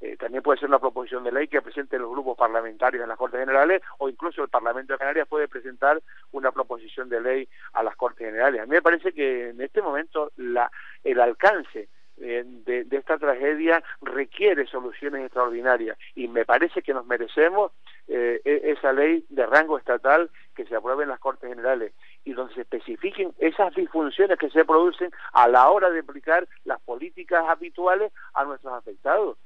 [0.00, 3.18] Eh, también puede ser una proposición de ley que presenten los grupos parlamentarios en las
[3.18, 6.00] Cortes Generales o incluso el Parlamento de Canarias puede presentar
[6.32, 8.60] una proposición de ley a las Cortes Generales.
[8.60, 10.70] A mí me parece que en este momento la,
[11.02, 11.88] el alcance
[12.20, 17.72] eh, de, de, esta tragedia requiere soluciones extraordinarias y me parece que nos merecemos
[18.08, 21.92] eh, e, esa ley de rango estatal que se apruebe en las Cortes Generales
[22.24, 26.80] y donde se especifiquen esas disfunciones que se producen a la hora de aplicar las
[26.80, 29.38] políticas habituales a nuestros afectados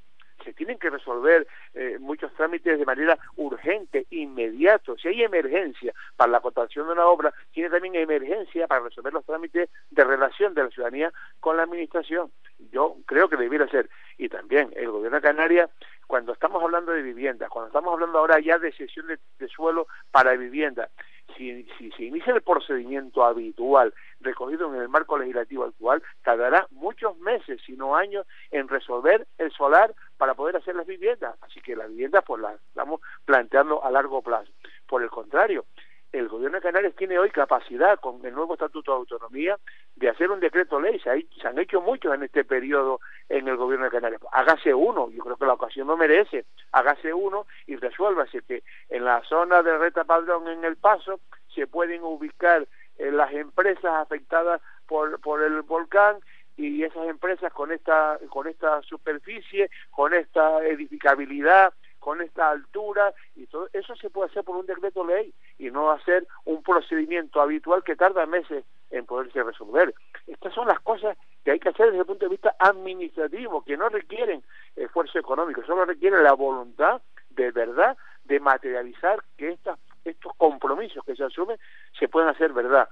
[0.43, 4.97] se tienen que resolver eh, muchos trámites de manera urgente, inmediato.
[4.97, 9.25] Si hay emergencia para la cotación de una obra, tiene también emergencia para resolver los
[9.25, 12.31] trámites de relación de la ciudadanía con la administración.
[12.71, 13.89] Yo creo que debiera ser.
[14.19, 15.71] Y también el gobierno de Canarias,
[16.07, 19.87] cuando estamos hablando de vivienda, cuando estamos hablando ahora ya de cesión de, de suelo
[20.11, 20.91] para vivienda,
[21.37, 27.17] si, si se inicia el procedimiento habitual recogido en el marco legislativo actual, tardará muchos
[27.19, 31.37] meses, si no años, en resolver el solar para poder hacer las viviendas.
[31.43, 34.51] Así que las viviendas pues las estamos planteando a largo plazo.
[34.87, 35.65] Por el contrario,
[36.13, 39.59] el gobierno de Canarias tiene hoy capacidad, con el nuevo Estatuto de Autonomía,
[39.97, 41.01] de hacer un decreto ley.
[41.01, 41.11] Se,
[41.47, 44.21] han hecho muchos en este periodo en el gobierno de Canarias.
[44.31, 46.45] Hágase uno, yo creo que la ocasión no merece.
[46.73, 51.21] Hágase uno y resuélvase que en la zona de Reta Padrón, en El Paso,
[51.55, 52.69] se pueden ubicar
[52.99, 56.19] eh, las empresas afectadas por, por el volcán
[56.57, 61.73] y esas empresas con esta con esta superficie, con esta edificabilidad,
[62.03, 65.93] con esta altura y todo eso se puede hacer por un decreto ley y no
[65.93, 69.95] hacer un procedimiento habitual que tarda meses en poderse resolver.
[70.27, 73.77] Estas son las cosas que hay que hacer desde el punto de vista administrativo, que
[73.77, 74.43] no requieren
[74.75, 77.01] esfuerzo económico, solo requieren la voluntad
[77.31, 81.57] de verdad de materializar que estas estos compromisos que se asumen
[81.97, 82.89] se pueden hacer verdad.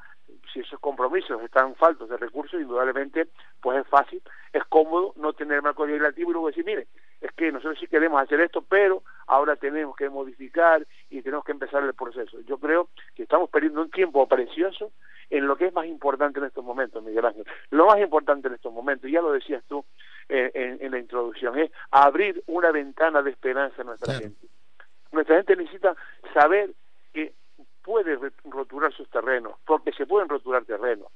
[0.53, 3.29] Si esos compromisos están faltos de recursos, indudablemente,
[3.61, 6.89] pues es fácil, es cómodo no tener marco legislativo y luego decir, mire,
[7.21, 11.53] es que nosotros sí queremos hacer esto, pero ahora tenemos que modificar y tenemos que
[11.53, 12.41] empezar el proceso.
[12.41, 14.93] Yo creo que estamos perdiendo un tiempo precioso
[15.29, 17.45] en lo que es más importante en estos momentos, Miguel Ángel.
[17.71, 19.85] Lo más importante en estos momentos, ya lo decías tú
[20.29, 24.49] eh, en, la introducción, es abrir una ventana de esperanza a nuestra gente.
[25.13, 25.95] Nuestra gente necesita
[26.35, 26.71] saber
[27.13, 27.33] que
[27.91, 31.09] puede roturar sus terrenos, porque se pueden roturar terrenos,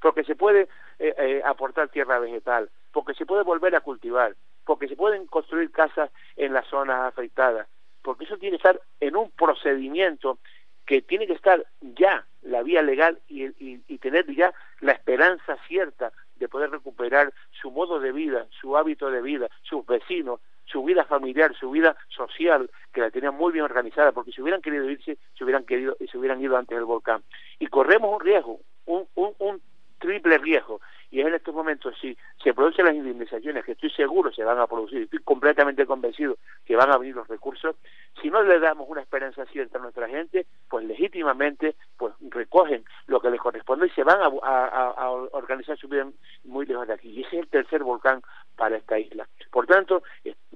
[0.00, 0.68] porque se puede
[1.00, 5.72] eh, eh, aportar tierra vegetal, porque se puede volver a cultivar, porque se pueden construir
[5.72, 7.66] casas en las zonas afectadas,
[8.00, 10.38] porque eso tiene que estar en un procedimiento
[10.86, 16.12] que tiene que estar ya la vía legal y, y, tener ya la esperanza cierta
[16.36, 21.04] de poder recuperar su modo de vida, su hábito de vida, sus vecinos, su vida
[21.04, 25.18] familiar, su vida social, que la tenían muy bien organizada, porque si hubieran querido irse,
[25.36, 27.22] se hubieran querido se hubieran ido antes del volcán.
[27.58, 29.60] Y corremos un riesgo, un, un, un
[29.98, 30.80] triple riesgo,
[31.14, 34.66] y en estos momentos si se producen las indemnizaciones que estoy seguro se van a
[34.66, 37.76] producir, estoy completamente convencido que van a venir los recursos,
[38.20, 43.20] si no le damos una esperanza cierta a nuestra gente, pues legítimamente pues recogen lo
[43.20, 46.04] que les corresponde y se van a, organizar su vida
[46.42, 47.10] muy lejos de aquí.
[47.10, 48.20] Y ese es el tercer volcán
[48.56, 49.28] para esta isla.
[49.52, 50.02] Por tanto,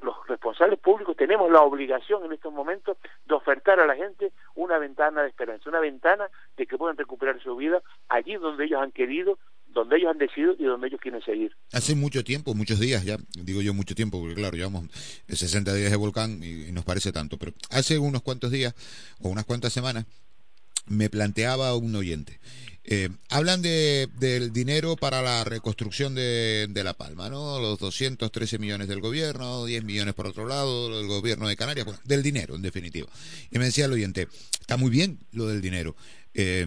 [0.02, 4.78] los responsables públicos tenemos la obligación en estos momentos de ofertar a la gente una
[4.78, 8.90] ventana de esperanza, una ventana de que puedan recuperar su vida allí donde ellos han
[8.90, 9.38] querido,
[9.78, 11.56] donde ellos han decidido y donde ellos quieren seguir.
[11.72, 14.86] Hace mucho tiempo, muchos días ya, digo yo mucho tiempo, porque claro, llevamos
[15.28, 18.74] 60 días de volcán y, nos parece tanto, pero hace unos cuantos días
[19.20, 20.06] o unas cuantas semanas
[20.86, 22.40] me planteaba un oyente.
[22.90, 27.60] Eh, hablan de, del dinero para la reconstrucción de, de, La Palma, ¿no?
[27.60, 32.00] Los 213 millones del gobierno, 10 millones por otro lado, del gobierno de Canarias, bueno,
[32.04, 33.06] del dinero, en definitiva.
[33.50, 34.28] Y me decía el oyente,
[34.58, 35.96] está muy bien lo del dinero,
[36.34, 36.66] eh,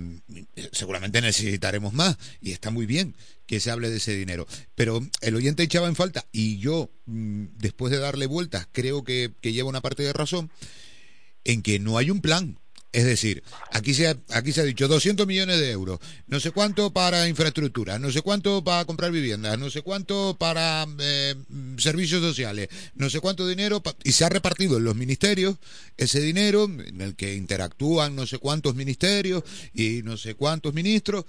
[0.71, 3.15] seguramente necesitaremos más y está muy bien
[3.45, 4.47] que se hable de ese dinero.
[4.75, 9.33] Pero el oyente echaba en falta y yo, mm, después de darle vueltas, creo que,
[9.41, 10.49] que lleva una parte de razón
[11.43, 12.59] en que no hay un plan.
[12.93, 13.41] Es decir,
[13.71, 17.29] aquí se, ha, aquí se ha dicho 200 millones de euros, no sé cuánto para
[17.29, 21.35] infraestructura, no sé cuánto para comprar viviendas, no sé cuánto para eh,
[21.77, 25.55] servicios sociales, no sé cuánto dinero, y se ha repartido en los ministerios
[25.95, 29.43] ese dinero en el que interactúan no sé cuántos ministerios
[29.73, 31.25] y no sé cuántos ministros,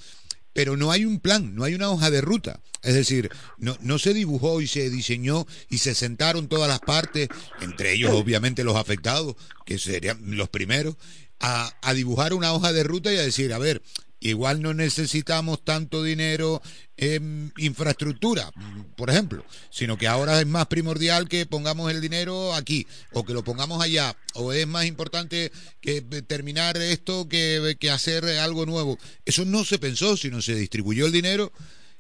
[0.52, 2.60] pero no hay un plan, no hay una hoja de ruta.
[2.82, 7.28] Es decir, no, no se dibujó y se diseñó y se sentaron todas las partes,
[7.60, 10.96] entre ellos obviamente los afectados, que serían los primeros,
[11.42, 13.82] a, dibujar una hoja de ruta y a decir, a ver,
[14.20, 16.62] igual no necesitamos tanto dinero
[16.96, 18.52] en infraestructura,
[18.96, 23.34] por ejemplo, sino que ahora es más primordial que pongamos el dinero aquí o que
[23.34, 25.50] lo pongamos allá, o es más importante
[25.80, 28.98] que terminar esto que, que hacer algo nuevo.
[29.24, 31.52] Eso no se pensó, sino se distribuyó el dinero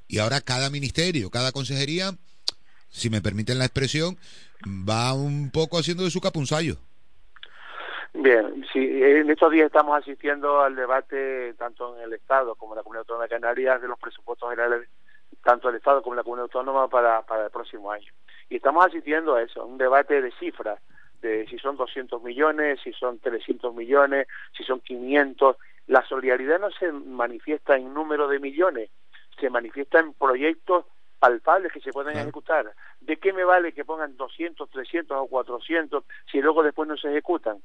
[0.06, 2.16] y ahora cada ministerio, cada consejería,
[2.90, 4.16] si me permiten la expresión,
[4.64, 6.78] va un poco haciendo de su capunzallo.
[8.14, 12.76] Bien, sí, en estos días estamos asistiendo al debate tanto en el Estado como en
[12.76, 14.88] la Comunidad Autónoma de Canarias de los presupuestos generales,
[15.42, 18.12] tanto el Estado como la Comunidad Autónoma para, para el próximo año.
[18.50, 20.78] Y estamos asistiendo a eso, un debate de cifras,
[21.22, 24.26] de si son 200 millones, si son 300 millones,
[24.56, 25.56] si son 500.
[25.86, 28.90] La solidaridad no se manifiesta en número de millones,
[29.40, 30.84] se manifiesta en proyectos
[31.18, 32.74] palpables que se pueden ejecutar.
[33.00, 37.08] ¿De qué me vale que pongan 200, 300 o 400 si luego después no se
[37.08, 37.62] ejecutan?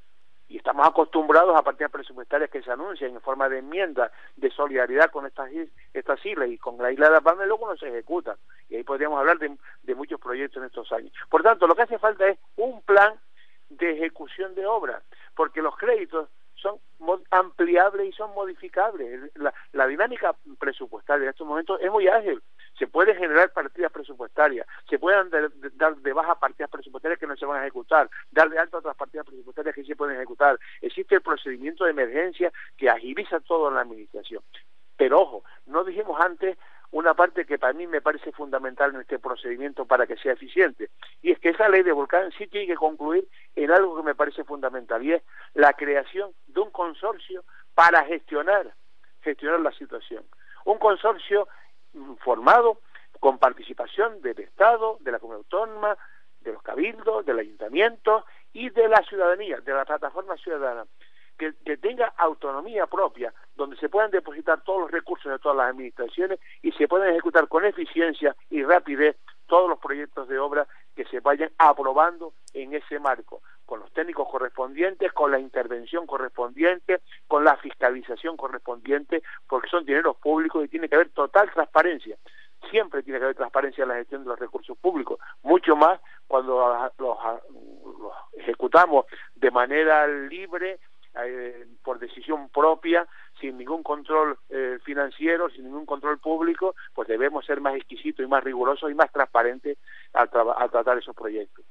[0.50, 5.12] Y estamos acostumbrados a partidas presupuestarias que se anuncian en forma de enmienda de solidaridad
[5.12, 5.50] con estas
[5.94, 8.38] estas islas y con la isla de La Palma y luego no se ejecuta
[8.70, 11.12] y ahí podríamos hablar de, de muchos proyectos en estos años.
[11.30, 13.16] Por tanto lo que hace falta es un plan
[13.70, 15.04] de ejecución de obras
[15.36, 16.80] porque los créditos son
[17.32, 19.32] ampliables y son modificables.
[19.36, 22.42] La, la, dinámica presupuestaria en estos momentos es muy ágil
[22.78, 25.30] se pueden generar partidas presupuestarias, se pueden
[25.76, 28.96] dar de baja partidas presupuestarias que no se van a ejecutar, dar de alta otras
[28.96, 30.60] partidas presupuestarias que sí se pueden ejecutar.
[30.82, 34.44] Existe el procedimiento de emergencia que agiliza todo en la administración.
[34.96, 36.58] Pero ojo, no dijimos antes
[36.92, 40.90] una parte que para mí me parece fundamental en este procedimiento para que sea eficiente,
[41.22, 44.16] y es que esa ley de volcán sí tiene que concluir en algo que me
[44.16, 45.24] parece fundamental, y es
[45.54, 47.44] la creación de un consorcio
[47.76, 48.74] para gestionar,
[49.22, 50.24] gestionar la situación.
[50.66, 51.48] Un consorcio
[52.24, 52.80] formado
[53.20, 55.98] con participación del Estado, de la Comunidad Autónoma,
[56.42, 60.86] de los cabildos, del ayuntamiento y de la ciudadanía, de la plataforma ciudadana,
[61.38, 66.40] que, tenga autonomía propia, donde se puedan depositar todos los recursos de todas las administraciones
[66.62, 71.20] y se puedan ejecutar con eficiencia y rapidez todos los proyectos de obra que se
[71.20, 77.56] vayan aprobando en ese marco, con los técnicos correspondientes, con la intervención correspondiente, con la
[77.58, 82.18] fiscalización correspondiente, porque son dineros públicos y tiene que haber total transparencia.
[82.72, 86.92] Siempre tiene que haber transparencia en la gestión de los recursos públicos, mucho más cuando
[86.98, 87.18] los,
[88.34, 89.06] ejecutamos
[89.36, 90.80] de manera libre,
[91.26, 93.08] eh, por decisión propia,
[93.40, 98.30] sin ningún control eh, financiero, sin ningún control público, pues debemos ser más exquisitos y
[98.30, 99.78] más rigurosos y más transparentes
[100.14, 101.66] al, tratar esos proyectos.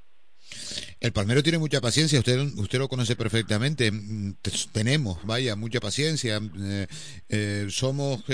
[1.00, 3.90] El palmero tiene mucha paciencia, usted, usted lo conoce perfectamente.
[4.72, 6.40] Tenemos, vaya, mucha paciencia.
[7.28, 8.24] Eh, somos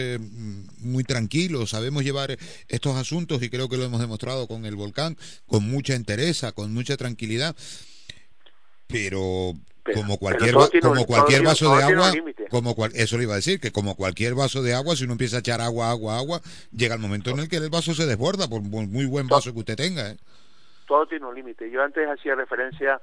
[0.79, 2.37] muy tranquilos, sabemos llevar
[2.69, 5.17] estos asuntos y creo que lo hemos demostrado con el volcán,
[5.47, 7.57] con mucha entereza, con mucha tranquilidad.
[8.87, 9.55] Pero
[9.95, 12.13] como cualquier como cualquier vaso de agua
[12.51, 15.37] como eso le iba a decir que como cualquier vaso de agua si uno empieza
[15.37, 16.41] a echar agua agua agua
[16.71, 19.59] llega el momento en el que el vaso se desborda por muy buen vaso que
[19.59, 20.17] usted tenga ¿eh?
[20.93, 21.71] todo tiene un límite.
[21.71, 23.01] Yo antes hacía referencia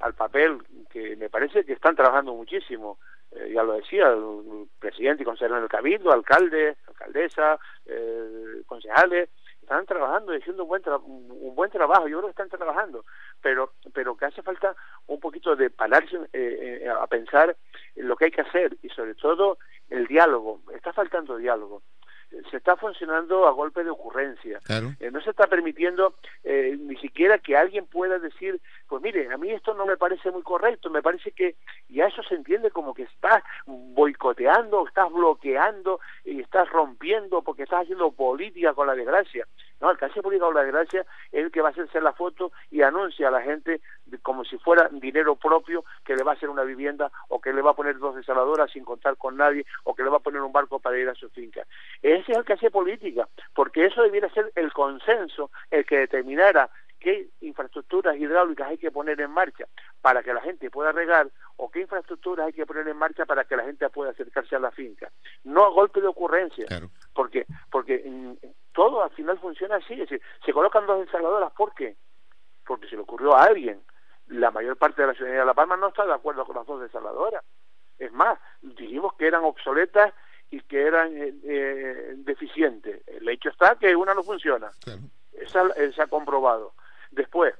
[0.00, 0.58] al papel
[0.90, 2.98] que me parece que están trabajando muchísimo.
[3.32, 9.30] Eh, ya lo decía el presidente y consejero del cabildo alcalde alcaldesa eh, concejales
[9.62, 13.04] están trabajando haciendo un buen, un buen trabajo, yo creo que están trabajando,
[13.42, 14.74] pero, pero que hace falta
[15.06, 17.56] un poquito de pararse eh, eh, a pensar
[17.96, 19.58] en lo que hay que hacer y sobre todo
[19.88, 21.82] el diálogo, está faltando diálogo
[22.50, 24.60] se está funcionando a golpe de ocurrencia.
[25.00, 26.14] Eh, no se está permitiendo
[26.44, 30.30] eh, ni siquiera que alguien pueda decir, pues mire, a mí esto no me parece
[30.30, 31.56] muy correcto, me parece que
[31.88, 37.82] ya eso se entiende como que estás boicoteando, estás bloqueando y estás rompiendo porque estás
[37.82, 39.46] haciendo política con la desgracia.
[39.80, 42.12] No, el que hace política con la desgracia es el que va a hacerse la
[42.12, 43.80] foto y anuncia a la gente
[44.22, 47.62] como si fuera dinero propio que le va a hacer una vivienda o que le
[47.62, 50.42] va a poner dos desaladoras sin contar con nadie o que le va a poner
[50.42, 51.66] un barco para ir a su finca.
[52.02, 56.70] Ese es el que hace política, porque eso debiera ser el consenso el que determinara
[57.00, 59.64] qué infraestructuras hidráulicas hay que poner en marcha
[60.02, 63.44] para que la gente pueda regar o qué infraestructuras hay que poner en marcha para
[63.44, 65.10] que la gente pueda acercarse a la finca.
[65.44, 66.66] No a golpe de ocurrencia,
[67.14, 68.32] porque porque mm,
[68.72, 71.96] todo al final funciona así, es decir, se colocan dos desaladoras, ¿por qué?
[72.66, 73.82] Porque se le ocurrió a alguien.
[74.28, 76.66] La mayor parte de la ciudadanía de La Palma no está de acuerdo con las
[76.66, 77.44] dos desaladoras.
[77.98, 80.14] Es más, dijimos que eran obsoletas
[80.50, 83.06] y que eran eh, eh, deficientes.
[83.06, 84.70] El hecho está que una no funciona.
[85.32, 86.74] Esa, se ha comprobado.
[87.10, 87.54] Después,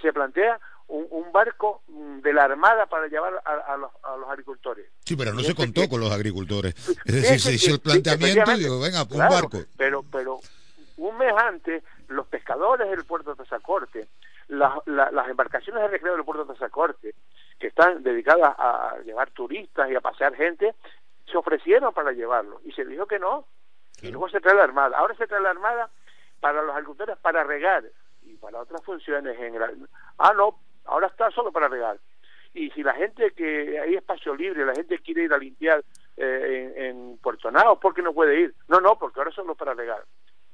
[0.00, 3.90] se plantea un, barco mm, de la Armada para llevar a, los,
[4.28, 4.86] agricultores.
[5.04, 6.74] Sí, pero no se contó con los agricultores.
[7.04, 9.58] Es decir, se hizo el planteamiento y digo, venga, un barco.
[9.76, 10.40] Pero, pero
[10.96, 14.08] un mes antes, los pescadores del puerto de Tazacorte,
[14.48, 17.14] las embarcaciones de recreo del puerto de Tazacorte,
[17.58, 20.74] que están dedicadas a llevar turistas y a pasear gente,
[21.30, 23.46] se ofrecieron para llevarlo y se dijo que no.
[24.02, 24.98] Y luego se trae la Armada.
[24.98, 25.90] Ahora se trae la Armada
[26.40, 27.84] para los agricultores para regar
[28.22, 29.88] y para otras funciones en el...
[30.18, 31.98] Ah, no, ahora está solo para regar.
[32.54, 35.84] Y si la gente que hay espacio libre, la gente quiere ir a limpiar
[36.16, 38.54] eh, en, en Puerto Nao, ¿por qué no puede ir?
[38.68, 40.02] No, no, porque ahora solo para regar.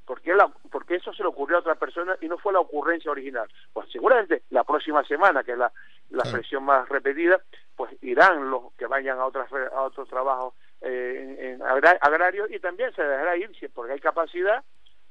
[0.05, 2.59] ¿Por qué, la, porque eso se le ocurrió a otra persona y no fue la
[2.59, 3.47] ocurrencia original?
[3.71, 5.71] Pues seguramente la próxima semana, que es la,
[6.09, 7.41] la expresión más repetida,
[7.75, 12.93] pues irán los que vayan a, otras, a otros trabajos eh, en, agrarios y también
[12.93, 14.63] se dejará ir, porque hay capacidad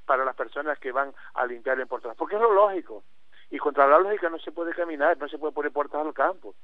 [0.05, 3.03] para las personas que van a limpiar en puertas, porque es lo lógico.
[3.52, 6.54] Y contra la lógica no se puede caminar, no se puede poner puertas al campo.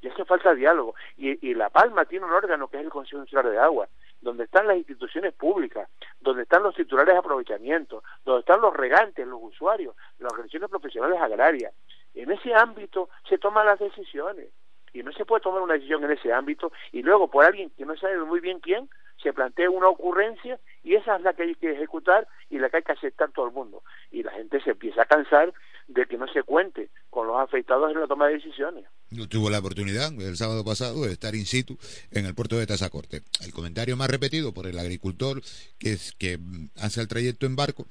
[0.00, 0.94] Y hace falta diálogo.
[1.18, 3.86] Y, y La Palma tiene un órgano que es el Consejo Insular de Agua,
[4.22, 9.26] donde están las instituciones públicas, donde están los titulares de aprovechamiento, donde están los regantes,
[9.26, 11.74] los usuarios, las organizaciones profesionales agrarias.
[12.14, 14.48] En ese ámbito se toman las decisiones
[14.94, 17.84] y no se puede tomar una decisión en ese ámbito y luego por alguien que
[17.84, 18.88] no sabe muy bien quién
[19.22, 22.78] se plantea una ocurrencia y esa es la que hay que ejecutar y la que
[22.78, 25.52] hay que aceptar todo el mundo y la gente se empieza a cansar
[25.88, 28.84] de que no se cuente con los afectados en la toma de decisiones.
[29.10, 31.76] Yo tuve la oportunidad el sábado pasado de estar in situ
[32.12, 33.22] en el puerto de Tazacorte.
[33.44, 35.42] El comentario más repetido por el agricultor
[35.78, 36.38] que es que
[36.76, 37.86] hace el trayecto en barco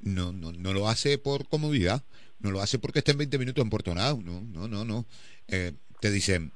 [0.00, 2.02] no no no lo hace por comodidad,
[2.38, 5.06] no lo hace porque esté en 20 minutos en Puerto Nao, no, no, no, no.
[5.48, 6.52] Eh, te dicen,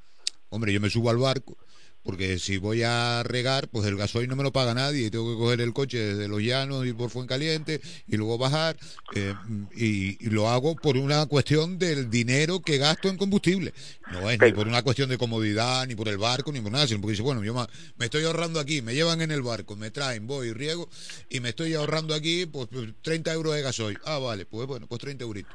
[0.49, 1.57] hombre, yo me subo al barco,
[2.05, 5.33] porque si voy a regar, pues el gasoil no me lo paga nadie, y tengo
[5.33, 8.77] que coger el coche desde Los Llanos, ir por Fuencaliente y luego bajar,
[9.15, 9.35] eh,
[9.75, 13.73] y, lo hago por una cuestión del dinero que gasto en combustible.
[14.13, 16.87] No es ni por una cuestión de comodidad, ni por el barco, ni por nada,
[16.87, 17.55] sino porque dice, bueno, yo
[17.97, 20.89] me estoy ahorrando aquí, me llevan en el barco, me traen, voy, riego,
[21.31, 22.69] y me estoy ahorrando aquí, pues
[23.03, 23.99] 30 euros de gasoil.
[24.05, 25.55] Ah, vale, pues bueno, pues 30 euritos.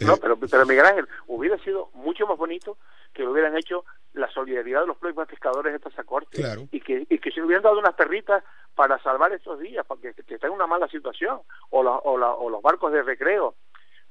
[0.00, 2.76] No, pero, pero Miguel Ángel, hubiera sido mucho más bonito
[3.14, 7.18] que lo hubieran hecho la solidaridad de los propios pescadores de Tazacorte y que y
[7.18, 10.66] que se hubieran dado unas perritas para salvar estos días, porque que, está en una
[10.66, 13.54] mala situación, o, la, o, la, o los barcos de recreo.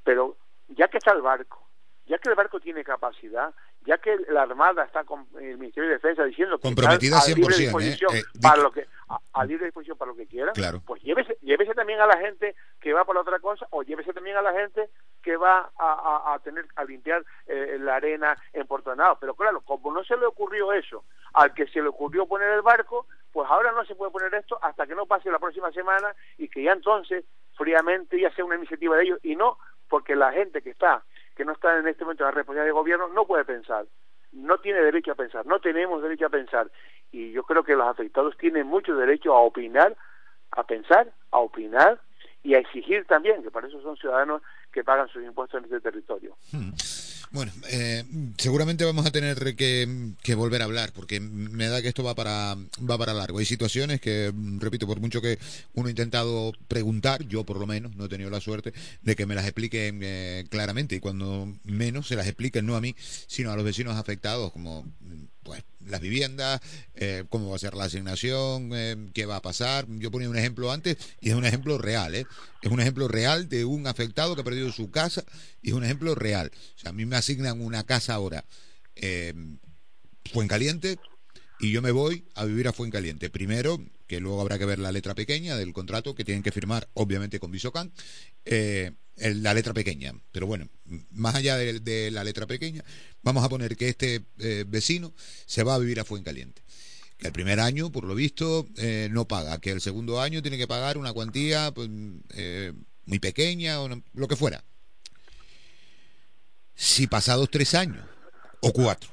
[0.03, 0.37] Pero
[0.69, 1.67] ya que está el barco,
[2.05, 3.53] ya que el barco tiene capacidad,
[3.85, 7.35] ya que la Armada está con el Ministerio de Defensa diciendo que comprometida está a
[7.35, 8.19] libre disposición, ¿eh?
[8.19, 8.87] Eh, para lo que
[9.33, 10.53] a, libre disposición para lo que quiera,
[10.85, 14.13] pues llévese, llévese también a la gente que va por la otra cosa o llévese
[14.13, 14.89] también a la gente
[15.23, 19.17] que va a, tener a limpiar eh, la arena en Puerto Nado.
[19.19, 22.61] Pero claro, como no se le ocurrió eso, al que se le ocurrió poner el
[22.61, 26.13] barco, pues ahora no se puede poner esto hasta que no pase la próxima semana
[26.37, 27.25] y que ya entonces
[27.55, 29.57] fríamente ya sea una iniciativa de ellos y no
[29.89, 31.03] porque la gente que está
[31.35, 33.85] que no está en este momento en la responsabilidad de gobierno no puede pensar
[34.33, 36.69] no tiene derecho a pensar, no tenemos derecho a pensar.
[37.11, 39.95] Y yo creo que los afectados tienen mucho derecho a opinar,
[40.51, 41.99] a pensar, a opinar
[42.41, 44.41] y a exigir también, que para eso son ciudadanos
[44.73, 46.35] que pagan sus impuestos en este territorio.
[46.51, 46.71] Hmm.
[47.33, 48.03] Bueno, eh,
[48.37, 52.55] seguramente vamos a tener que, volver a hablar porque me da que esto va para
[52.87, 53.39] va para largo.
[53.39, 55.39] Hay situaciones que, repito, por mucho que
[55.73, 58.71] uno ha intentado preguntar, yo por lo menos no he tenido la suerte
[59.01, 62.81] de que me las expliquen eh, claramente y cuando menos se las expliquen no a
[62.81, 62.95] mí,
[63.25, 64.85] sino a los vecinos afectados, como
[65.43, 66.61] pues las viviendas,
[66.95, 69.85] eh, cómo va a ser la asignación, eh, qué va a pasar.
[69.89, 72.25] Yo ponía un ejemplo antes y es un ejemplo real, ¿eh?
[72.61, 75.23] Es un ejemplo real de un afectado que ha perdido su casa
[75.61, 76.51] y es un ejemplo real.
[76.75, 78.45] O sea, a mí me asignan una casa ahora
[78.95, 79.33] eh,
[80.31, 80.97] Fuencaliente
[81.59, 83.29] y yo me voy a vivir a Fuencaliente.
[83.29, 86.89] Primero, que luego habrá que ver la letra pequeña del contrato que tienen que firmar,
[86.93, 87.91] obviamente, con Visocan.
[88.45, 90.13] Eh, la letra pequeña.
[90.31, 90.69] Pero bueno,
[91.11, 92.83] más allá de, la letra pequeña,
[93.21, 95.13] vamos a poner que este eh, vecino
[95.45, 96.61] se va a vivir a Fuencaliente.
[97.17, 99.59] Que el primer año, por lo visto, eh, no paga.
[99.59, 101.89] Que el segundo año tiene que pagar una cuantía pues,
[102.31, 102.73] eh,
[103.05, 104.63] muy pequeña o lo que fuera.
[106.75, 108.05] Si pasados tres años
[108.61, 109.11] o cuatro,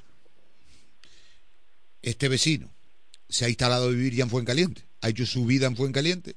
[2.00, 2.72] este vecino
[3.28, 6.36] se ha instalado a vivir ya en Fuencaliente, ha hecho su vida en Fuencaliente,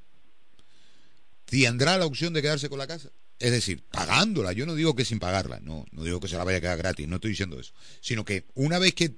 [1.45, 3.10] tendrá la opción de quedarse con la casa
[3.43, 4.53] es decir, pagándola.
[4.53, 6.77] Yo no digo que sin pagarla, no, no digo que se la vaya a quedar
[6.77, 7.73] gratis, no estoy diciendo eso.
[7.99, 9.15] Sino que una vez que.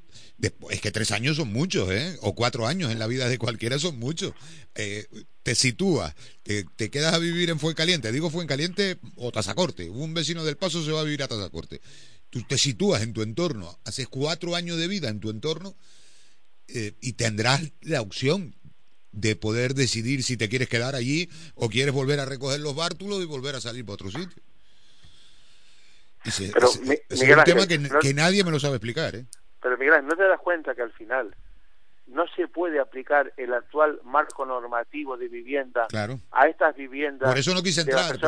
[0.72, 2.18] Es que tres años son muchos, ¿eh?
[2.22, 4.34] O cuatro años en la vida de cualquiera son muchos.
[4.74, 5.06] Eh,
[5.44, 8.12] te sitúas, te, quedas a vivir en Fuencaliente.
[8.12, 9.92] Digo Fuencaliente o Tazacorte.
[9.92, 11.80] Un vecino del Paso se va a vivir a Tazacorte.
[12.32, 15.78] Tú te sitúas en tu entorno, haces cuatro años de vida en tu entorno
[16.68, 18.56] eh, y tendrás la opción
[19.16, 23.22] de poder decidir si te quieres quedar allí o quieres volver a recoger los bártulos
[23.22, 24.42] y volver a salir para otro sitio.
[26.54, 26.68] pero,
[27.10, 29.16] es un tema que, nadie me lo sabe explicar.
[29.16, 29.26] ¿eh?
[29.62, 31.34] Pero Miguel, ¿no te das cuenta que al final
[32.08, 35.88] no se puede aplicar el actual marco normativo de vivienda
[36.32, 38.20] a estas viviendas por eso no quise entrar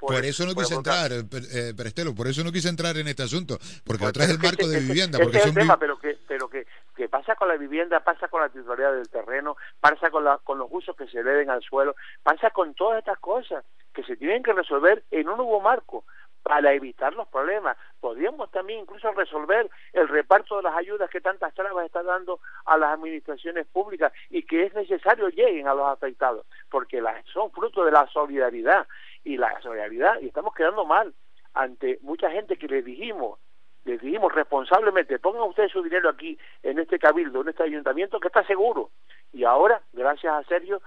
[0.00, 1.72] por eso, no quise entrar eh,
[2.16, 5.38] por eso no quise entrar en este asunto porque atrás el marco de vivienda porque
[5.38, 6.65] es el tema pero que pero que
[6.96, 10.58] que pasa con la vivienda, pasa con la titularidad del terreno, pasa con, la, con
[10.58, 13.64] los usos que se le den al suelo, pasa con todas estas cosas
[13.94, 16.04] que se tienen que resolver en un nuevo marco
[16.42, 17.76] para evitar los problemas.
[18.00, 22.78] Podríamos también incluso resolver el reparto de las ayudas que tantas trabas está dando a
[22.78, 27.84] las administraciones públicas y que es necesario lleguen a los afectados, porque las, son fruto
[27.84, 28.86] de la solidaridad
[29.24, 31.12] y la solidaridad, y estamos quedando mal
[31.52, 33.40] ante mucha gente que le dijimos
[33.86, 38.26] les dijimos responsablemente, pongan ustedes su dinero aquí, en este cabildo, en este ayuntamiento, que
[38.26, 38.90] está seguro.
[39.32, 40.82] Y ahora, gracias a Sergio,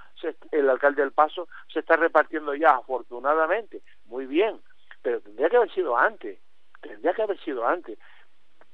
[0.51, 3.81] el alcalde del Paso se está repartiendo ya, afortunadamente.
[4.05, 4.59] Muy bien,
[5.01, 6.39] pero tendría que haber sido antes,
[6.81, 7.97] tendría que haber sido antes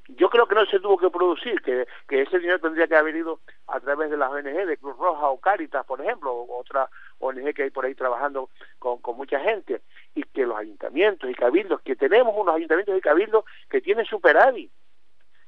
[0.07, 3.15] yo creo que no se tuvo que producir, que, que ese dinero tendría que haber
[3.15, 6.89] ido a través de las ONG, de Cruz Roja o Cáritas, por ejemplo, o otra
[7.19, 9.81] ONG que hay por ahí trabajando con, con mucha gente,
[10.13, 14.71] y que los ayuntamientos y cabildos, que tenemos unos ayuntamientos y cabildos que tienen superávit,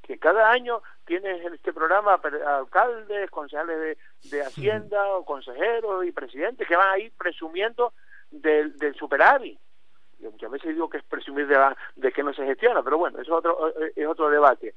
[0.01, 3.97] que cada año tienes en este programa alcaldes, concejales de,
[4.29, 7.93] de Hacienda, o consejeros y presidentes que van a ir presumiendo
[8.31, 9.59] del, del superávit
[10.19, 13.19] yo muchas veces digo que es presumir de, de que no se gestiona, pero bueno,
[13.19, 14.75] eso es otro, eh, es otro debate.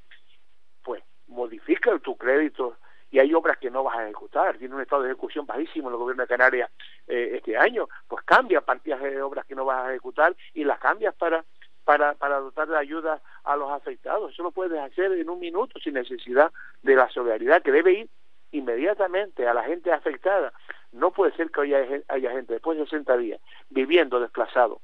[0.82, 2.76] Pues modifica tu crédito
[3.10, 5.94] y hay obras que no vas a ejecutar, tiene un estado de ejecución bajísimo en
[5.94, 6.70] el gobierno de Canarias
[7.08, 10.78] eh, este año, pues cambia partidas de obras que no vas a ejecutar y las
[10.78, 11.44] cambias para
[11.82, 14.32] para, para dotar de ayuda a los afectados.
[14.32, 16.52] Eso lo puedes hacer en un minuto sin necesidad
[16.82, 18.08] de la solidaridad que debe ir
[18.52, 20.52] inmediatamente a la gente afectada.
[20.92, 23.40] No puede ser que haya, haya gente después de 60 días
[23.70, 24.80] viviendo desplazado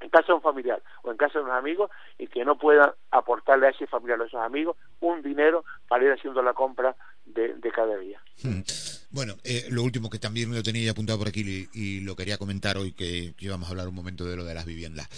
[0.00, 2.90] en casa de un familiar o en casa de unos amigos y que no puedan
[3.10, 6.96] aportarle a ese familiar o a esos amigos un dinero para ir haciendo la compra
[7.26, 8.20] de, cada día.
[8.42, 8.62] Hmm.
[9.10, 12.76] Bueno, eh, lo último que también lo tenía apuntado por aquí y, lo quería comentar
[12.76, 15.08] hoy que íbamos a hablar un momento de lo de las viviendas.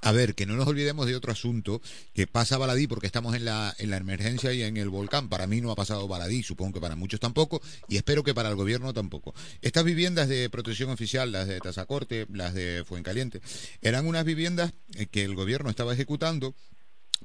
[0.00, 1.80] A ver, que no nos olvidemos de otro asunto
[2.12, 5.28] que pasa Baladí porque estamos en la, en la emergencia y en el volcán.
[5.28, 8.48] Para mí no ha pasado Baladí, supongo que para muchos tampoco, y espero que para
[8.48, 9.34] el gobierno tampoco.
[9.62, 13.40] Estas viviendas de protección oficial, las de Tazacorte, las de Fuencaliente,
[13.80, 16.54] eran unas viviendas eh, que el gobierno estaba ejecutando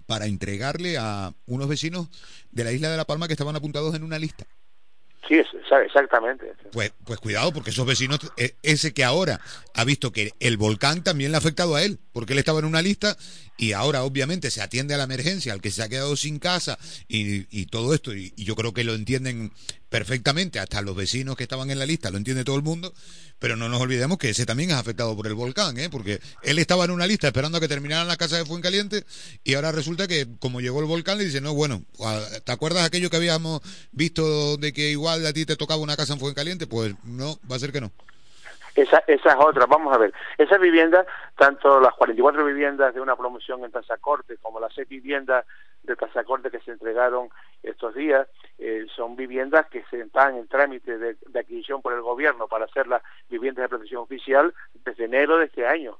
[0.05, 2.07] para entregarle a unos vecinos
[2.51, 4.47] de la isla de La Palma que estaban apuntados en una lista.
[5.27, 5.35] Sí,
[5.85, 6.53] exactamente.
[6.71, 9.39] Pues, pues cuidado, porque esos vecinos, eh, ese que ahora
[9.73, 12.65] ha visto que el volcán también le ha afectado a él, porque él estaba en
[12.65, 13.15] una lista
[13.57, 16.77] y ahora obviamente se atiende a la emergencia, al que se ha quedado sin casa
[17.07, 19.51] y, todo esto, y, yo creo que lo entienden
[19.91, 22.93] perfectamente, hasta los vecinos que estaban en la lista, lo entiende todo el mundo,
[23.39, 25.89] pero no nos olvidemos que ese también es afectado por el volcán, ¿eh?
[25.91, 29.03] porque él estaba en una lista esperando a que terminaran la casa de Fuencaliente
[29.43, 31.81] y ahora resulta que como llegó el volcán le dice, no, bueno,
[32.45, 33.59] ¿te acuerdas aquello que habíamos
[33.91, 36.67] visto de que igual a ti te tocaba una casa en Fuencaliente?
[36.67, 37.91] Pues no, va a ser que no.
[38.75, 40.13] Esa, esa es otra, vamos a ver.
[40.37, 41.05] Esas viviendas,
[41.37, 45.45] tanto las 44 viviendas de una promoción en Tazacorte como las 6 viviendas
[45.83, 47.27] de Tazacorte que se entregaron
[47.61, 48.27] estos días,
[48.61, 52.65] eh, son viviendas que se están en trámite de, de adquisición por el gobierno para
[52.65, 54.53] hacer las viviendas de protección oficial
[54.85, 55.97] desde enero de este año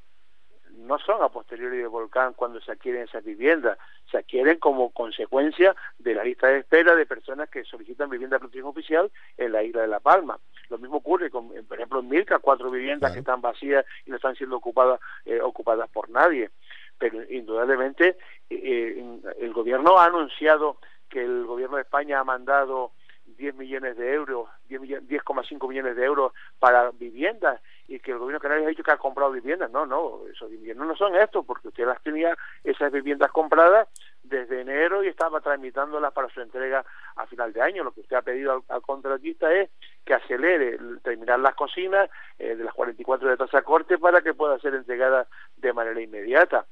[0.77, 3.77] no son a posteriori del volcán cuando se adquieren esas viviendas,
[4.09, 8.41] se adquieren como consecuencia de la lista de espera de personas que solicitan vivienda de
[8.41, 10.39] protección oficial en la isla de La Palma.
[10.69, 14.15] Lo mismo ocurre con, por ejemplo, en Milka, cuatro viviendas que están vacías y no
[14.15, 16.49] están siendo ocupadas, eh, ocupadas por nadie.
[16.97, 18.17] Pero indudablemente
[18.49, 20.77] eh, el gobierno ha anunciado
[21.11, 22.93] que el gobierno de España ha mandado
[23.38, 28.43] 10 millones de euros, 10,5 millones de euros para viviendas y que el gobierno de
[28.43, 29.69] Canarias ha dicho que ha comprado viviendas.
[29.71, 33.88] No, no, esos viviendas no son estos, porque usted las tenía, esas viviendas compradas
[34.23, 36.85] desde enero y estaba tramitándolas para su entrega
[37.15, 37.83] a final de año.
[37.83, 39.69] Lo que usted ha pedido al, contratista es
[40.05, 42.09] que acelere terminar las cocinas
[42.39, 45.27] eh, de las 44 de tasa corte para que pueda ser entregada
[45.57, 46.65] de manera inmediata.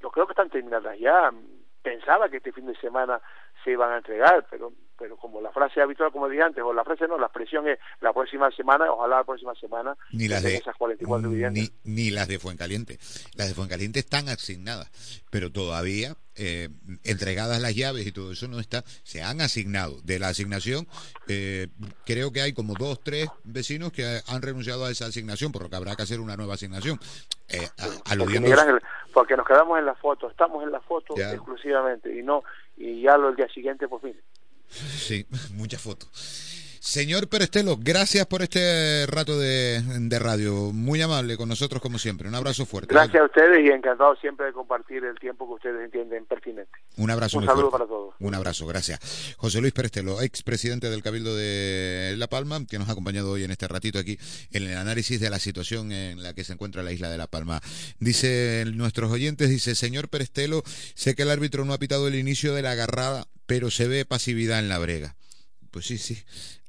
[0.00, 1.32] Yo creo que están terminadas ya.
[1.82, 3.20] Pensaba que este fin de semana
[3.62, 6.84] se iban a entregar, pero pero como la frase habitual, como dije antes, o la
[6.84, 10.56] frase no, la expresión es la próxima semana, ojalá la próxima semana, ni las de
[10.56, 12.98] esas 44 ni, ni, las de Fuencaliente.
[13.36, 14.90] Las de Fuencaliente están asignadas,
[15.30, 16.68] pero todavía eh,
[17.04, 19.96] entregadas las llaves y todo eso no está, se han asignado.
[20.02, 20.86] De la asignación,
[21.28, 21.68] eh,
[22.04, 25.70] creo que hay como dos, tres vecinos que han renunciado a esa asignación, por lo
[25.70, 26.98] que habrá que hacer una nueva asignación.
[27.48, 27.68] Eh,
[29.14, 32.44] porque, nos quedamos en la foto, estamos en la foto exclusivamente y no
[32.76, 34.14] y ya lo el día siguiente por fin.
[34.68, 36.48] Sí, muchas fotos.
[36.88, 39.82] Señor Perestelo, gracias por este rato de,
[40.18, 40.72] radio.
[40.72, 42.26] Muy amable con nosotros como siempre.
[42.26, 42.94] Un abrazo fuerte.
[42.94, 46.70] Gracias a ustedes y encantado siempre de compartir el tiempo que ustedes entienden pertinente.
[46.96, 48.14] Un abrazo Un muy saludo para todos.
[48.18, 49.34] Un abrazo, gracias.
[49.36, 53.50] José Luis Perestelo, expresidente del Cabildo de La Palma, que nos ha acompañado hoy en
[53.50, 54.18] este ratito aquí
[54.52, 57.26] en el análisis de la situación en la que se encuentra la isla de La
[57.26, 57.60] Palma.
[58.00, 60.62] Dice nuestros oyentes, dice, señor Perestelo,
[60.94, 64.04] sé que el árbitro no ha pitado el inicio de la agarrada, pero se ve
[64.04, 65.16] pasividad en la brega.
[65.70, 66.18] Pues sí, sí,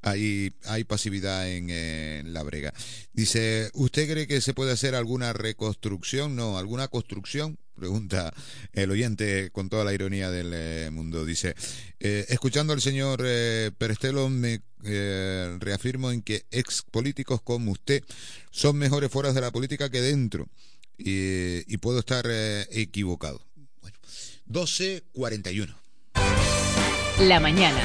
[0.01, 2.73] hay, hay pasividad en, la brega.
[3.11, 6.37] Dice, ¿usted cree que se puede hacer alguna reconstrucción?
[6.37, 7.59] No, ¿alguna construcción?
[7.75, 8.33] Pregunta
[8.71, 11.25] el oyente con toda la ironía del eh, mundo.
[11.25, 11.53] Dice,
[11.99, 14.61] eh, escuchando al señor eh, Perestelo, me
[15.59, 18.01] reafirmo en que ex políticos como usted
[18.51, 20.47] son mejores fuera de la política que dentro.
[20.97, 22.25] Y, y puedo estar
[22.69, 23.41] equivocado.
[23.81, 23.97] Bueno,
[24.47, 25.75] 12.41.
[27.27, 27.81] La mañana.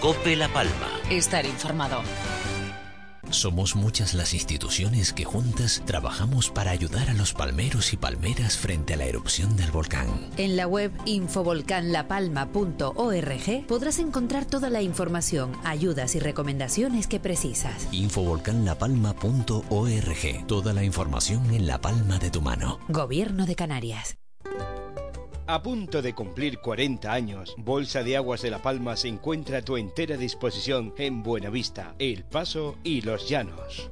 [0.00, 0.88] Cope La Palma.
[1.08, 2.02] Estar informado.
[3.30, 8.94] Somos muchas las instituciones que juntas trabajamos para ayudar a los palmeros y palmeras frente
[8.94, 10.08] a la erupción del volcán.
[10.36, 17.86] En la web infovolcanlapalma.org podrás encontrar toda la información, ayudas y recomendaciones que precisas.
[17.92, 20.46] Infovolcanlapalma.org.
[20.48, 22.80] Toda la información en la palma de tu mano.
[22.88, 24.18] Gobierno de Canarias.
[25.48, 29.62] A punto de cumplir 40 años, Bolsa de Aguas de La Palma se encuentra a
[29.62, 33.88] tu entera disposición en Buenavista, El Paso y Los Llanos.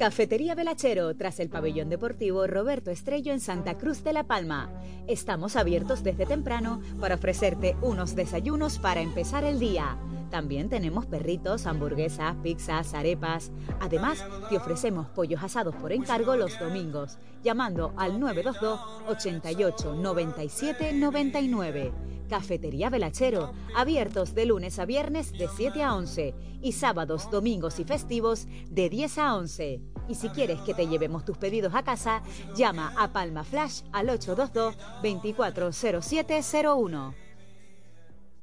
[0.00, 4.70] Cafetería Velachero, tras el pabellón deportivo Roberto Estrello en Santa Cruz de La Palma.
[5.06, 9.98] Estamos abiertos desde temprano para ofrecerte unos desayunos para empezar el día
[10.30, 13.50] también tenemos perritos, hamburguesas, pizzas, arepas.
[13.80, 21.92] Además, te ofrecemos pollos asados por encargo los domingos, llamando al 922 88 97 99.
[22.28, 27.84] Cafetería Velachero, abiertos de lunes a viernes de 7 a 11 y sábados, domingos y
[27.84, 29.80] festivos de 10 a 11.
[30.10, 32.20] Y si quieres que te llevemos tus pedidos a casa,
[32.56, 37.14] llama a Palma Flash al 822 240701.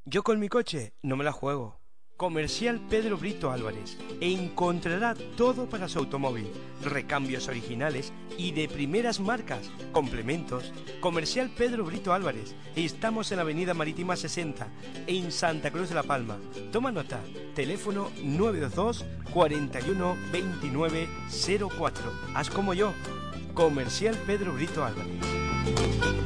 [0.06, 1.81] Yo con mi coche no me la juego.
[2.18, 3.95] Comercial Pedro Brito Álvarez.
[4.22, 6.48] Encontrará todo para su automóvil.
[6.84, 9.69] Recambios originales y de primeras marcas.
[9.91, 10.73] Complementos.
[10.99, 12.56] Comercial Pedro Brito Álvarez.
[12.76, 14.68] Estamos en Avenida Marítima 60,
[15.06, 16.39] en Santa Cruz de la Palma.
[16.72, 17.19] Toma nota.
[17.53, 21.07] Teléfono 922 41 29
[21.77, 22.14] 04.
[22.34, 22.94] Haz como yo.
[23.53, 26.16] Comercial Pedro Brito Álvarez.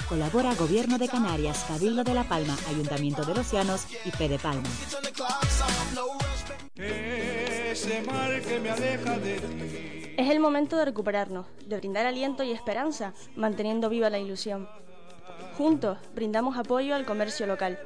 [0.08, 4.70] Colabora Gobierno de Canarias, Cabildo de La Palma, Ayuntamiento de los Llanos y Fede Palma.
[10.18, 14.70] Es el momento de recuperarnos, de brindar aliento y esperanza, manteniendo viva la ilusión.
[15.58, 17.78] Juntos brindamos apoyo al comercio local.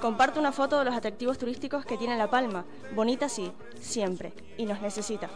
[0.00, 2.64] Comparte una foto de los atractivos turísticos que tiene La Palma,
[2.94, 5.28] bonita sí, siempre, y nos necesita.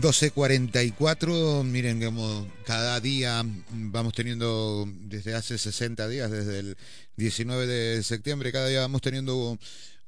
[0.01, 1.63] ...12.44...
[1.65, 6.77] miren como cada día vamos teniendo desde hace 60 días, desde el
[7.17, 9.59] 19 de septiembre, cada día vamos teniendo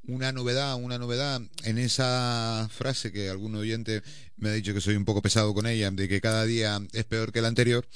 [0.06, 4.02] una novedad, una novedad en esa frase que algún oyente
[4.36, 7.05] me ha dicho que soy un poco pesado con ella, de que cada día es
[7.05, 7.86] peor que el anterior.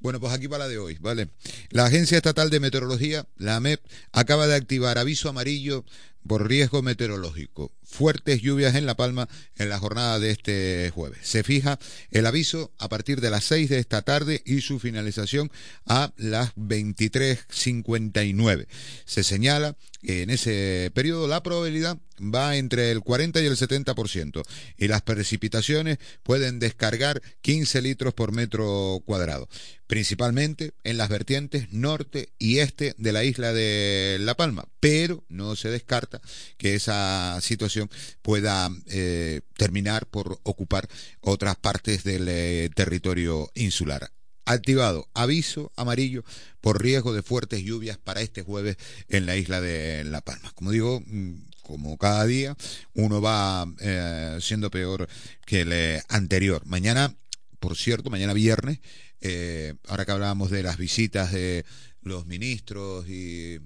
[0.00, 1.28] Bueno, pues aquí para la de hoy, ¿vale?
[1.70, 3.80] La Agencia Estatal de Meteorología, la AMEP,
[4.12, 5.84] acaba de activar aviso amarillo
[6.26, 7.70] por riesgo meteorológico.
[7.82, 11.18] Fuertes lluvias en La Palma en la jornada de este jueves.
[11.22, 11.78] Se fija
[12.10, 15.52] el aviso a partir de las 6 de esta tarde y su finalización
[15.86, 18.66] a las 23.59.
[19.04, 24.42] Se señala que en ese periodo la probabilidad va entre el 40 y el 70%
[24.76, 29.48] y las precipitaciones pueden descargar 15 litros por metro cuadrado,
[29.86, 35.56] principalmente en las vertientes norte y este de la isla de La Palma, pero no
[35.56, 36.20] se descarta
[36.56, 37.90] que esa situación
[38.22, 40.88] pueda eh, terminar por ocupar
[41.20, 44.10] otras partes del eh, territorio insular
[44.46, 46.24] activado aviso amarillo
[46.60, 48.76] por riesgo de fuertes lluvias para este jueves
[49.08, 50.52] en la isla de La Palma.
[50.54, 51.34] Como digo, mm,
[51.64, 52.56] como cada día,
[52.94, 55.08] uno va eh, siendo peor
[55.46, 56.62] que el eh, anterior.
[56.66, 57.16] Mañana,
[57.58, 58.78] por cierto, mañana viernes,
[59.20, 61.64] eh, ahora que hablábamos de las visitas de
[62.02, 63.58] los ministros y,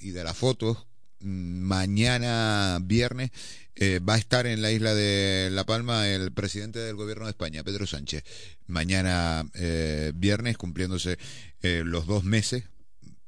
[0.00, 0.86] de las fotos,
[1.20, 3.30] mm, mañana viernes
[4.08, 7.64] va a estar en la isla de La Palma el presidente del gobierno de España,
[7.64, 8.22] Pedro Sánchez.
[8.68, 9.44] Mañana
[10.14, 11.18] viernes, cumpliéndose
[11.60, 12.64] los dos meses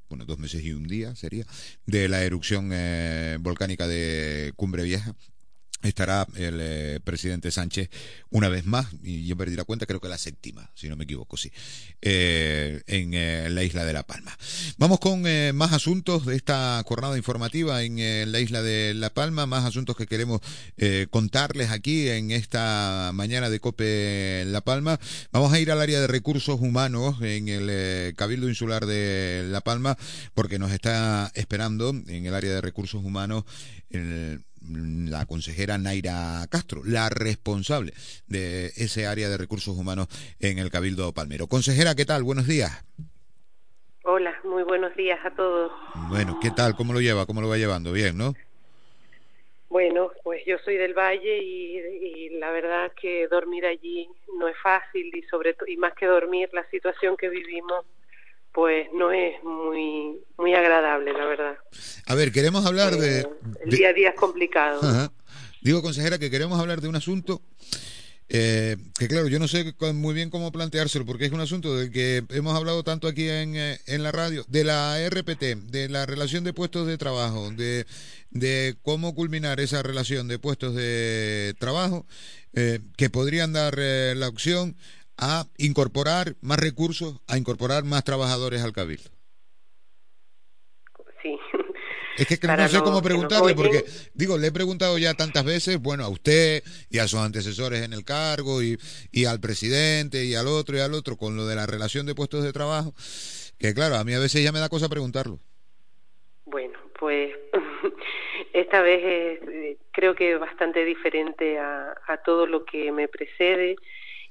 [0.08, 1.46] bueno, dos meses y un día sería,
[1.86, 5.14] de la erupción eh, volcánica de Cumbre Vieja
[5.88, 7.90] estará el eh, presidente Sánchez
[8.30, 11.04] una vez más, y yo perdí la cuenta, creo que la séptima, si no me
[11.04, 11.50] equivoco, sí,
[12.02, 14.36] eh, en eh, la isla de La Palma.
[14.78, 15.22] Vamos con
[15.54, 20.06] más asuntos de esta jornada informativa en la isla de La Palma, más asuntos que
[20.06, 20.40] queremos
[21.10, 25.00] contarles aquí en esta mañana de COPE La Palma.
[25.32, 29.96] Vamos a ir al área de recursos humanos en el Cabildo Insular de La Palma,
[30.34, 33.44] porque nos está esperando en el área de recursos humanos
[33.90, 37.92] el la consejera Naira Castro, la responsable
[38.26, 40.08] de ese área de recursos humanos
[40.40, 41.46] en el Cabildo Palmero.
[41.46, 42.22] Consejera, ¿qué tal?
[42.22, 42.84] Buenos días.
[44.04, 45.72] Hola, muy buenos días a todos.
[46.08, 46.76] Bueno, ¿qué tal?
[46.76, 47.26] ¿Cómo lo lleva?
[47.26, 47.92] ¿Cómo lo va llevando?
[47.92, 48.34] Bien, ¿no?
[49.68, 54.56] Bueno, pues yo soy del Valle y, y la verdad que dormir allí no es
[54.62, 57.84] fácil y sobre y más que dormir la situación que vivimos
[58.56, 61.58] pues no es muy muy agradable, la verdad.
[62.06, 63.26] A ver, queremos hablar de, eh,
[63.62, 64.80] El día a día es complicado.
[65.60, 67.42] Digo, consejera, que queremos hablar de un asunto
[68.30, 71.92] eh, que claro, yo no sé muy bien cómo planteárselo, porque es un asunto del
[71.92, 76.06] que hemos hablado tanto aquí en, eh, en la radio, de la RPT, de la
[76.06, 77.84] relación de puestos de trabajo, de,
[78.30, 82.06] de cómo culminar esa relación de puestos de trabajo,
[82.96, 84.76] que podrían dar la opción
[85.18, 89.10] a incorporar más recursos, a incorporar más trabajadores al cabildo.
[91.22, 91.38] Sí,
[92.16, 93.84] Es que, para no sé cómo preguntarle, porque,
[94.14, 97.92] digo, le he preguntado ya tantas veces, bueno, a usted y a sus antecesores en
[97.92, 98.78] el cargo, y,
[99.12, 102.14] y al presidente, y al otro, y al otro, con lo de la relación de
[102.14, 102.94] puestos de trabajo,
[103.58, 105.40] que claro, a mí a veces ya me da cosa preguntarlo.
[106.46, 107.34] Bueno, pues
[108.54, 113.76] esta vez es, eh, creo que bastante diferente a, a todo lo que me precede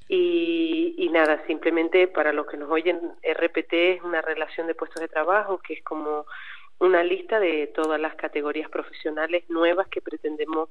[0.08, 5.02] y, y nada, simplemente para los que nos oyen, RPT es una relación de puestos
[5.02, 6.26] de trabajo que es como
[6.80, 10.70] una lista de todas las categorías profesionales nuevas que pretendemos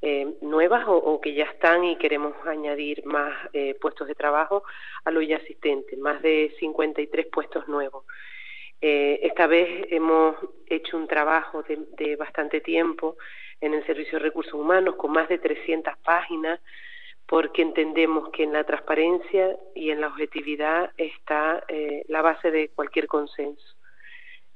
[0.00, 4.64] eh, nuevas o, que ya están y queremos añadir más eh, puestos de trabajo
[5.04, 8.04] a lo ya existente, más de 53 puestos nuevos.
[8.80, 10.34] Eh, esta vez hemos
[10.66, 13.16] hecho un trabajo de, de bastante tiempo
[13.60, 16.58] en el Servicio de Recursos Humanos con más de 300 páginas
[17.32, 22.68] porque entendemos que en la transparencia y en la objetividad está eh, la base de
[22.68, 23.74] cualquier consenso.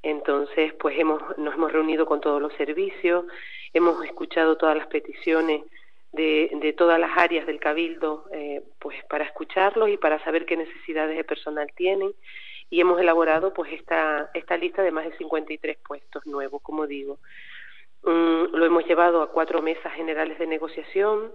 [0.03, 3.25] Entonces, pues hemos, nos hemos reunido con todos los servicios,
[3.73, 5.63] hemos escuchado todas las peticiones
[6.13, 10.59] de, de todas las áreas del Cabildo, eh, pues para escucharlos y para saber qué
[10.59, 12.13] necesidades de personal tienen
[12.69, 17.21] y hemos elaborado pues esta, esta lista de más de 53 puestos nuevos, como digo.
[18.03, 21.33] Mm, lo hemos llevado a cuatro mesas generales de negociación,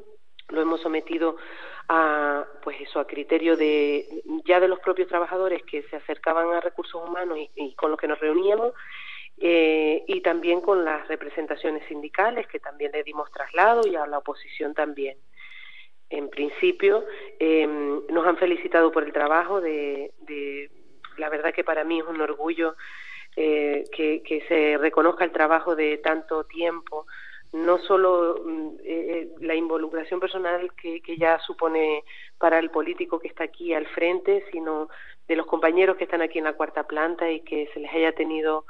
[0.49, 1.37] lo hemos sometido
[1.87, 6.61] a pues eso a criterio de ya de los propios trabajadores que se acercaban a
[6.61, 8.73] recursos humanos y, y con los que nos reuníamos
[9.43, 14.19] eh, y también con las representaciones sindicales que también le dimos traslado y a la
[14.19, 15.17] oposición también.
[16.11, 17.05] En principio
[17.39, 20.69] eh, nos han felicitado por el trabajo de, de
[21.17, 22.75] la verdad que para mí es un orgullo
[23.35, 27.07] eh, que se reconozca el trabajo de tanto tiempo
[27.53, 32.03] no solo mm, eh, la involucración personal que, que ya supone
[32.37, 34.89] para el político que está aquí al frente, sino
[35.27, 38.13] de los compañeros que están aquí en la cuarta planta y que se les haya
[38.13, 38.65] tenido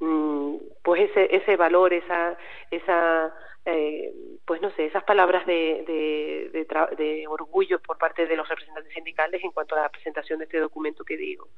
[0.00, 2.36] mm, pues ese ese valor, esa
[2.70, 3.34] esa
[3.64, 4.12] eh,
[4.44, 8.92] pues no sé, esas palabras de, de, de, de orgullo por parte de los representantes
[8.92, 11.48] sindicales en cuanto a la presentación de este documento que digo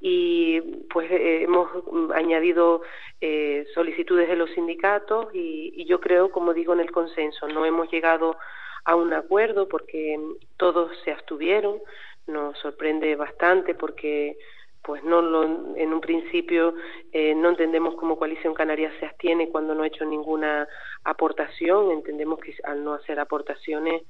[0.00, 0.60] y
[0.90, 2.82] pues eh, hemos mm, añadido
[3.20, 7.46] eh, solicitudes de los sindicatos y, y yo creo, como digo, en el consenso.
[7.48, 8.36] No hemos llegado
[8.84, 10.18] a un acuerdo porque
[10.56, 11.80] todos se abstuvieron.
[12.26, 14.36] Nos sorprende bastante porque
[14.82, 15.44] pues no lo,
[15.76, 16.74] en un principio
[17.12, 20.66] eh, no entendemos cómo Coalición Canaria se abstiene cuando no ha hecho ninguna
[21.04, 21.90] aportación.
[21.90, 24.02] Entendemos que al no hacer aportaciones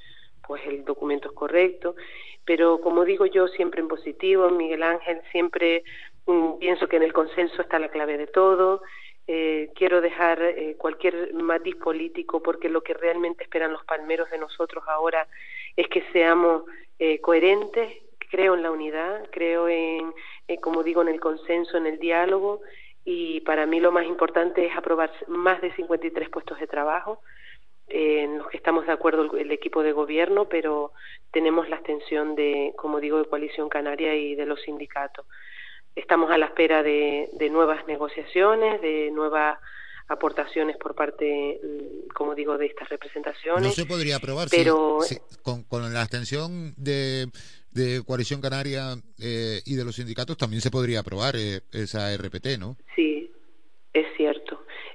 [0.51, 1.95] pues el documento es correcto,
[2.45, 5.85] pero como digo yo siempre en positivo, Miguel Ángel, siempre
[6.27, 8.83] mm, pienso que en el consenso está la clave de todo,
[9.29, 14.39] eh, quiero dejar eh, cualquier matiz político porque lo que realmente esperan los palmeros de
[14.39, 15.29] nosotros ahora
[15.77, 16.65] es que seamos
[16.99, 17.99] eh, coherentes,
[18.29, 20.13] creo en la unidad, creo en,
[20.49, 22.61] eh, como digo, en el consenso, en el diálogo.
[23.05, 27.21] Y para mí lo más importante es aprobar más de 53 puestos de trabajo
[27.91, 30.93] eh, en los que estamos de acuerdo el, el equipo de gobierno, pero
[31.33, 35.27] tenemos la abstención de, como digo, de Coalición Canaria y de los sindicatos.
[35.97, 39.59] Estamos a la espera de, de nuevas negociaciones, de nuevas
[40.09, 43.63] aportaciones por parte, mm, como digo, de estas representaciones.
[43.63, 47.27] No se podría aprobar pero si- si- con, con la abstención de,
[47.73, 52.59] de Coalición Canaria eh, y de los sindicatos también se podría aprobar eh, esa RPT,
[52.59, 52.77] ¿no?
[52.97, 53.30] Sí.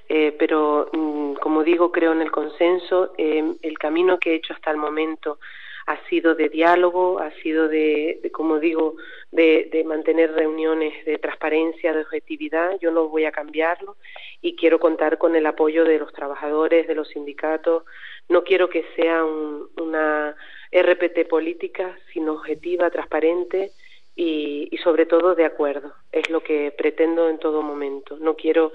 [0.08, 3.12] Eh, pero, mm, como digo, creo en el consenso.
[3.18, 5.38] Eh, el camino que he hecho hasta el momento
[5.86, 8.96] ha sido de diálogo, ha sido de, de como digo,
[9.30, 12.78] de, de mantener reuniones de transparencia, de objetividad.
[12.80, 13.96] Yo no voy a cambiarlo
[14.42, 17.84] y quiero contar con el apoyo de los trabajadores, de los sindicatos.
[18.28, 20.34] No quiero que sea un- una
[20.72, 23.70] RPT política, sino objetiva, transparente
[24.16, 25.94] y, y sobre todo de acuerdo.
[26.10, 28.16] Es lo que pretendo en todo momento.
[28.18, 28.72] No quiero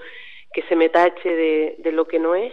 [0.52, 2.52] que se me tache de, de lo que no es.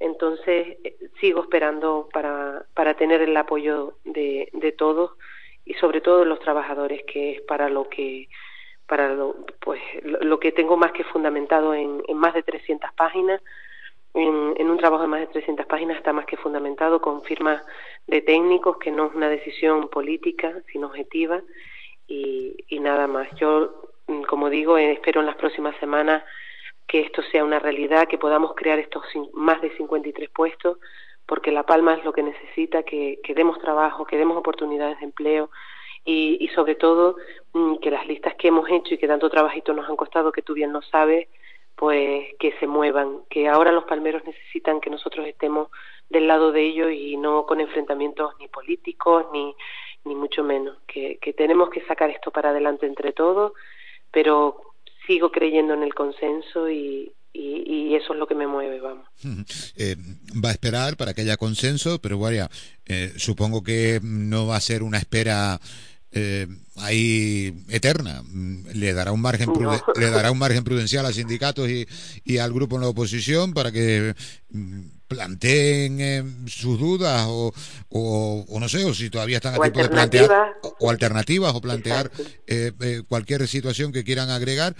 [0.00, 5.12] Entonces eh, sigo esperando para, para tener el apoyo de, de todos
[5.64, 8.28] y sobre todo de los trabajadores, que es para lo que
[8.86, 13.40] para lo, pues, lo, que tengo más que fundamentado en, en más de 300 páginas.
[14.12, 17.62] En, en un trabajo de más de 300 páginas está más que fundamentado con firmas
[18.06, 21.42] de técnicos, que no es una decisión política, sino objetiva,
[22.06, 23.28] y, y nada más.
[23.36, 26.22] Yo, mm, como digo, eh, espero en las próximas semanas
[26.86, 30.78] que esto sea una realidad, que podamos crear estos más de 53 puestos,
[31.26, 35.06] porque La Palma es lo que necesita, que, que demos trabajo, que demos oportunidades de
[35.06, 35.50] empleo
[36.04, 37.16] y, y sobre todo
[37.54, 40.42] mm, que las listas que hemos hecho y que tanto trabajito nos han costado, que
[40.42, 41.28] tú bien lo sabes,
[41.76, 45.68] pues que se muevan, que ahora los palmeros necesitan que nosotros estemos
[46.08, 49.56] del lado de ellos y no con enfrentamientos ni políticos ni,
[50.04, 53.52] ni mucho menos, que, que tenemos que sacar esto para adelante entre todos,
[54.12, 54.73] pero
[55.06, 59.06] sigo creyendo en el consenso y, y, eso es lo que me mueve, vamos.
[59.76, 59.96] Eh,
[60.44, 62.48] va a esperar para que haya consenso, pero vaya,
[62.86, 65.60] eh, supongo que no va a ser una espera
[66.14, 66.46] eh,
[66.76, 68.22] ahí eterna.
[68.72, 69.52] Le dará un margen
[69.96, 71.86] le dará un margen prudencial a sindicatos y,
[72.24, 74.14] y al grupo en la oposición para que
[74.50, 77.52] mm, planteen eh, sus dudas o,
[77.90, 82.10] o, no sé, o si todavía están a tiempo de plantear o, alternativas o plantear
[82.46, 84.74] eh, eh, cualquier situación que quieran agregar.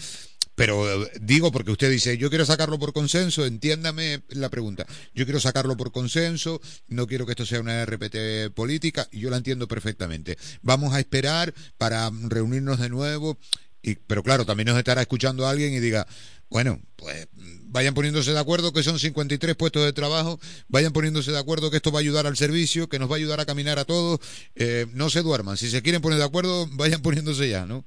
[0.55, 5.41] Pero digo porque usted dice, yo quiero sacarlo por consenso, entiéndame la pregunta, yo quiero
[5.41, 9.67] sacarlo por consenso, no quiero que esto sea una RPT política, y yo la entiendo
[9.67, 10.39] perfectamente.
[10.63, 13.37] Vamos a esperar para reunirnos de nuevo,
[13.83, 16.07] y, pero claro, también nos estará escuchando alguien y diga,
[16.51, 17.27] bueno, pues
[17.65, 21.79] vayan poniéndose de acuerdo que son 53 puestos de trabajo, vayan poniéndose de acuerdo que
[21.79, 24.21] esto va a ayudar al servicio, que nos va a ayudar a caminar a todos,
[24.55, 27.85] eh, no se duerman, si se quieren poner de acuerdo, vayan poniéndose ya, ¿no?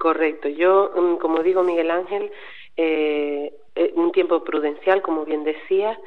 [0.00, 2.32] Correcto, yo, mm, como digo Miguel Ángel,
[2.74, 6.00] eh, eh, un tiempo prudencial, como bien decía,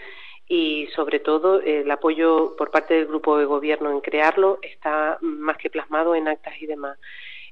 [0.47, 5.57] y sobre todo el apoyo por parte del grupo de gobierno en crearlo está más
[5.57, 6.97] que plasmado en actas y demás.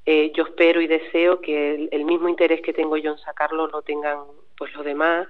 [0.08, 3.84] Eh, yo espero y deseo que el, mismo interés que tengo yo en sacarlo lo
[3.84, 4.18] tengan
[4.58, 5.28] pues los demás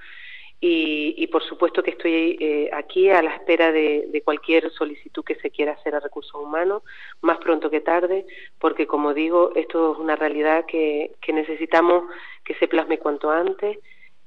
[0.63, 5.49] y, por supuesto que estoy eh, aquí a la espera de, cualquier solicitud que se
[5.49, 6.83] quiera hacer a recursos humanos,
[7.21, 8.27] más pronto que tarde,
[8.59, 12.03] porque como digo, esto es una realidad que, necesitamos
[12.45, 13.79] que se plasme cuanto antes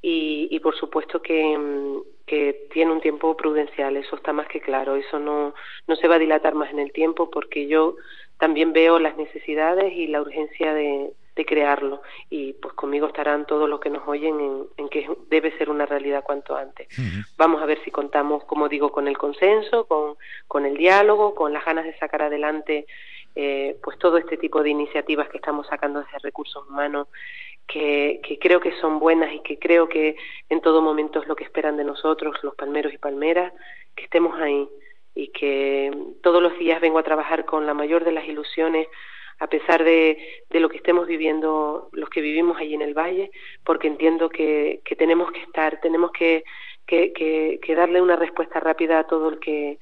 [0.02, 4.97] y, por supuesto que, mm, que, tiene un tiempo prudencial, eso está más que claro,
[4.97, 5.55] eso no,
[5.86, 7.94] no se va a dilatar más en el tiempo porque yo
[8.39, 11.12] también veo las necesidades y la urgencia de,
[11.44, 15.86] crearlo y pues conmigo estarán todos los que nos oyen en, que debe ser una
[15.86, 16.86] realidad cuanto antes.
[17.36, 20.16] Vamos a ver si contamos, como digo, con el consenso, con,
[20.47, 22.86] con el diálogo, con las ganas de sacar adelante
[23.35, 27.09] eh, pues todo este tipo de iniciativas que estamos sacando desde recursos humanos
[27.66, 30.16] que, que, creo que son buenas y que creo que
[30.48, 33.52] en todo momento es lo que esperan de nosotros, los palmeros y palmeras,
[33.97, 34.69] que estemos ahí,
[35.15, 35.90] y que
[36.23, 38.89] todos los días vengo a trabajar con la mayor de las ilusiones
[39.39, 40.19] a pesar de,
[40.51, 43.31] de lo que estemos viviendo los que vivimos allí en el valle,
[43.65, 46.44] porque entiendo que, que tenemos que estar, tenemos que,
[46.86, 47.12] que,
[47.61, 49.78] que, darle una respuesta rápida a todo el que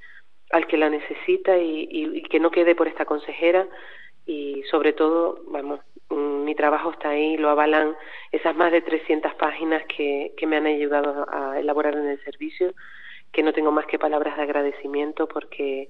[0.50, 3.66] al que la necesita y, y, que no quede por esta consejera
[4.26, 5.80] y sobre todo, vamos,
[6.10, 7.96] mm, mi trabajo está ahí, lo avalan
[8.30, 12.74] esas más de 300 páginas que, que me han ayudado a elaborar en el servicio
[13.32, 15.88] que no tengo más que palabras de agradecimiento porque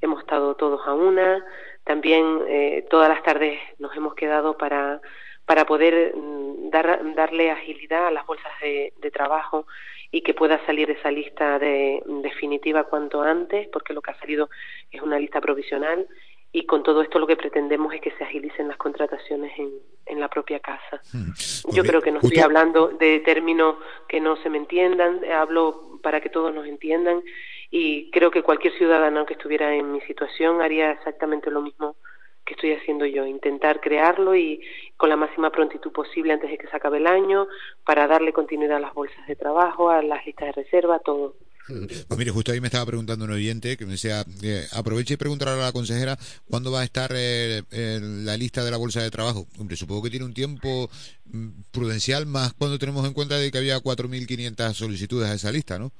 [0.00, 1.44] hemos estado todos a una.
[1.84, 5.00] También eh, todas las tardes nos hemos quedado para,
[5.44, 9.66] para poder mm, dar, darle agilidad a las bolsas de, trabajo
[10.10, 14.48] y que pueda salir esa lista de, definitiva cuanto antes, porque lo que ha salido
[14.90, 16.06] es una lista provisional
[16.52, 19.70] y con todo esto lo que pretendemos es que se agilicen las contrataciones en,
[20.06, 21.00] en la propia casa.
[21.12, 21.32] Hmm.
[21.72, 23.76] Yo creo que no estoy hablando de términos
[24.08, 27.22] que no se me entiendan, hablo para que todos nos entiendan
[27.74, 31.96] y creo que cualquier ciudadano que estuviera en mi situación haría exactamente lo mismo
[32.44, 34.60] que estoy haciendo yo, intentar crearlo y
[34.98, 37.48] con la máxima prontitud posible antes de que se acabe el año
[37.86, 41.34] para darle continuidad a las bolsas de trabajo, a las listas de reserva, todo.
[41.66, 45.16] Pues mire, justo ahí me estaba preguntando un oyente que me decía, eh, aproveche y
[45.16, 46.18] preguntar a la consejera
[46.50, 49.46] cuándo va a estar eh, la lista de la bolsa de trabajo.
[49.58, 50.90] Hombre, supongo que tiene un tiempo
[51.24, 55.78] mm, prudencial más cuando tenemos en cuenta de que había 4.500 solicitudes a esa lista,
[55.78, 55.90] ¿no?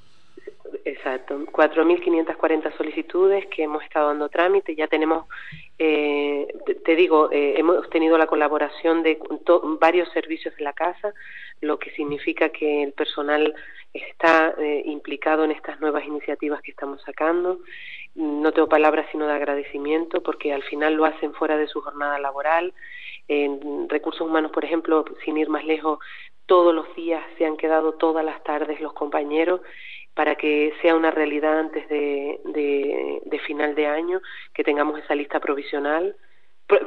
[1.05, 5.27] Exacto, 4.540 solicitudes que hemos estado dando trámite, ya tenemos,
[5.77, 6.47] eh,
[6.85, 9.19] te, digo, eh, hemos tenido la colaboración de
[9.81, 11.13] varios servicios de la casa,
[11.61, 13.53] lo que significa que el personal
[13.93, 17.59] está eh, implicado en estas nuevas iniciativas que estamos sacando.
[18.15, 22.21] No tengo palabras sino de agradecimiento porque al final lo hacen fuera de su jornada
[22.21, 22.75] laboral.
[23.27, 25.99] En recursos humanos, por ejemplo, sin ir más lejos,
[26.47, 29.63] todos los días se han quedado todas las tardes los compañeros
[30.15, 32.39] para que sea una realidad antes de,
[33.47, 34.21] final de año,
[34.55, 36.15] que tengamos esa lista provisional,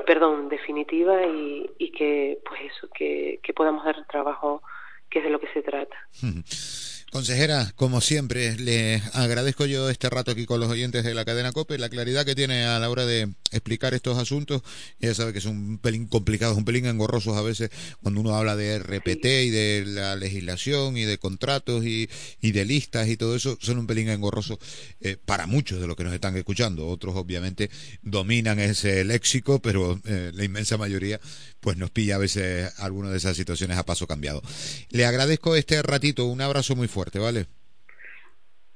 [0.06, 4.62] perdón, definitiva y, que, pues eso, que, que podamos dar trabajo,
[5.10, 5.98] que es de lo que se trata.
[7.16, 11.54] Consejera, como siempre, le agradezco yo este rato aquí con los oyentes de la cadena
[11.54, 14.64] COPE, la claridad que tiene a la hora de explicar estos asuntos.
[15.00, 17.70] Ya sabe que son un pelín complicados, un pelín engorrosos a veces
[18.04, 22.10] cuando uno habla de RPT y de la legislación y de contratos y,
[22.42, 24.58] de listas y todo eso, son un pelín engorrosos
[25.00, 26.86] eh, para muchos de los que nos están escuchando.
[26.86, 27.70] Otros obviamente
[28.02, 31.22] dominan ese léxico, pero eh, la inmensa mayoría
[31.66, 34.44] pues nos pilla a veces alguna de esas situaciones a paso cambiado.
[34.92, 37.46] Le agradezco este ratito, un abrazo muy fuerte, ¿vale?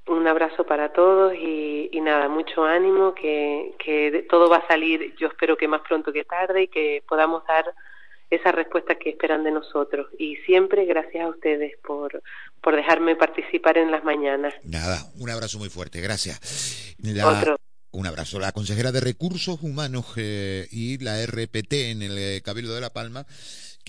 [0.08, 5.28] Un abrazo para todos y, nada, mucho ánimo, que, que todo va a salir, yo
[5.28, 7.66] espero que más pronto que tarde y que podamos dar
[8.30, 10.08] esa respuesta que esperan de nosotros.
[10.18, 12.22] Y siempre gracias a ustedes por,
[12.62, 14.54] por dejarme participar en las mañanas.
[14.64, 16.96] Nada, un abrazo muy fuerte, gracias.
[17.24, 17.58] Otro.
[17.92, 18.40] Un abrazo.
[18.40, 22.92] La consejera de Recursos Humanos eh, y la RPT en el eh, Cabildo de La
[22.92, 23.26] Palma,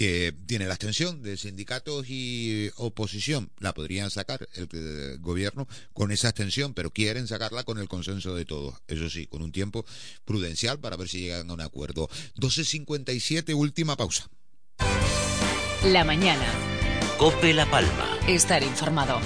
[0.00, 3.50] que tiene la abstención de sindicatos y oposición.
[3.58, 8.34] La podrían sacar el eh, gobierno con esa abstención, pero quieren sacarla con el consenso
[8.34, 8.76] de todos.
[8.88, 9.84] Eso sí, con un tiempo
[10.24, 12.08] prudencial para ver si llegan a un acuerdo.
[12.36, 14.30] 12.57, última pausa.
[15.84, 16.46] La mañana.
[17.18, 18.18] Cope La Palma.
[18.26, 19.20] Estar informado.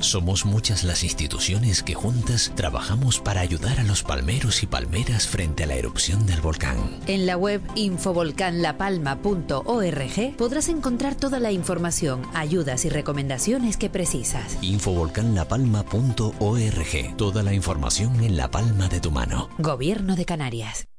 [0.00, 5.64] Somos muchas las instituciones que juntas trabajamos para ayudar a los palmeros y palmeras frente
[5.64, 6.76] a la erupción del volcán.
[7.06, 14.58] En la web infovolcanlapalma.org podrás encontrar toda la información, ayudas y recomendaciones que precisas.
[14.62, 17.16] Infovolcanlapalma.org.
[17.16, 19.48] Toda la información en la palma de tu mano.
[19.58, 20.89] Gobierno de Canarias.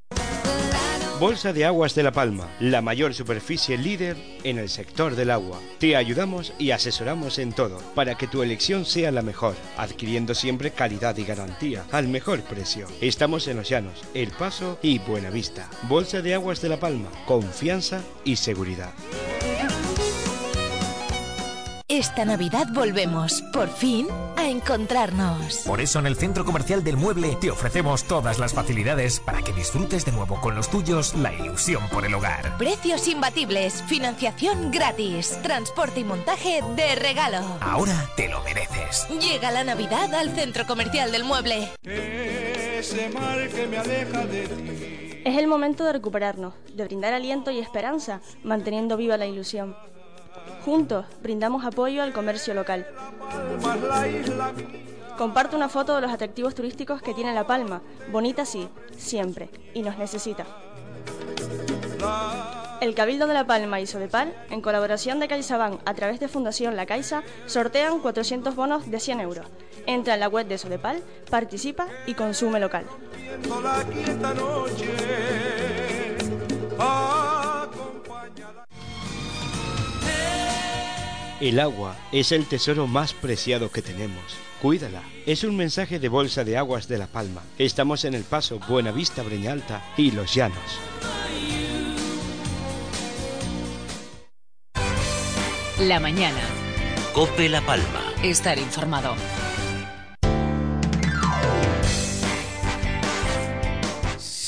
[1.22, 5.60] Bolsa de Aguas de La Palma, la mayor superficie líder en el sector del agua.
[5.78, 10.72] Te ayudamos y asesoramos en todo para que tu elección sea la mejor, adquiriendo siempre
[10.72, 12.88] calidad y garantía al mejor precio.
[13.02, 15.70] Estamos en Los Llanos, El Paso y Buenavista.
[15.84, 18.92] Bolsa de Aguas de La Palma, confianza y seguridad.
[21.92, 24.08] Esta Navidad volvemos, por fin,
[24.38, 25.58] a encontrarnos.
[25.68, 29.52] Por eso en el Centro Comercial del Mueble te ofrecemos todas las facilidades para que
[29.52, 32.58] disfrutes de nuevo con los tuyos la ilusión por el hogar.
[32.58, 37.40] Precios imbatibles, financiación gratis, transporte y montaje de regalo.
[37.60, 39.10] Ahora te lo mereces.
[39.20, 41.72] Llega la Navidad al Centro Comercial del Mueble.
[41.84, 45.22] Ese mal que me aleja de ti.
[45.26, 49.76] Es el momento de recuperarnos, de brindar aliento y esperanza, manteniendo viva la ilusión.
[50.66, 52.86] Juntos brindamos apoyo al comercio local.
[55.18, 57.82] Comparte una foto de los atractivos turísticos que tiene La Palma,
[58.12, 60.46] bonita sí, siempre, y nos necesita.
[62.82, 66.76] El Cabildo de La Palma y Sodepal, en colaboración de CaixaBank a través de Fundación
[66.76, 69.46] La Caixa, sortean 400 bonos de 100 euros.
[69.86, 72.86] Entra en la web de Sodepal, participa y consume local.
[81.42, 84.38] El agua es el tesoro más preciado que tenemos.
[84.62, 85.02] Cuídala.
[85.26, 87.42] Es un mensaje de Bolsa de Aguas de La Palma.
[87.58, 90.60] Estamos en El Paso, Buenavista, Breñalta y Los Llanos.
[95.80, 96.42] La mañana.
[97.12, 98.14] Cope La Palma.
[98.22, 99.16] Estar informado.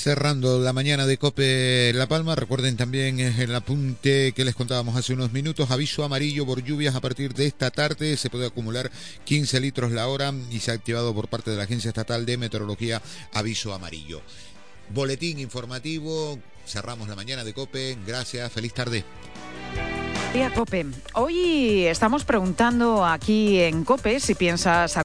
[0.03, 5.13] Cerrando la mañana de Cope La Palma, recuerden también el apunte que les contábamos hace
[5.13, 8.91] unos minutos, aviso amarillo por lluvias a partir de esta tarde, se puede acumular
[9.23, 12.35] 15 litros la hora y se ha activado por parte de la Agencia Estatal de
[12.35, 13.01] Meteorología
[13.31, 14.21] aviso amarillo.
[14.89, 19.05] Boletín informativo, cerramos la mañana de Cope, gracias, feliz tarde.
[20.33, 20.87] Día Cope.
[21.13, 24.97] Hoy estamos preguntando aquí en Cope si piensas